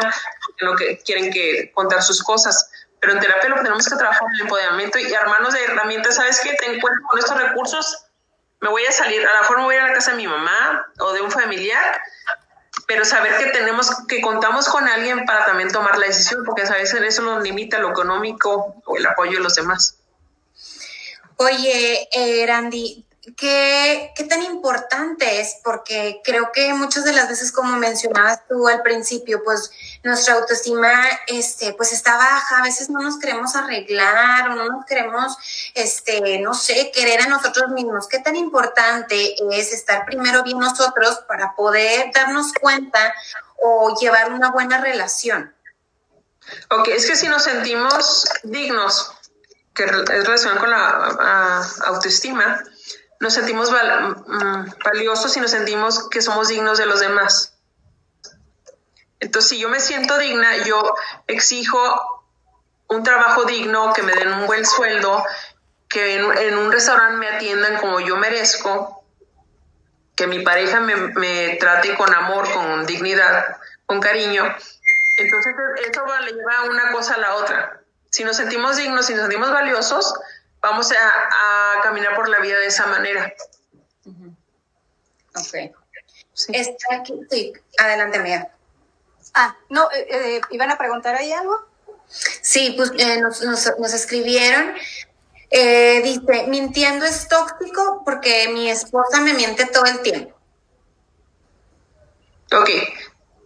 no 0.62 0.76
que 0.76 0.98
quieren 1.00 1.32
que 1.32 1.72
contar 1.74 2.02
sus 2.02 2.24
cosas. 2.24 2.70
Pero 3.00 3.14
en 3.14 3.20
terapia 3.20 3.50
lo 3.50 3.58
que 3.58 3.64
tenemos 3.64 3.88
que 3.88 3.96
trabajar 3.96 4.24
en 4.24 4.36
el 4.36 4.42
empoderamiento 4.42 4.98
y 4.98 5.14
armarnos 5.14 5.54
de 5.54 5.64
herramientas. 5.64 6.16
¿Sabes 6.16 6.40
qué? 6.42 6.54
Te 6.54 6.80
estos 7.20 7.38
recursos, 7.38 8.06
me 8.62 8.70
voy 8.70 8.84
a 8.86 8.92
salir, 8.92 9.26
a 9.28 9.34
lo 9.34 9.40
mejor 9.42 9.58
me 9.58 9.64
voy 9.66 9.76
a 9.76 9.88
la 9.88 9.94
casa 9.94 10.12
de 10.12 10.18
mi 10.18 10.28
mamá 10.28 10.88
o 11.00 11.14
de 11.14 11.22
un 11.22 11.30
familiar, 11.30 12.02
pero 12.86 13.06
saber 13.06 13.38
que 13.38 13.48
tenemos, 13.48 13.90
que 14.08 14.22
contamos 14.22 14.68
con 14.68 14.88
alguien 14.88 15.26
para 15.26 15.46
también 15.46 15.72
tomar 15.72 15.98
la 15.98 16.08
decisión, 16.08 16.44
porque 16.46 16.62
a 16.62 16.72
veces 16.72 17.02
eso 17.02 17.22
nos 17.24 17.42
limita 17.42 17.80
lo 17.80 17.90
económico 17.90 18.76
o 18.86 18.98
el 18.98 19.06
apoyo 19.06 19.38
de 19.38 19.40
los 19.40 19.56
demás. 19.56 19.98
Oye, 21.38 22.08
eh, 22.12 22.46
Randy, 22.48 23.07
¿Qué, 23.36 24.14
¿Qué 24.16 24.24
tan 24.24 24.42
importante 24.44 25.42
es? 25.42 25.58
Porque 25.62 26.22
creo 26.24 26.52
que 26.54 26.74
muchas 26.74 27.04
de 27.04 27.12
las 27.12 27.28
veces, 27.28 27.52
como 27.52 27.76
mencionabas 27.76 28.48
tú 28.48 28.68
al 28.68 28.82
principio, 28.84 29.44
pues 29.44 29.70
nuestra 30.04 30.36
autoestima 30.36 30.94
este, 31.28 31.74
pues 31.74 31.92
está 31.92 32.16
baja, 32.16 32.60
a 32.60 32.64
veces 32.64 32.90
no 32.90 33.02
nos 33.02 33.20
queremos 33.20 33.56
arreglar 33.56 34.50
o 34.50 34.56
no 34.56 34.66
nos 34.68 34.86
queremos, 34.86 35.36
este, 35.74 36.40
no 36.40 36.54
sé, 36.54 36.90
querer 36.94 37.22
a 37.22 37.28
nosotros 37.28 37.70
mismos. 37.72 38.08
¿Qué 38.08 38.20
tan 38.20 38.38
importante 38.38 39.36
es 39.52 39.74
estar 39.74 40.06
primero 40.06 40.44
bien 40.44 40.60
nosotros 40.60 41.20
para 41.28 41.54
poder 41.54 42.12
darnos 42.14 42.54
cuenta 42.54 43.14
o 43.58 44.00
llevar 44.00 44.32
una 44.32 44.52
buena 44.52 44.80
relación? 44.80 45.54
Ok, 46.70 46.88
es 46.90 47.06
que 47.06 47.18
si 47.18 47.28
nos 47.28 47.44
sentimos 47.44 48.26
dignos, 48.44 49.12
que 49.74 49.84
es 49.84 49.92
relación 49.92 50.58
con 50.58 50.70
la 50.70 51.68
autoestima, 51.86 52.64
nos 53.20 53.34
sentimos 53.34 53.72
mm, 53.72 54.66
valiosos 54.84 55.36
y 55.38 55.40
nos 55.40 55.52
sentimos 55.52 56.10
que 56.10 56.22
somos 56.22 56.50
dignos 56.50 56.78
de 56.78 56.86
los 56.86 57.00
demás. 57.00 57.54
Entonces, 59.20 59.50
si 59.50 59.60
yo 59.60 59.70
me 59.70 59.80
siento 59.80 60.18
digna, 60.18 60.58
yo 60.58 60.94
exijo 61.26 62.24
un 62.88 63.04
trabajo 63.04 63.46
digno, 63.46 63.94
que 63.94 64.04
me 64.04 64.14
den 64.14 64.32
un 64.32 64.46
buen 64.46 64.66
sueldo, 64.66 65.24
que 65.90 66.16
en, 66.16 66.58
un 66.58 66.72
restaurante 66.72 67.18
me 67.18 67.28
atiendan 67.28 67.78
como 67.78 68.00
yo 68.00 68.16
merezco, 68.18 69.04
que 70.16 70.28
mi 70.28 70.40
pareja 70.40 70.80
me, 70.80 70.96
me, 70.96 71.56
trate 71.60 71.96
con 71.96 72.14
amor, 72.14 72.52
con 72.54 72.86
dignidad, 72.86 73.58
con 73.86 74.00
cariño. 74.00 74.44
Entonces, 75.18 75.56
eso 75.90 76.06
le 76.22 76.32
lleva 76.34 76.64
una 76.70 76.92
cosa 76.92 77.16
a 77.16 77.18
la 77.18 77.36
otra. 77.36 77.82
Si 78.12 78.24
nos 78.24 78.38
sentimos 78.38 78.78
dignos, 78.78 79.08
si 79.08 79.14
nos 79.14 79.24
sentimos 79.24 79.52
valiosos, 79.52 80.14
vamos 80.70 80.92
a, 80.92 81.82
caminar 81.82 82.16
por 82.16 82.28
la 82.30 82.40
vida 82.40 82.58
de 82.58 82.68
esa 82.68 82.88
manera. 82.88 83.34
Ok. 85.36 85.76
Está 86.50 86.96
aquí, 86.96 87.14
sí. 87.30 87.54
Adelante, 87.80 88.20
Mía. 88.20 88.52
Ah, 89.34 89.56
no, 89.70 89.90
eh, 89.92 90.08
eh, 90.10 90.42
¿iban 90.52 90.72
a 90.72 90.78
preguntar 90.78 91.16
ahí 91.16 91.32
algo? 91.32 91.68
Sí, 92.08 92.74
pues 92.78 92.92
eh, 92.98 93.20
nos, 93.20 93.42
nos, 93.44 93.94
escribieron 93.94 94.76
Eh, 95.50 96.02
dice, 96.04 96.48
mintiendo 96.48 97.06
es 97.06 97.30
tóxico 97.30 98.02
porque 98.04 98.50
mi 98.50 98.70
esposa 98.70 99.22
me 99.22 99.34
miente 99.34 99.66
todo 99.66 99.86
el 99.86 100.02
tiempo. 100.02 100.36
Ok, 102.52 102.70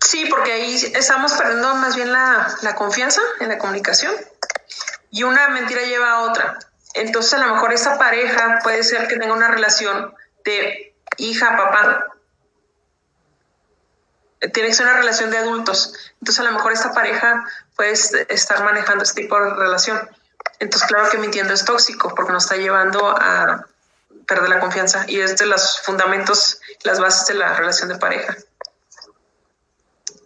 sí, 0.04 0.26
porque 0.26 0.52
ahí 0.52 0.76
estamos 0.96 1.34
perdiendo 1.34 1.76
más 1.76 1.96
bien 1.96 2.12
la, 2.12 2.56
la 2.64 2.74
confianza 2.74 3.22
en 3.40 3.50
la 3.50 3.60
comunicación 3.60 4.16
y 5.12 5.24
una 5.24 5.50
mentira 5.50 5.84
lleva 5.84 6.12
a 6.14 6.22
otra. 6.22 6.58
Entonces 6.94 7.34
a 7.34 7.46
lo 7.46 7.54
mejor 7.54 7.74
esa 7.74 7.98
pareja 7.98 8.60
puede 8.64 8.84
ser 8.84 9.08
que 9.08 9.18
tenga 9.18 9.34
una 9.34 9.48
relación 9.48 10.14
de 10.44 10.96
hija-papá. 11.18 12.06
Tiene 14.54 14.70
que 14.70 14.74
ser 14.74 14.88
una 14.88 14.98
relación 14.98 15.30
de 15.30 15.38
adultos. 15.38 15.94
Entonces 16.20 16.40
a 16.40 16.44
lo 16.44 16.52
mejor 16.52 16.74
esta 16.74 16.94
pareja 16.94 17.44
puede 17.76 17.92
estar 17.92 18.64
manejando 18.64 19.04
este 19.04 19.22
tipo 19.22 19.40
de 19.40 19.54
relación. 19.54 20.00
Entonces 20.60 20.88
claro 20.88 21.10
que 21.10 21.18
mintiendo 21.18 21.54
es 21.54 21.66
tóxico 21.66 22.14
porque 22.16 22.32
nos 22.32 22.44
está 22.44 22.56
llevando 22.56 23.08
a 23.08 23.66
perder 24.28 24.50
la 24.50 24.60
confianza 24.60 25.06
y 25.08 25.20
es 25.20 25.38
de 25.38 25.46
los 25.46 25.82
fundamentos, 25.82 26.60
las 26.84 27.00
bases 27.00 27.28
de 27.28 27.36
la 27.36 27.56
relación 27.56 27.90
de 27.90 27.98
pareja. 27.98 28.36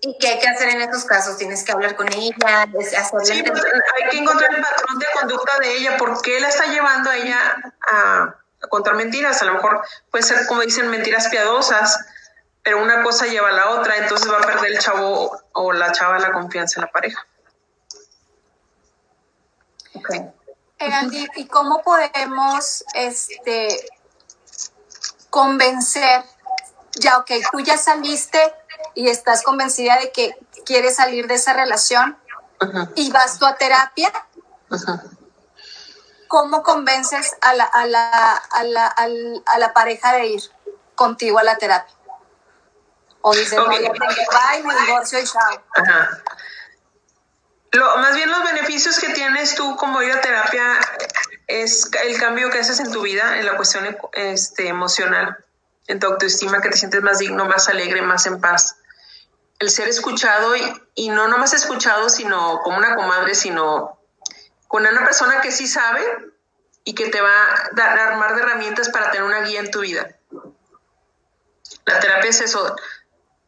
¿Y 0.06 0.16
qué 0.20 0.28
hay 0.28 0.39
que 0.39 0.47
hacer 0.47 0.70
en 0.70 0.82
estos 0.82 1.03
casos? 1.06 1.36
Tienes 1.36 1.64
que 1.64 1.72
hablar 1.72 1.95
con 1.95 2.08
ella, 2.14 2.36
hacerle... 2.64 3.26
Sí, 3.26 3.43
pues, 3.43 3.64
hay 3.66 4.10
que 4.12 4.18
encontrar 4.20 4.53
el 4.53 4.62
patrón 4.62 4.99
de 4.99 5.06
conducta 5.20 5.58
de 5.60 5.78
ella, 5.78 5.97
por 5.97 6.22
qué 6.22 6.39
la 6.39 6.49
está 6.49 6.68
llevando 6.68 7.10
a 7.10 7.16
ella 7.16 7.74
a, 7.89 8.36
contar 8.70 8.93
mentiras. 8.93 9.41
A 9.41 9.45
lo 9.45 9.56
mejor 9.56 9.84
puede 10.12 10.24
ser, 10.24 10.45
como 10.45 10.62
dicen, 10.62 10.89
mentiras 10.89 11.28
piadosas, 11.30 11.99
pero 12.62 12.84
una 12.84 13.01
cosa 13.01 13.26
lleva 13.26 13.49
a 13.49 13.53
la 13.53 13.72
otra, 13.72 13.97
entonces 13.97 14.32
va 14.32 14.38
a 14.38 14.41
perder 14.41 14.74
el 14.74 14.80
chavo 14.80 15.41
o 15.53 15.74
la 15.74 15.91
chava 15.91 16.20
la 16.20 16.32
confianza 16.32 16.80
en 16.80 16.86
la 16.86 16.91
pareja. 16.91 17.26
Okay. 19.95 20.20
Eh, 20.78 21.28
¿y 21.38 21.47
cómo 21.47 21.82
podemos 21.82 22.86
este, 22.93 23.89
convencer? 25.32 26.24
Ya, 26.97 27.18
ok, 27.18 27.32
tú 27.51 27.60
ya 27.62 27.78
saliste 27.78 28.53
y 28.93 29.09
estás 29.09 29.43
convencida 29.43 29.97
de 29.99 30.11
que 30.11 30.38
quieres 30.65 30.95
salir 30.95 31.28
de 31.28 31.36
esa 31.36 31.53
relación 31.53 32.17
y 32.95 33.11
vas 33.11 33.38
tú 33.38 33.45
a 33.45 33.55
terapia, 33.55 34.11
¿cómo 36.28 36.63
convences 36.63 37.36
a 37.41 37.53
la, 37.53 37.65
a, 37.65 37.86
la, 37.86 38.36
a, 38.36 38.63
la, 38.63 38.88
a 39.45 39.59
la 39.59 39.73
pareja 39.73 40.13
de 40.13 40.28
ir 40.28 40.41
contigo 40.95 41.39
a 41.39 41.43
la 41.43 41.57
terapia? 41.57 41.93
O 43.21 43.34
dices, 43.34 43.57
okay. 43.57 43.88
no, 43.88 43.93
bye, 43.93 44.63
me 44.63 44.82
divorcio 44.82 45.19
y 45.19 45.23
chao. 45.23 45.61
Lo, 47.71 47.97
más 47.97 48.15
bien 48.15 48.30
los 48.30 48.43
beneficios 48.43 48.99
que 48.99 49.09
tienes 49.09 49.55
tú 49.55 49.76
como 49.76 50.01
ir 50.01 50.11
a 50.13 50.21
terapia 50.21 50.80
es 51.47 51.89
el 52.03 52.19
cambio 52.19 52.49
que 52.49 52.59
haces 52.59 52.80
en 52.80 52.91
tu 52.91 53.01
vida 53.01 53.38
en 53.38 53.45
la 53.45 53.55
cuestión 53.55 53.97
este, 54.13 54.67
emocional, 54.67 55.45
en 55.88 56.00
tu 56.00 56.08
autoestima, 56.08 56.62
que 56.62 56.70
te 56.70 56.78
sientes 56.78 57.02
más 57.02 57.20
digno, 57.20 57.46
más 57.46 57.68
alegre, 57.70 58.02
más 58.02 58.26
en 58.26 58.40
paz 58.42 58.78
el 59.60 59.70
ser 59.70 59.88
escuchado 59.88 60.56
y, 60.56 60.84
y 60.96 61.10
no 61.10 61.28
nomás 61.28 61.54
escuchado, 61.54 62.10
sino 62.10 62.62
como 62.62 62.78
una 62.78 62.96
comadre, 62.96 63.36
sino 63.36 64.00
con 64.68 64.86
una 64.86 65.04
persona 65.06 65.42
que 65.42 65.52
sí 65.52 65.68
sabe 65.68 66.04
y 66.84 66.94
que 66.94 67.10
te 67.10 67.22
va 67.22 67.30
a, 67.30 67.70
dar, 67.74 67.98
armar 67.98 68.36
de 68.36 68.42
herramientas 68.42 68.90
para 68.90 69.12
tener 69.12 69.26
una 69.26 69.42
guía 69.42 69.62
en 69.62 69.72
tu 69.72 69.82
vida. 69.82 70.10
La 71.86 72.00
terapia 72.00 72.30
es 72.30 72.42
eso, 72.42 72.76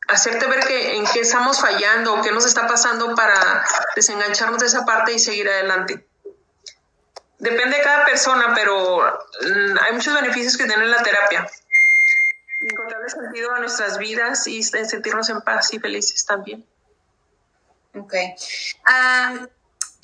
hacerte 0.08 0.48
ver 0.48 0.66
que 0.66 0.96
en 0.96 1.06
qué 1.08 1.22
estamos 1.22 1.60
fallando 1.60 2.14
o 2.14 2.22
qué 2.22 2.32
nos 2.32 2.46
está 2.46 2.68
pasando 2.68 3.14
para 3.16 3.66
desengancharnos 3.96 4.62
de 4.62 4.68
esa 4.68 4.86
parte 4.86 5.14
y 5.14 5.20
seguir 5.20 5.50
adelante. 5.50 6.08
Depende 7.40 7.78
de 7.78 7.84
cada 7.84 8.06
persona, 8.06 8.54
pero 8.56 9.00
mm, 9.42 9.78
hay 9.82 9.94
muchos 9.94 10.14
beneficios 10.14 10.58
que 10.58 10.66
tiene 10.66 10.88
la 10.88 11.04
terapia 11.04 11.48
encontrarle 12.62 13.10
sentido 13.10 13.54
a 13.54 13.60
nuestras 13.60 13.98
vidas 13.98 14.48
y 14.48 14.64
sentirnos 14.64 15.30
en 15.30 15.42
paz 15.42 15.74
y 15.74 15.80
felices 15.80 16.26
también. 16.26 16.66
Ok. 17.94 18.14
Um, 18.88 19.48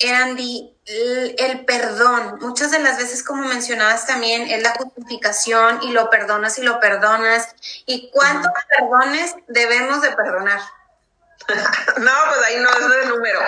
Andy, 0.02 0.76
el, 0.86 1.64
perdón, 1.64 2.38
muchas 2.40 2.70
de 2.70 2.80
las 2.80 2.98
veces, 2.98 3.22
como 3.22 3.46
mencionabas 3.46 4.06
también, 4.06 4.50
es 4.50 4.62
la 4.62 4.72
justificación 4.72 5.80
y 5.82 5.92
lo 5.92 6.10
perdonas 6.10 6.58
y 6.58 6.62
lo 6.62 6.80
perdonas. 6.80 7.54
¿Y 7.86 8.10
cuántos 8.10 8.52
perdones 8.76 9.34
debemos 9.46 10.02
de 10.02 10.12
perdonar? 10.12 10.60
no, 11.98 12.12
pues 12.28 12.46
ahí 12.46 12.56
no 12.58 12.70
es 12.70 12.88
de 12.88 13.06
número. 13.06 13.40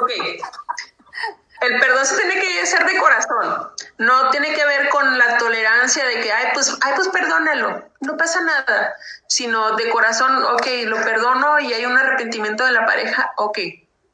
Ok. 0.00 0.10
El 1.60 1.78
perdón 1.78 2.06
se 2.06 2.16
tiene 2.16 2.40
que 2.40 2.66
ser 2.66 2.86
de 2.86 2.98
corazón, 2.98 3.70
no 4.00 4.30
tiene 4.30 4.54
que 4.54 4.64
ver 4.64 4.88
con 4.88 5.18
la 5.18 5.36
tolerancia 5.36 6.06
de 6.06 6.22
que, 6.22 6.32
ay, 6.32 6.48
pues, 6.54 6.74
ay, 6.80 6.94
pues 6.96 7.08
perdónalo, 7.08 7.86
no 8.00 8.16
pasa 8.16 8.40
nada, 8.40 8.94
sino 9.28 9.76
de 9.76 9.90
corazón, 9.90 10.42
ok, 10.42 10.66
lo 10.86 10.96
perdono 11.02 11.60
y 11.60 11.74
hay 11.74 11.84
un 11.84 11.98
arrepentimiento 11.98 12.64
de 12.64 12.72
la 12.72 12.86
pareja, 12.86 13.32
ok, 13.36 13.58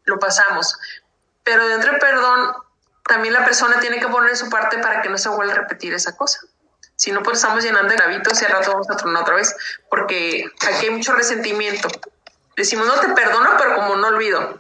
lo 0.07 0.19
pasamos. 0.19 0.77
Pero 1.45 1.69
dentro 1.69 1.93
del 1.93 2.01
perdón, 2.01 2.53
también 3.05 3.33
la 3.33 3.45
persona 3.45 3.79
tiene 3.79 4.01
que 4.01 4.09
poner 4.09 4.37
su 4.37 4.51
parte 4.51 4.79
para 4.79 5.03
que 5.03 5.09
no 5.09 5.19
se 5.19 5.29
vuelva 5.29 5.53
a 5.53 5.57
repetir 5.57 5.95
esa 5.95 6.17
cosa. 6.17 6.41
Si 6.97 7.13
no, 7.13 7.23
pues 7.23 7.37
estamos 7.37 7.63
llenando 7.63 7.91
de 7.91 7.97
gravitos 7.97 8.43
y 8.43 8.45
al 8.45 8.51
rato 8.51 8.73
vamos 8.73 8.91
a 8.91 8.97
tronar 8.97 9.23
otra 9.23 9.37
vez, 9.37 9.55
porque 9.89 10.51
aquí 10.69 10.87
hay 10.87 10.91
mucho 10.91 11.13
resentimiento. 11.13 11.89
Decimos, 12.57 12.89
no 12.89 12.95
te 12.95 13.11
perdono, 13.11 13.51
pero 13.57 13.77
como 13.77 13.95
no 13.95 14.09
olvido 14.09 14.59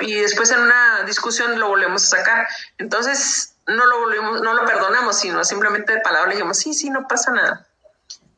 y 0.00 0.20
después 0.20 0.50
en 0.50 0.60
una 0.60 1.02
discusión 1.02 1.58
lo 1.60 1.68
volvemos 1.68 2.02
a 2.04 2.16
sacar. 2.16 2.48
Entonces 2.78 3.53
no 3.66 3.86
lo 3.86 4.00
volvemos, 4.00 4.42
no 4.42 4.54
lo 4.54 4.64
perdonamos, 4.64 5.18
sino 5.18 5.44
simplemente 5.44 5.94
de 5.94 6.00
palabra 6.00 6.28
le 6.28 6.36
dijimos, 6.36 6.58
sí, 6.58 6.74
sí, 6.74 6.90
no 6.90 7.06
pasa 7.08 7.30
nada. 7.32 7.66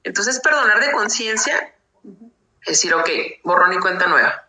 Entonces 0.05 0.41
perdonar 0.41 0.81
de 0.81 0.93
conciencia 0.93 1.72
es 2.66 2.72
decir, 2.72 2.95
ok, 2.95 3.09
borrón 3.45 3.72
y 3.72 3.79
cuenta 3.79 4.09
nueva. 4.09 4.45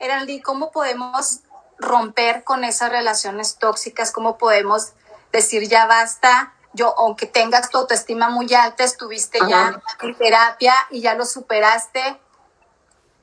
Eraldi, 0.00 0.42
¿cómo 0.42 0.72
podemos 0.72 1.40
romper 1.78 2.42
con 2.42 2.64
esas 2.64 2.90
relaciones 2.90 3.56
tóxicas? 3.56 4.10
¿Cómo 4.10 4.36
podemos 4.36 4.94
decir 5.32 5.68
ya 5.68 5.86
basta? 5.86 6.54
Yo, 6.72 6.92
aunque 6.98 7.26
tengas 7.26 7.70
tu 7.70 7.78
autoestima 7.78 8.28
muy 8.30 8.52
alta, 8.52 8.82
estuviste 8.82 9.38
ya 9.48 9.80
en 10.02 10.14
terapia 10.16 10.74
y 10.90 11.00
ya 11.00 11.14
lo 11.14 11.24
superaste, 11.24 12.20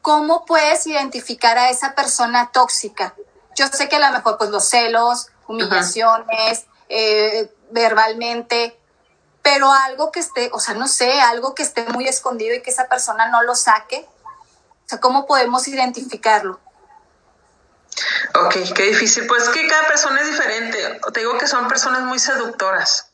¿cómo 0.01 0.45
puedes 0.45 0.87
identificar 0.87 1.57
a 1.57 1.69
esa 1.69 1.95
persona 1.95 2.49
tóxica? 2.51 3.13
Yo 3.55 3.67
sé 3.67 3.89
que 3.89 3.95
a 3.97 3.99
lo 3.99 4.17
mejor 4.17 4.37
pues 4.37 4.49
los 4.49 4.67
celos, 4.67 5.27
humillaciones, 5.47 6.65
eh, 6.89 7.51
verbalmente, 7.71 8.77
pero 9.41 9.71
algo 9.71 10.11
que 10.11 10.19
esté, 10.19 10.49
o 10.53 10.59
sea, 10.59 10.73
no 10.73 10.87
sé, 10.87 11.21
algo 11.21 11.53
que 11.53 11.63
esté 11.63 11.83
muy 11.89 12.07
escondido 12.07 12.55
y 12.55 12.61
que 12.61 12.71
esa 12.71 12.87
persona 12.87 13.27
no 13.29 13.43
lo 13.43 13.55
saque. 13.55 14.07
O 14.85 14.89
sea, 14.89 14.99
¿cómo 14.99 15.25
podemos 15.25 15.67
identificarlo? 15.67 16.59
Ok, 18.35 18.55
qué 18.75 18.83
difícil. 18.83 19.27
Pues 19.27 19.49
que 19.49 19.67
cada 19.67 19.87
persona 19.87 20.21
es 20.21 20.27
diferente. 20.27 20.99
Te 21.13 21.19
digo 21.19 21.37
que 21.37 21.47
son 21.47 21.67
personas 21.67 22.01
muy 22.01 22.19
seductoras, 22.19 23.11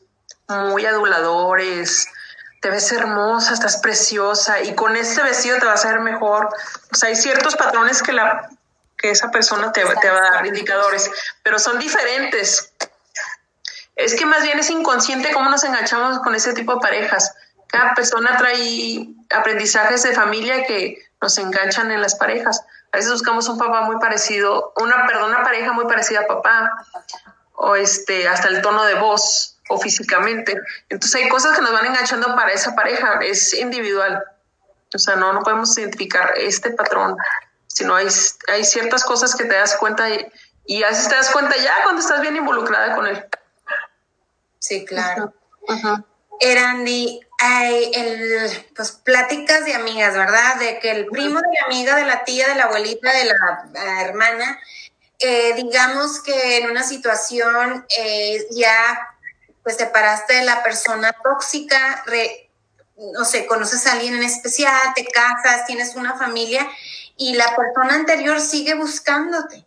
muy 0.48 0.86
aduladores, 0.86 2.08
te 2.60 2.70
ves 2.70 2.92
hermosa, 2.92 3.54
estás 3.54 3.78
preciosa 3.78 4.60
y 4.60 4.74
con 4.74 4.96
este 4.96 5.22
vestido 5.22 5.58
te 5.58 5.66
vas 5.66 5.84
a 5.84 5.88
ver 5.88 6.00
mejor. 6.00 6.48
O 6.92 6.94
sea, 6.94 7.08
hay 7.08 7.16
ciertos 7.16 7.56
patrones 7.56 8.02
que, 8.02 8.12
la, 8.12 8.50
que 9.00 9.10
esa 9.10 9.30
persona 9.30 9.72
te, 9.72 9.82
te 9.82 10.10
va 10.10 10.18
a 10.18 10.30
dar 10.32 10.46
indicadores, 10.46 11.10
pero 11.42 11.58
son 11.58 11.78
diferentes. 11.78 12.72
Es 13.96 14.14
que 14.14 14.26
más 14.26 14.42
bien 14.42 14.58
es 14.58 14.70
inconsciente 14.70 15.32
cómo 15.32 15.50
nos 15.50 15.64
enganchamos 15.64 16.20
con 16.20 16.34
ese 16.34 16.52
tipo 16.52 16.74
de 16.74 16.80
parejas. 16.80 17.34
Cada 17.66 17.94
persona 17.94 18.36
trae 18.36 19.08
aprendizajes 19.30 20.02
de 20.02 20.12
familia 20.12 20.64
que 20.64 20.98
nos 21.20 21.38
enganchan 21.38 21.90
en 21.92 22.00
las 22.00 22.14
parejas. 22.14 22.64
A 22.92 22.96
veces 22.96 23.12
buscamos 23.12 23.48
un 23.48 23.58
papá 23.58 23.82
muy 23.82 23.98
parecido, 23.98 24.72
una, 24.76 25.06
perdón, 25.06 25.30
una 25.30 25.42
pareja 25.42 25.72
muy 25.72 25.84
parecida 25.84 26.20
a 26.20 26.26
papá, 26.26 26.84
o 27.54 27.76
este, 27.76 28.26
hasta 28.26 28.48
el 28.48 28.62
tono 28.62 28.84
de 28.84 28.94
voz 28.94 29.58
o 29.68 29.78
físicamente. 29.78 30.58
Entonces 30.88 31.22
hay 31.22 31.28
cosas 31.28 31.56
que 31.56 31.62
nos 31.62 31.72
van 31.72 31.86
enganchando 31.86 32.34
para 32.34 32.52
esa 32.52 32.74
pareja, 32.74 33.20
es 33.22 33.54
individual. 33.54 34.24
O 34.92 34.98
sea, 34.98 35.14
no, 35.16 35.32
no 35.32 35.42
podemos 35.42 35.76
identificar 35.78 36.32
este 36.36 36.70
patrón, 36.70 37.16
sino 37.80 37.94
hay, 37.94 38.08
hay 38.48 38.62
ciertas 38.62 39.04
cosas 39.04 39.34
que 39.34 39.44
te 39.44 39.54
das 39.54 39.74
cuenta 39.76 40.10
y, 40.10 40.30
y 40.66 40.82
a 40.82 40.88
veces 40.88 41.08
te 41.08 41.14
das 41.14 41.30
cuenta 41.30 41.56
ya 41.56 41.72
cuando 41.82 42.02
estás 42.02 42.20
bien 42.20 42.36
involucrada 42.36 42.94
con 42.94 43.06
él. 43.06 43.24
Sí, 44.58 44.84
claro. 44.84 45.32
Erandi, 46.40 47.20
hay 47.38 47.90
el, 47.94 48.68
pues 48.76 48.92
pláticas 48.92 49.64
de 49.64 49.74
amigas, 49.74 50.14
¿verdad? 50.14 50.56
De 50.56 50.78
que 50.78 50.90
el 50.90 51.06
primo 51.06 51.40
de 51.40 51.48
la 51.58 51.66
amiga, 51.66 51.96
de 51.96 52.04
la 52.04 52.22
tía, 52.24 52.48
de 52.48 52.54
la 52.54 52.64
abuelita, 52.64 53.10
de 53.12 53.24
la, 53.24 54.02
hermana, 54.02 54.60
eh, 55.18 55.54
digamos 55.54 56.22
que 56.22 56.58
en 56.58 56.70
una 56.70 56.82
situación 56.82 57.86
eh, 57.98 58.46
ya 58.50 59.16
pues 59.62 59.76
separaste 59.76 60.34
de 60.34 60.44
la 60.44 60.62
persona 60.62 61.16
tóxica, 61.24 62.04
no 63.14 63.24
sé, 63.24 63.46
conoces 63.46 63.86
a 63.86 63.92
alguien 63.92 64.16
en 64.16 64.24
especial, 64.24 64.92
te 64.94 65.06
casas, 65.06 65.64
tienes 65.64 65.96
una 65.96 66.18
familia 66.18 66.68
y 67.20 67.34
la 67.34 67.54
persona 67.54 67.96
anterior 67.96 68.40
sigue 68.40 68.72
buscándote. 68.74 69.66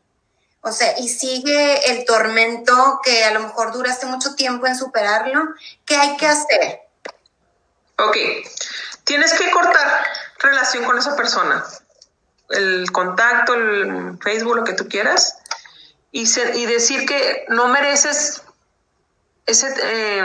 O 0.61 0.71
sea, 0.71 0.97
y 0.97 1.07
sigue 1.07 1.91
el 1.91 2.03
tormento 2.03 2.99
que 3.03 3.23
a 3.25 3.31
lo 3.31 3.41
mejor 3.41 3.71
duraste 3.71 4.07
mucho 4.07 4.33
tiempo 4.33 4.65
en 4.65 4.75
superarlo, 4.75 5.53
¿qué 5.85 5.95
hay 5.95 6.17
que 6.17 6.25
hacer? 6.25 6.79
Ok, 7.99 8.17
tienes 9.03 9.33
que 9.33 9.51
cortar 9.51 10.03
relación 10.39 10.83
con 10.83 10.97
esa 10.97 11.15
persona, 11.15 11.63
el 12.49 12.91
contacto, 12.91 13.53
el 13.53 14.17
Facebook, 14.19 14.55
lo 14.55 14.63
que 14.63 14.73
tú 14.73 14.87
quieras, 14.87 15.37
y, 16.11 16.23
y 16.55 16.65
decir 16.65 17.05
que 17.05 17.45
no 17.49 17.67
mereces 17.67 18.41
ese... 19.45 19.75
Eh, 19.79 20.23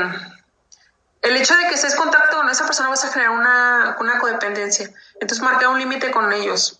el 1.21 1.37
hecho 1.37 1.55
de 1.57 1.67
que 1.67 1.75
estés 1.75 1.95
contacto 1.95 2.39
con 2.39 2.49
esa 2.49 2.65
persona 2.65 2.89
vas 2.89 3.05
a 3.05 3.13
generar 3.13 3.33
una, 3.33 3.97
una 4.01 4.19
codependencia. 4.19 4.91
Entonces 5.21 5.43
marca 5.43 5.69
un 5.69 5.79
límite 5.79 6.11
con 6.11 6.33
ellos. 6.33 6.78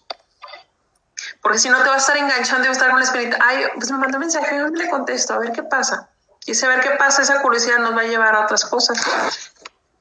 Porque 1.43 1.59
si 1.59 1.69
no 1.69 1.83
te 1.83 1.89
vas 1.89 1.97
a 1.97 2.13
estar 2.13 2.17
enganchando 2.17 2.65
y 2.65 2.69
vas 2.69 2.77
a 2.77 2.81
estar 2.81 2.91
con 2.91 2.99
la 2.99 3.05
espinita, 3.05 3.39
ay, 3.41 3.65
pues 3.75 3.91
me 3.91 3.99
mandó 3.99 4.19
un 4.19 4.23
mensaje, 4.23 4.59
yo 4.59 4.69
le 4.69 4.91
contesto, 4.91 5.35
a 5.35 5.39
ver 5.39 5.53
qué 5.53 5.63
pasa. 5.63 6.09
Y 6.47 6.55
saber 6.55 6.81
qué 6.81 6.91
pasa, 6.93 7.23
esa 7.23 7.43
curiosidad 7.43 7.79
nos 7.79 7.97
va 7.97 8.01
a 8.01 8.05
llevar 8.05 8.35
a 8.35 8.41
otras 8.41 8.65
cosas. 8.65 8.99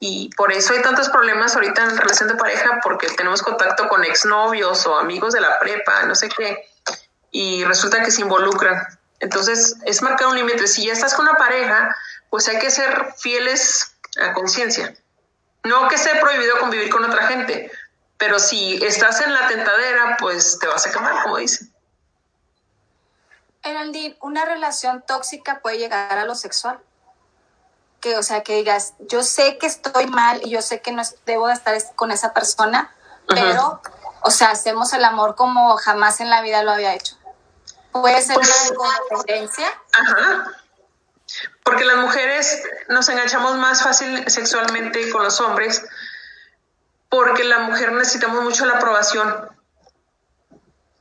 Y 0.00 0.30
por 0.36 0.52
eso 0.52 0.72
hay 0.72 0.82
tantos 0.82 1.08
problemas 1.08 1.54
ahorita 1.54 1.82
en 1.82 1.96
relación 1.96 2.28
de 2.28 2.36
pareja, 2.36 2.80
porque 2.82 3.08
tenemos 3.08 3.42
contacto 3.42 3.88
con 3.88 4.04
exnovios 4.04 4.86
o 4.86 4.98
amigos 4.98 5.34
de 5.34 5.40
la 5.40 5.58
prepa, 5.58 6.04
no 6.04 6.14
sé 6.14 6.28
qué, 6.28 6.64
y 7.30 7.64
resulta 7.64 8.02
que 8.02 8.10
se 8.10 8.22
involucran. 8.22 8.80
Entonces, 9.20 9.76
es 9.84 10.00
marcar 10.02 10.28
un 10.28 10.36
límite. 10.36 10.66
Si 10.68 10.86
ya 10.86 10.92
estás 10.92 11.14
con 11.14 11.28
una 11.28 11.36
pareja, 11.36 11.94
pues 12.30 12.48
hay 12.48 12.58
que 12.58 12.70
ser 12.70 13.12
fieles 13.18 13.96
a 14.20 14.32
conciencia. 14.32 14.94
No 15.64 15.88
que 15.88 15.96
esté 15.96 16.14
prohibido 16.20 16.58
convivir 16.60 16.88
con 16.88 17.04
otra 17.04 17.26
gente, 17.26 17.70
pero 18.18 18.40
si 18.40 18.84
estás 18.84 19.20
en 19.20 19.32
la 19.32 19.46
tentadera, 19.46 20.16
pues 20.18 20.58
te 20.58 20.66
vas 20.66 20.86
a 20.86 20.90
quemar, 20.90 21.22
como 21.22 21.36
dicen. 21.36 21.72
Eraldine, 23.62 24.16
una 24.20 24.44
relación 24.44 25.02
tóxica 25.06 25.60
puede 25.60 25.78
llegar 25.78 26.18
a 26.18 26.24
lo 26.24 26.34
sexual. 26.34 26.80
Que, 28.00 28.16
o 28.16 28.22
sea, 28.22 28.42
que 28.42 28.56
digas, 28.56 28.94
yo 29.00 29.22
sé 29.22 29.58
que 29.58 29.66
estoy 29.66 30.06
mal 30.06 30.40
y 30.44 30.50
yo 30.50 30.62
sé 30.62 30.80
que 30.80 30.92
no 30.92 31.02
debo 31.26 31.48
de 31.48 31.54
estar 31.54 31.76
con 31.94 32.10
esa 32.10 32.32
persona, 32.32 32.94
pero, 33.26 33.82
o 34.22 34.30
sea, 34.30 34.50
hacemos 34.50 34.92
el 34.92 35.04
amor 35.04 35.34
como 35.34 35.76
jamás 35.76 36.20
en 36.20 36.30
la 36.30 36.40
vida 36.42 36.62
lo 36.62 36.72
había 36.72 36.94
hecho. 36.94 37.16
Puede 37.92 38.22
ser 38.22 38.36
pues, 38.36 38.70
una 38.70 38.98
codependencia. 39.08 39.68
Ajá. 39.92 40.44
Porque 41.64 41.84
las 41.84 41.96
mujeres 41.96 42.62
nos 42.88 43.08
enganchamos 43.08 43.56
más 43.56 43.82
fácil 43.82 44.28
sexualmente 44.30 45.10
con 45.10 45.24
los 45.24 45.40
hombres 45.40 45.84
porque 47.08 47.44
la 47.44 47.60
mujer 47.60 47.92
necesitamos 47.92 48.42
mucho 48.42 48.66
la 48.66 48.74
aprobación. 48.74 49.48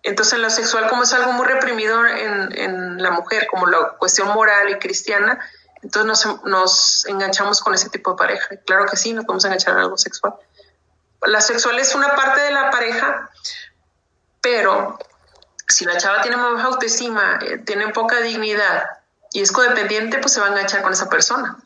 Entonces, 0.03 0.39
lo 0.39 0.49
sexual, 0.49 0.87
como 0.87 1.03
es 1.03 1.13
algo 1.13 1.33
muy 1.33 1.45
reprimido 1.45 2.05
en, 2.05 3.01
la 3.01 3.11
mujer, 3.11 3.47
como 3.47 3.67
la 3.67 3.89
cuestión 3.99 4.29
moral 4.29 4.69
y 4.69 4.79
cristiana, 4.79 5.39
entonces 5.81 6.27
nos, 6.45 7.05
enganchamos 7.07 7.61
con 7.61 7.73
ese 7.73 7.89
tipo 7.89 8.11
de 8.11 8.17
pareja. 8.17 8.55
Claro 8.65 8.85
que 8.85 8.95
sí, 8.95 9.13
nos 9.13 9.25
podemos 9.25 9.45
enganchar 9.45 9.73
en 9.73 9.79
algo 9.81 9.97
sexual. 9.97 10.35
La 11.23 11.41
sexual 11.41 11.77
es 11.79 11.93
una 11.93 12.15
parte 12.15 12.41
de 12.41 12.51
la 12.51 12.71
pareja, 12.71 13.29
pero 14.41 14.97
si 15.67 15.85
la 15.85 15.97
chava 15.97 16.21
tiene 16.21 16.37
baja 16.37 16.67
autoestima, 16.67 17.39
eh, 17.41 17.57
tiene 17.59 17.89
poca 17.89 18.21
dignidad 18.21 18.85
y 19.33 19.41
es 19.41 19.51
codependiente, 19.51 20.19
pues 20.19 20.33
se 20.33 20.39
va 20.39 20.47
a 20.47 20.49
enganchar 20.49 20.81
con 20.83 20.93
esa 20.93 21.09
persona. 21.09 21.57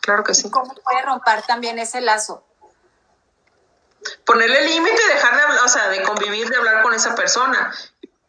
Claro 0.00 0.24
que 0.24 0.34
sí. 0.34 0.50
¿Cómo 0.50 0.74
puede 0.74 1.02
romper 1.02 1.42
también 1.42 1.78
ese 1.78 2.00
lazo? 2.00 2.44
Ponerle 4.24 4.62
límite, 4.62 5.06
dejar 5.12 5.36
de 5.36 5.42
hablar, 5.42 5.64
o 5.64 5.68
sea, 5.68 5.88
de 5.88 6.02
convivir, 6.02 6.48
de 6.48 6.56
hablar 6.56 6.82
con 6.82 6.94
esa 6.94 7.14
persona. 7.14 7.72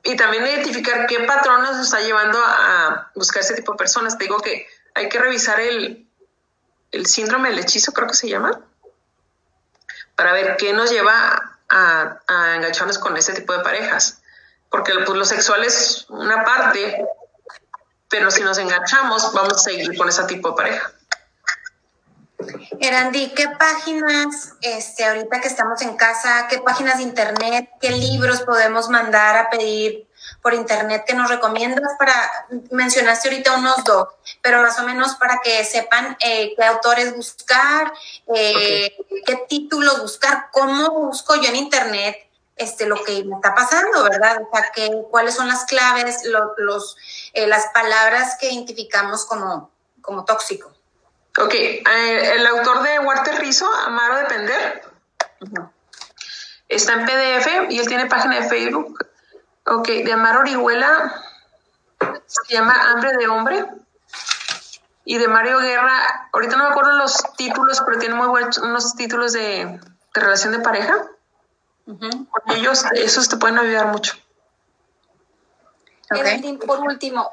Y 0.04 0.16
también 0.16 0.46
identificar 0.46 1.06
qué 1.08 1.22
patrón 1.22 1.62
nos 1.62 1.80
está 1.80 2.02
llevando 2.02 2.40
a 2.44 3.12
buscar 3.16 3.42
ese 3.42 3.54
tipo 3.54 3.74
de 3.74 3.78
personas. 3.78 4.18
Te 4.18 4.26
digo 4.26 4.40
que 4.40 4.68
hay 4.96 5.08
que 5.08 5.20
revisar 5.20 5.60
el, 5.60 6.08
el 6.92 7.06
síndrome 7.06 7.50
del 7.50 7.60
hechizo, 7.60 7.94
creo 7.94 8.08
que 8.08 8.16
se 8.16 8.28
llama, 8.28 8.60
para 10.16 10.34
ver 10.34 10.58
qué 10.58 10.74
nos 10.74 10.92
lleva 10.92 11.58
a, 11.70 12.20
a 12.28 12.56
engancharnos 12.56 13.00
con 13.00 13.16
ese 13.16 13.34
tipo 13.34 13.54
de 13.54 13.64
parejas. 13.64 14.22
Porque 14.70 14.94
pues, 15.06 15.18
lo 15.18 15.26
sexual 15.26 15.64
es 15.64 16.06
una 16.10 16.44
parte, 16.44 17.06
pero 18.10 18.32
si 18.32 18.42
nos 18.42 18.58
enganchamos, 18.58 19.34
vamos 19.34 19.54
a 19.54 19.58
seguir 19.60 19.96
con 19.98 20.10
ese 20.10 20.24
tipo 20.24 20.50
de 20.50 20.56
pareja. 20.56 20.92
Erandi, 22.80 23.30
¿qué 23.30 23.48
páginas, 23.60 24.54
este, 24.62 25.06
ahorita 25.06 25.42
que 25.42 25.48
estamos 25.48 25.82
en 25.82 25.96
casa, 25.96 26.48
qué 26.50 26.60
páginas 26.60 26.98
de 26.98 27.04
internet, 27.04 27.70
qué 27.80 27.92
libros 27.92 28.42
podemos 28.42 28.90
mandar 28.90 29.38
a 29.38 29.50
pedir 29.50 30.08
por 30.42 30.54
internet 30.54 31.04
que 31.06 31.14
nos 31.14 31.30
recomiendas 31.30 31.94
para, 31.98 32.14
mencionaste 32.72 33.30
ahorita 33.30 33.58
unos 33.58 33.84
dos, 33.84 34.08
pero 34.42 34.62
más 34.62 34.80
o 34.80 34.84
menos 34.84 35.16
para 35.16 35.40
que 35.44 35.64
sepan 35.64 36.18
eh, 36.20 36.54
qué 36.56 36.64
autores 36.64 37.16
buscar, 37.16 37.92
eh, 38.36 38.96
qué 39.26 39.36
títulos 39.48 40.02
buscar, 40.02 40.50
cómo 40.52 40.92
busco 40.92 41.36
yo 41.36 41.50
en 41.50 41.56
internet 41.56 42.18
este, 42.56 42.86
lo 42.86 43.04
que 43.04 43.24
me 43.24 43.36
está 43.36 43.56
pasando, 43.56 44.04
¿verdad? 44.04 44.42
O 44.44 44.56
sea, 44.56 44.72
que, 44.72 44.90
cuáles 45.10 45.36
son 45.36 45.48
las 45.48 45.66
claves, 45.66 46.24
los, 46.58 46.98
eh, 47.34 47.48
las 47.48 47.68
palabras 47.74 48.38
que 48.40 48.52
identificamos 48.52 49.26
como, 49.26 49.72
como 50.02 50.26
tóxico. 50.26 50.71
Ok, 51.38 51.54
eh, 51.54 52.36
el 52.36 52.46
autor 52.46 52.84
de 52.84 53.00
Walter 53.00 53.40
Rizzo, 53.40 53.72
Amaro 53.86 54.18
Depender, 54.18 54.84
está 56.68 56.94
en 56.94 57.06
PDF 57.06 57.72
y 57.72 57.80
él 57.80 57.88
tiene 57.88 58.08
página 58.08 58.40
de 58.40 58.50
Facebook. 58.50 59.08
Ok, 59.66 59.88
de 59.88 60.12
Amaro 60.12 60.42
Orihuela, 60.42 61.24
se 62.26 62.54
llama 62.54 62.76
Hambre 62.90 63.16
de 63.18 63.28
Hombre. 63.28 63.66
Y 65.04 65.18
de 65.18 65.28
Mario 65.28 65.60
Guerra, 65.60 66.30
ahorita 66.32 66.58
no 66.58 66.66
me 66.66 66.70
acuerdo 66.70 66.92
los 66.92 67.24
títulos, 67.36 67.82
pero 67.84 67.98
tiene 67.98 68.14
muy 68.14 68.28
buenos 68.28 68.60
unos 68.60 68.96
títulos 68.96 69.34
de, 69.34 69.80
relación 70.14 70.52
de 70.52 70.60
pareja. 70.60 71.08
ellos, 72.56 72.86
esos 72.94 73.28
te 73.28 73.38
pueden 73.38 73.58
ayudar 73.58 73.88
mucho. 73.88 74.14
Okay. 76.12 76.58
por 76.58 76.82
último, 76.82 77.32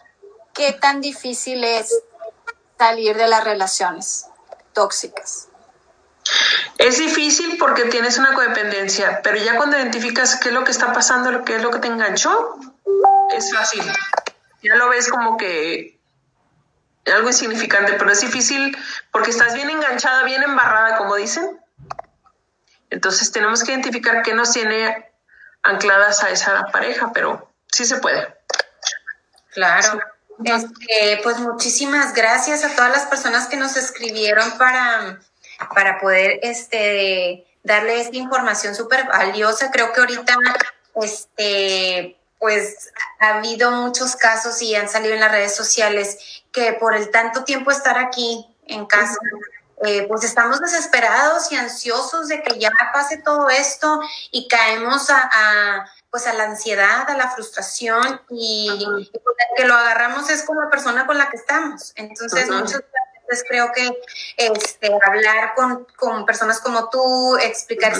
¿qué 0.54 0.72
tan 0.72 1.00
difícil 1.00 1.62
es 1.62 1.92
salir 2.78 3.16
de 3.16 3.28
las 3.28 3.44
relaciones 3.44 4.26
tóxicas? 4.72 5.48
Es 6.78 6.98
difícil 6.98 7.56
porque 7.58 7.84
tienes 7.86 8.18
una 8.18 8.34
codependencia, 8.34 9.20
pero 9.22 9.36
ya 9.38 9.56
cuando 9.56 9.76
identificas 9.76 10.36
qué 10.36 10.48
es 10.48 10.54
lo 10.54 10.64
que 10.64 10.70
está 10.70 10.92
pasando, 10.92 11.44
qué 11.44 11.56
es 11.56 11.62
lo 11.62 11.70
que 11.70 11.78
te 11.78 11.88
enganchó, 11.88 12.58
es 13.36 13.52
fácil. 13.52 13.82
Ya 14.62 14.76
lo 14.76 14.88
ves 14.88 15.08
como 15.08 15.36
que 15.36 15.98
algo 17.06 17.28
insignificante, 17.28 17.94
pero 17.94 18.10
es 18.10 18.20
difícil 18.20 18.76
porque 19.10 19.30
estás 19.30 19.54
bien 19.54 19.70
enganchada, 19.70 20.22
bien 20.24 20.42
embarrada, 20.42 20.98
como 20.98 21.16
dicen. 21.16 21.58
Entonces 22.90 23.32
tenemos 23.32 23.64
que 23.64 23.72
identificar 23.72 24.22
qué 24.22 24.34
nos 24.34 24.52
tiene 24.52 25.10
ancladas 25.62 26.22
a 26.22 26.30
esa 26.30 26.66
pareja, 26.66 27.12
pero 27.12 27.50
sí 27.66 27.84
se 27.84 27.98
puede. 27.98 28.36
Claro. 29.52 30.00
Este, 30.44 31.20
pues 31.22 31.38
muchísimas 31.40 32.14
gracias 32.14 32.64
a 32.64 32.74
todas 32.74 32.92
las 32.92 33.06
personas 33.06 33.48
que 33.48 33.56
nos 33.56 33.76
escribieron 33.76 34.56
para, 34.56 35.20
para 35.74 35.98
poder 35.98 36.38
este, 36.42 37.46
darle 37.64 38.00
esta 38.00 38.16
información 38.16 38.74
súper 38.74 39.06
valiosa. 39.06 39.70
Creo 39.70 39.92
que 39.92 40.00
ahorita 40.00 40.36
este, 41.02 42.16
pues 42.38 42.90
ha 43.18 43.38
habido 43.38 43.70
muchos 43.72 44.14
casos 44.14 44.62
y 44.62 44.74
han 44.76 44.88
salido 44.88 45.14
en 45.14 45.20
las 45.20 45.32
redes 45.32 45.56
sociales 45.56 46.42
que 46.52 46.72
por 46.74 46.94
el 46.94 47.10
tanto 47.10 47.44
tiempo 47.44 47.70
estar 47.70 47.98
aquí 47.98 48.46
en 48.66 48.86
casa, 48.86 49.16
eh, 49.84 50.06
pues 50.08 50.24
estamos 50.24 50.60
desesperados 50.60 51.50
y 51.50 51.56
ansiosos 51.56 52.28
de 52.28 52.42
que 52.42 52.58
ya 52.58 52.70
pase 52.92 53.18
todo 53.18 53.48
esto 53.48 54.00
y 54.30 54.46
caemos 54.46 55.08
a 55.10 55.86
pues 56.10 56.26
a 56.26 56.32
la 56.32 56.44
ansiedad, 56.44 57.08
a 57.08 57.16
la 57.16 57.30
frustración 57.30 58.20
y, 58.30 58.86
que 59.56 59.64
lo 59.64 59.74
agarramos 59.74 60.30
es 60.30 60.42
con 60.44 60.56
la 60.56 60.70
persona 60.70 61.06
con 61.06 61.18
la 61.18 61.30
que 61.30 61.36
estamos. 61.36 61.92
Entonces, 61.96 62.48
muchas 62.48 62.82
veces 63.28 63.44
creo 63.48 63.72
que 63.72 63.90
este, 64.36 64.90
hablar 65.04 65.54
con, 65.54 65.86
con 65.96 66.24
personas 66.24 66.60
como 66.60 66.88
tú, 66.88 67.36
explicar 67.36 67.92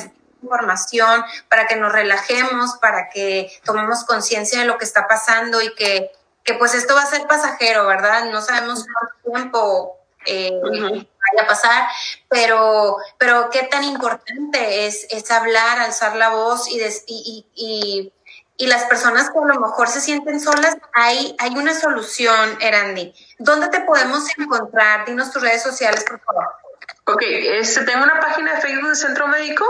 información 0.42 1.24
para 1.48 1.66
que 1.66 1.76
nos 1.76 1.92
relajemos, 1.92 2.76
para 2.80 3.10
que 3.10 3.52
tomemos 3.64 4.04
conciencia 4.04 4.60
de 4.60 4.66
lo 4.66 4.78
que 4.78 4.84
está 4.84 5.06
pasando 5.06 5.60
y 5.60 5.74
que, 5.74 6.12
que 6.44 6.54
pues 6.54 6.74
esto 6.74 6.94
va 6.94 7.02
a 7.02 7.06
ser 7.06 7.26
pasajero, 7.26 7.86
¿verdad? 7.86 8.30
No 8.30 8.40
sabemos 8.40 8.86
cuánto 8.86 9.38
tiempo 9.38 9.98
eh, 10.26 10.50
vaya 10.62 11.42
a 11.42 11.46
pasar, 11.46 11.88
pero, 12.28 12.96
pero 13.18 13.50
qué 13.50 13.64
tan 13.64 13.84
importante 13.84 14.86
es, 14.86 15.06
es 15.10 15.30
hablar, 15.30 15.78
alzar 15.78 16.16
la 16.16 16.30
voz 16.30 16.68
y, 16.68 16.80
y, 17.06 17.46
y, 17.54 18.12
y, 18.56 18.66
las 18.66 18.84
personas 18.84 19.30
que 19.30 19.38
a 19.38 19.54
lo 19.54 19.60
mejor 19.60 19.88
se 19.88 20.00
sienten 20.00 20.40
solas, 20.40 20.76
hay, 20.92 21.36
hay 21.38 21.56
una 21.56 21.74
solución, 21.74 22.58
Erandi. 22.60 23.14
¿Dónde 23.38 23.68
te 23.68 23.80
podemos 23.82 24.24
encontrar? 24.36 25.06
Dinos 25.06 25.30
tus 25.30 25.42
redes 25.42 25.62
sociales, 25.62 26.04
por 26.04 26.20
favor. 26.20 26.48
Ok, 27.04 27.22
este, 27.22 27.84
tengo 27.84 28.04
una 28.04 28.20
página 28.20 28.54
de 28.54 28.60
Facebook 28.60 28.88
del 28.88 28.96
Centro 28.96 29.28
Médico, 29.28 29.64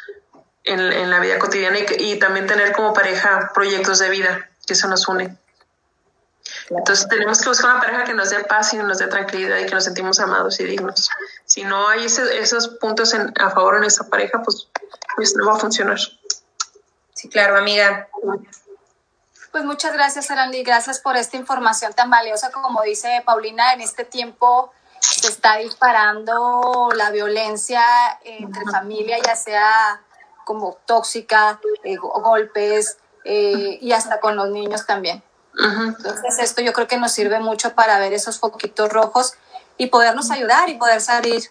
en, 0.65 1.11
la 1.11 1.21
vida 1.21 1.39
cotidiana 1.39 1.79
y, 1.99 2.19
también 2.19 2.47
tener 2.47 2.73
como 2.73 2.93
pareja 2.93 3.51
proyectos 3.55 3.99
de 3.99 4.11
vida, 4.11 4.51
que 4.67 4.75
eso 4.75 4.89
nos 4.89 5.09
une. 5.09 5.37
Entonces 6.71 7.09
tenemos 7.09 7.41
que 7.41 7.49
buscar 7.49 7.73
una 7.73 7.81
pareja 7.81 8.05
que 8.05 8.15
nos 8.15 8.31
dé 8.31 8.45
paz 8.45 8.73
y 8.73 8.77
nos 8.77 8.99
dé 8.99 9.07
tranquilidad 9.07 9.59
y 9.59 9.67
que 9.67 9.75
nos 9.75 9.85
sentimos 9.85 10.21
amados 10.21 10.59
y 10.61 10.65
dignos. 10.65 11.11
Si 11.45 11.65
no 11.65 11.89
hay 11.89 12.05
esos 12.05 12.69
puntos 12.81 13.15
a 13.15 13.51
favor 13.51 13.77
en 13.77 13.85
esa 13.85 14.09
pareja, 14.09 14.43
pues, 14.43 14.69
pues 15.17 15.35
no 15.37 15.47
va 15.47 15.55
a 15.55 15.59
funcionar. 15.59 15.99
Sí, 17.15 17.29
claro, 17.29 17.59
amiga. 17.59 18.09
Pues 19.51 19.65
muchas 19.65 19.93
gracias, 19.93 20.31
Arandi. 20.31 20.63
Gracias 20.63 20.99
por 20.99 21.17
esta 21.17 21.37
información 21.37 21.93
tan 21.93 22.11
valiosa. 22.11 22.51
Como 22.51 22.83
dice 22.83 23.23
Paulina, 23.25 23.75
en 23.75 23.83
este 23.83 24.05
tiempo 24.05 24.73
se 25.01 25.29
está 25.29 25.57
disparando 25.57 26.89
la 26.95 27.11
violencia 27.11 27.83
entre 28.25 28.65
familia, 28.65 29.19
ya 29.23 29.37
sea 29.37 30.01
como 30.45 30.79
tóxica, 30.87 31.61
eh, 31.85 31.97
golpes 31.97 32.99
eh, 33.25 33.79
y 33.81 33.93
hasta 33.93 34.21
con 34.21 34.37
los 34.37 34.49
niños 34.51 34.87
también. 34.87 35.23
Entonces 35.55 36.39
esto 36.39 36.63
yo 36.63 36.73
creo 36.73 36.87
que 36.87 36.97
nos 36.97 37.13
sirve 37.13 37.39
mucho 37.39 37.75
para 37.75 37.99
ver 37.99 38.15
esos 38.15 38.39
foquitos 38.39 38.91
rojos 38.91 39.35
y 39.77 39.89
podernos 39.89 40.31
ayudar 40.31 40.69
y 40.71 40.75
poder 40.75 41.01
salir 41.01 41.43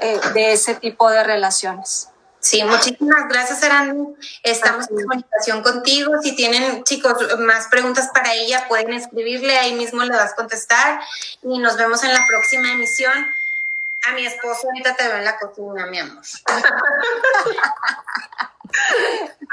eh, 0.00 0.20
de 0.32 0.52
ese 0.52 0.74
tipo 0.74 1.10
de 1.10 1.22
relaciones. 1.22 2.08
Sí, 2.40 2.62
muchísimas 2.62 3.28
gracias, 3.28 3.62
Arandi. 3.64 4.14
Estamos 4.44 4.88
en 4.88 4.96
comunicación 4.96 5.62
contigo. 5.62 6.12
Si 6.22 6.36
tienen, 6.36 6.84
chicos, 6.84 7.14
más 7.40 7.66
preguntas 7.66 8.10
para 8.14 8.34
ella, 8.34 8.66
pueden 8.68 8.92
escribirle, 8.92 9.58
ahí 9.58 9.74
mismo 9.74 10.04
le 10.04 10.14
vas 10.14 10.32
a 10.32 10.36
contestar. 10.36 11.00
Y 11.42 11.58
nos 11.58 11.76
vemos 11.76 12.04
en 12.04 12.12
la 12.12 12.22
próxima 12.24 12.70
emisión. 12.70 13.26
A 14.06 14.12
mi 14.12 14.24
esposo 14.26 14.68
ahorita 14.68 14.94
te 14.94 15.08
veo 15.08 15.16
en 15.16 15.24
la 15.24 15.36
cocina, 15.38 15.86
mi 15.86 15.98
amor. 15.98 16.24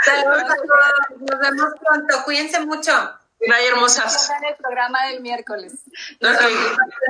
Saludos 0.05 0.43
a 0.43 0.55
todos. 0.55 0.93
Nos 1.19 1.39
vemos 1.39 1.73
pronto. 1.79 2.23
Cuídense 2.23 2.59
mucho. 2.65 3.19
Bye, 3.39 3.67
hermosas. 3.67 4.29
En 4.29 4.45
el 4.45 4.55
programa 4.55 5.05
del 5.07 5.21
miércoles. 5.21 5.73
Okay. 6.17 6.55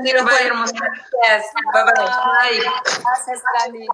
Bye, 0.04 0.46
hermosas. 0.46 0.80
Gracias. 0.82 1.54
Bye, 1.74 1.84
bye. 1.84 1.94
Gracias, 3.04 3.44
Dani. 3.60 3.88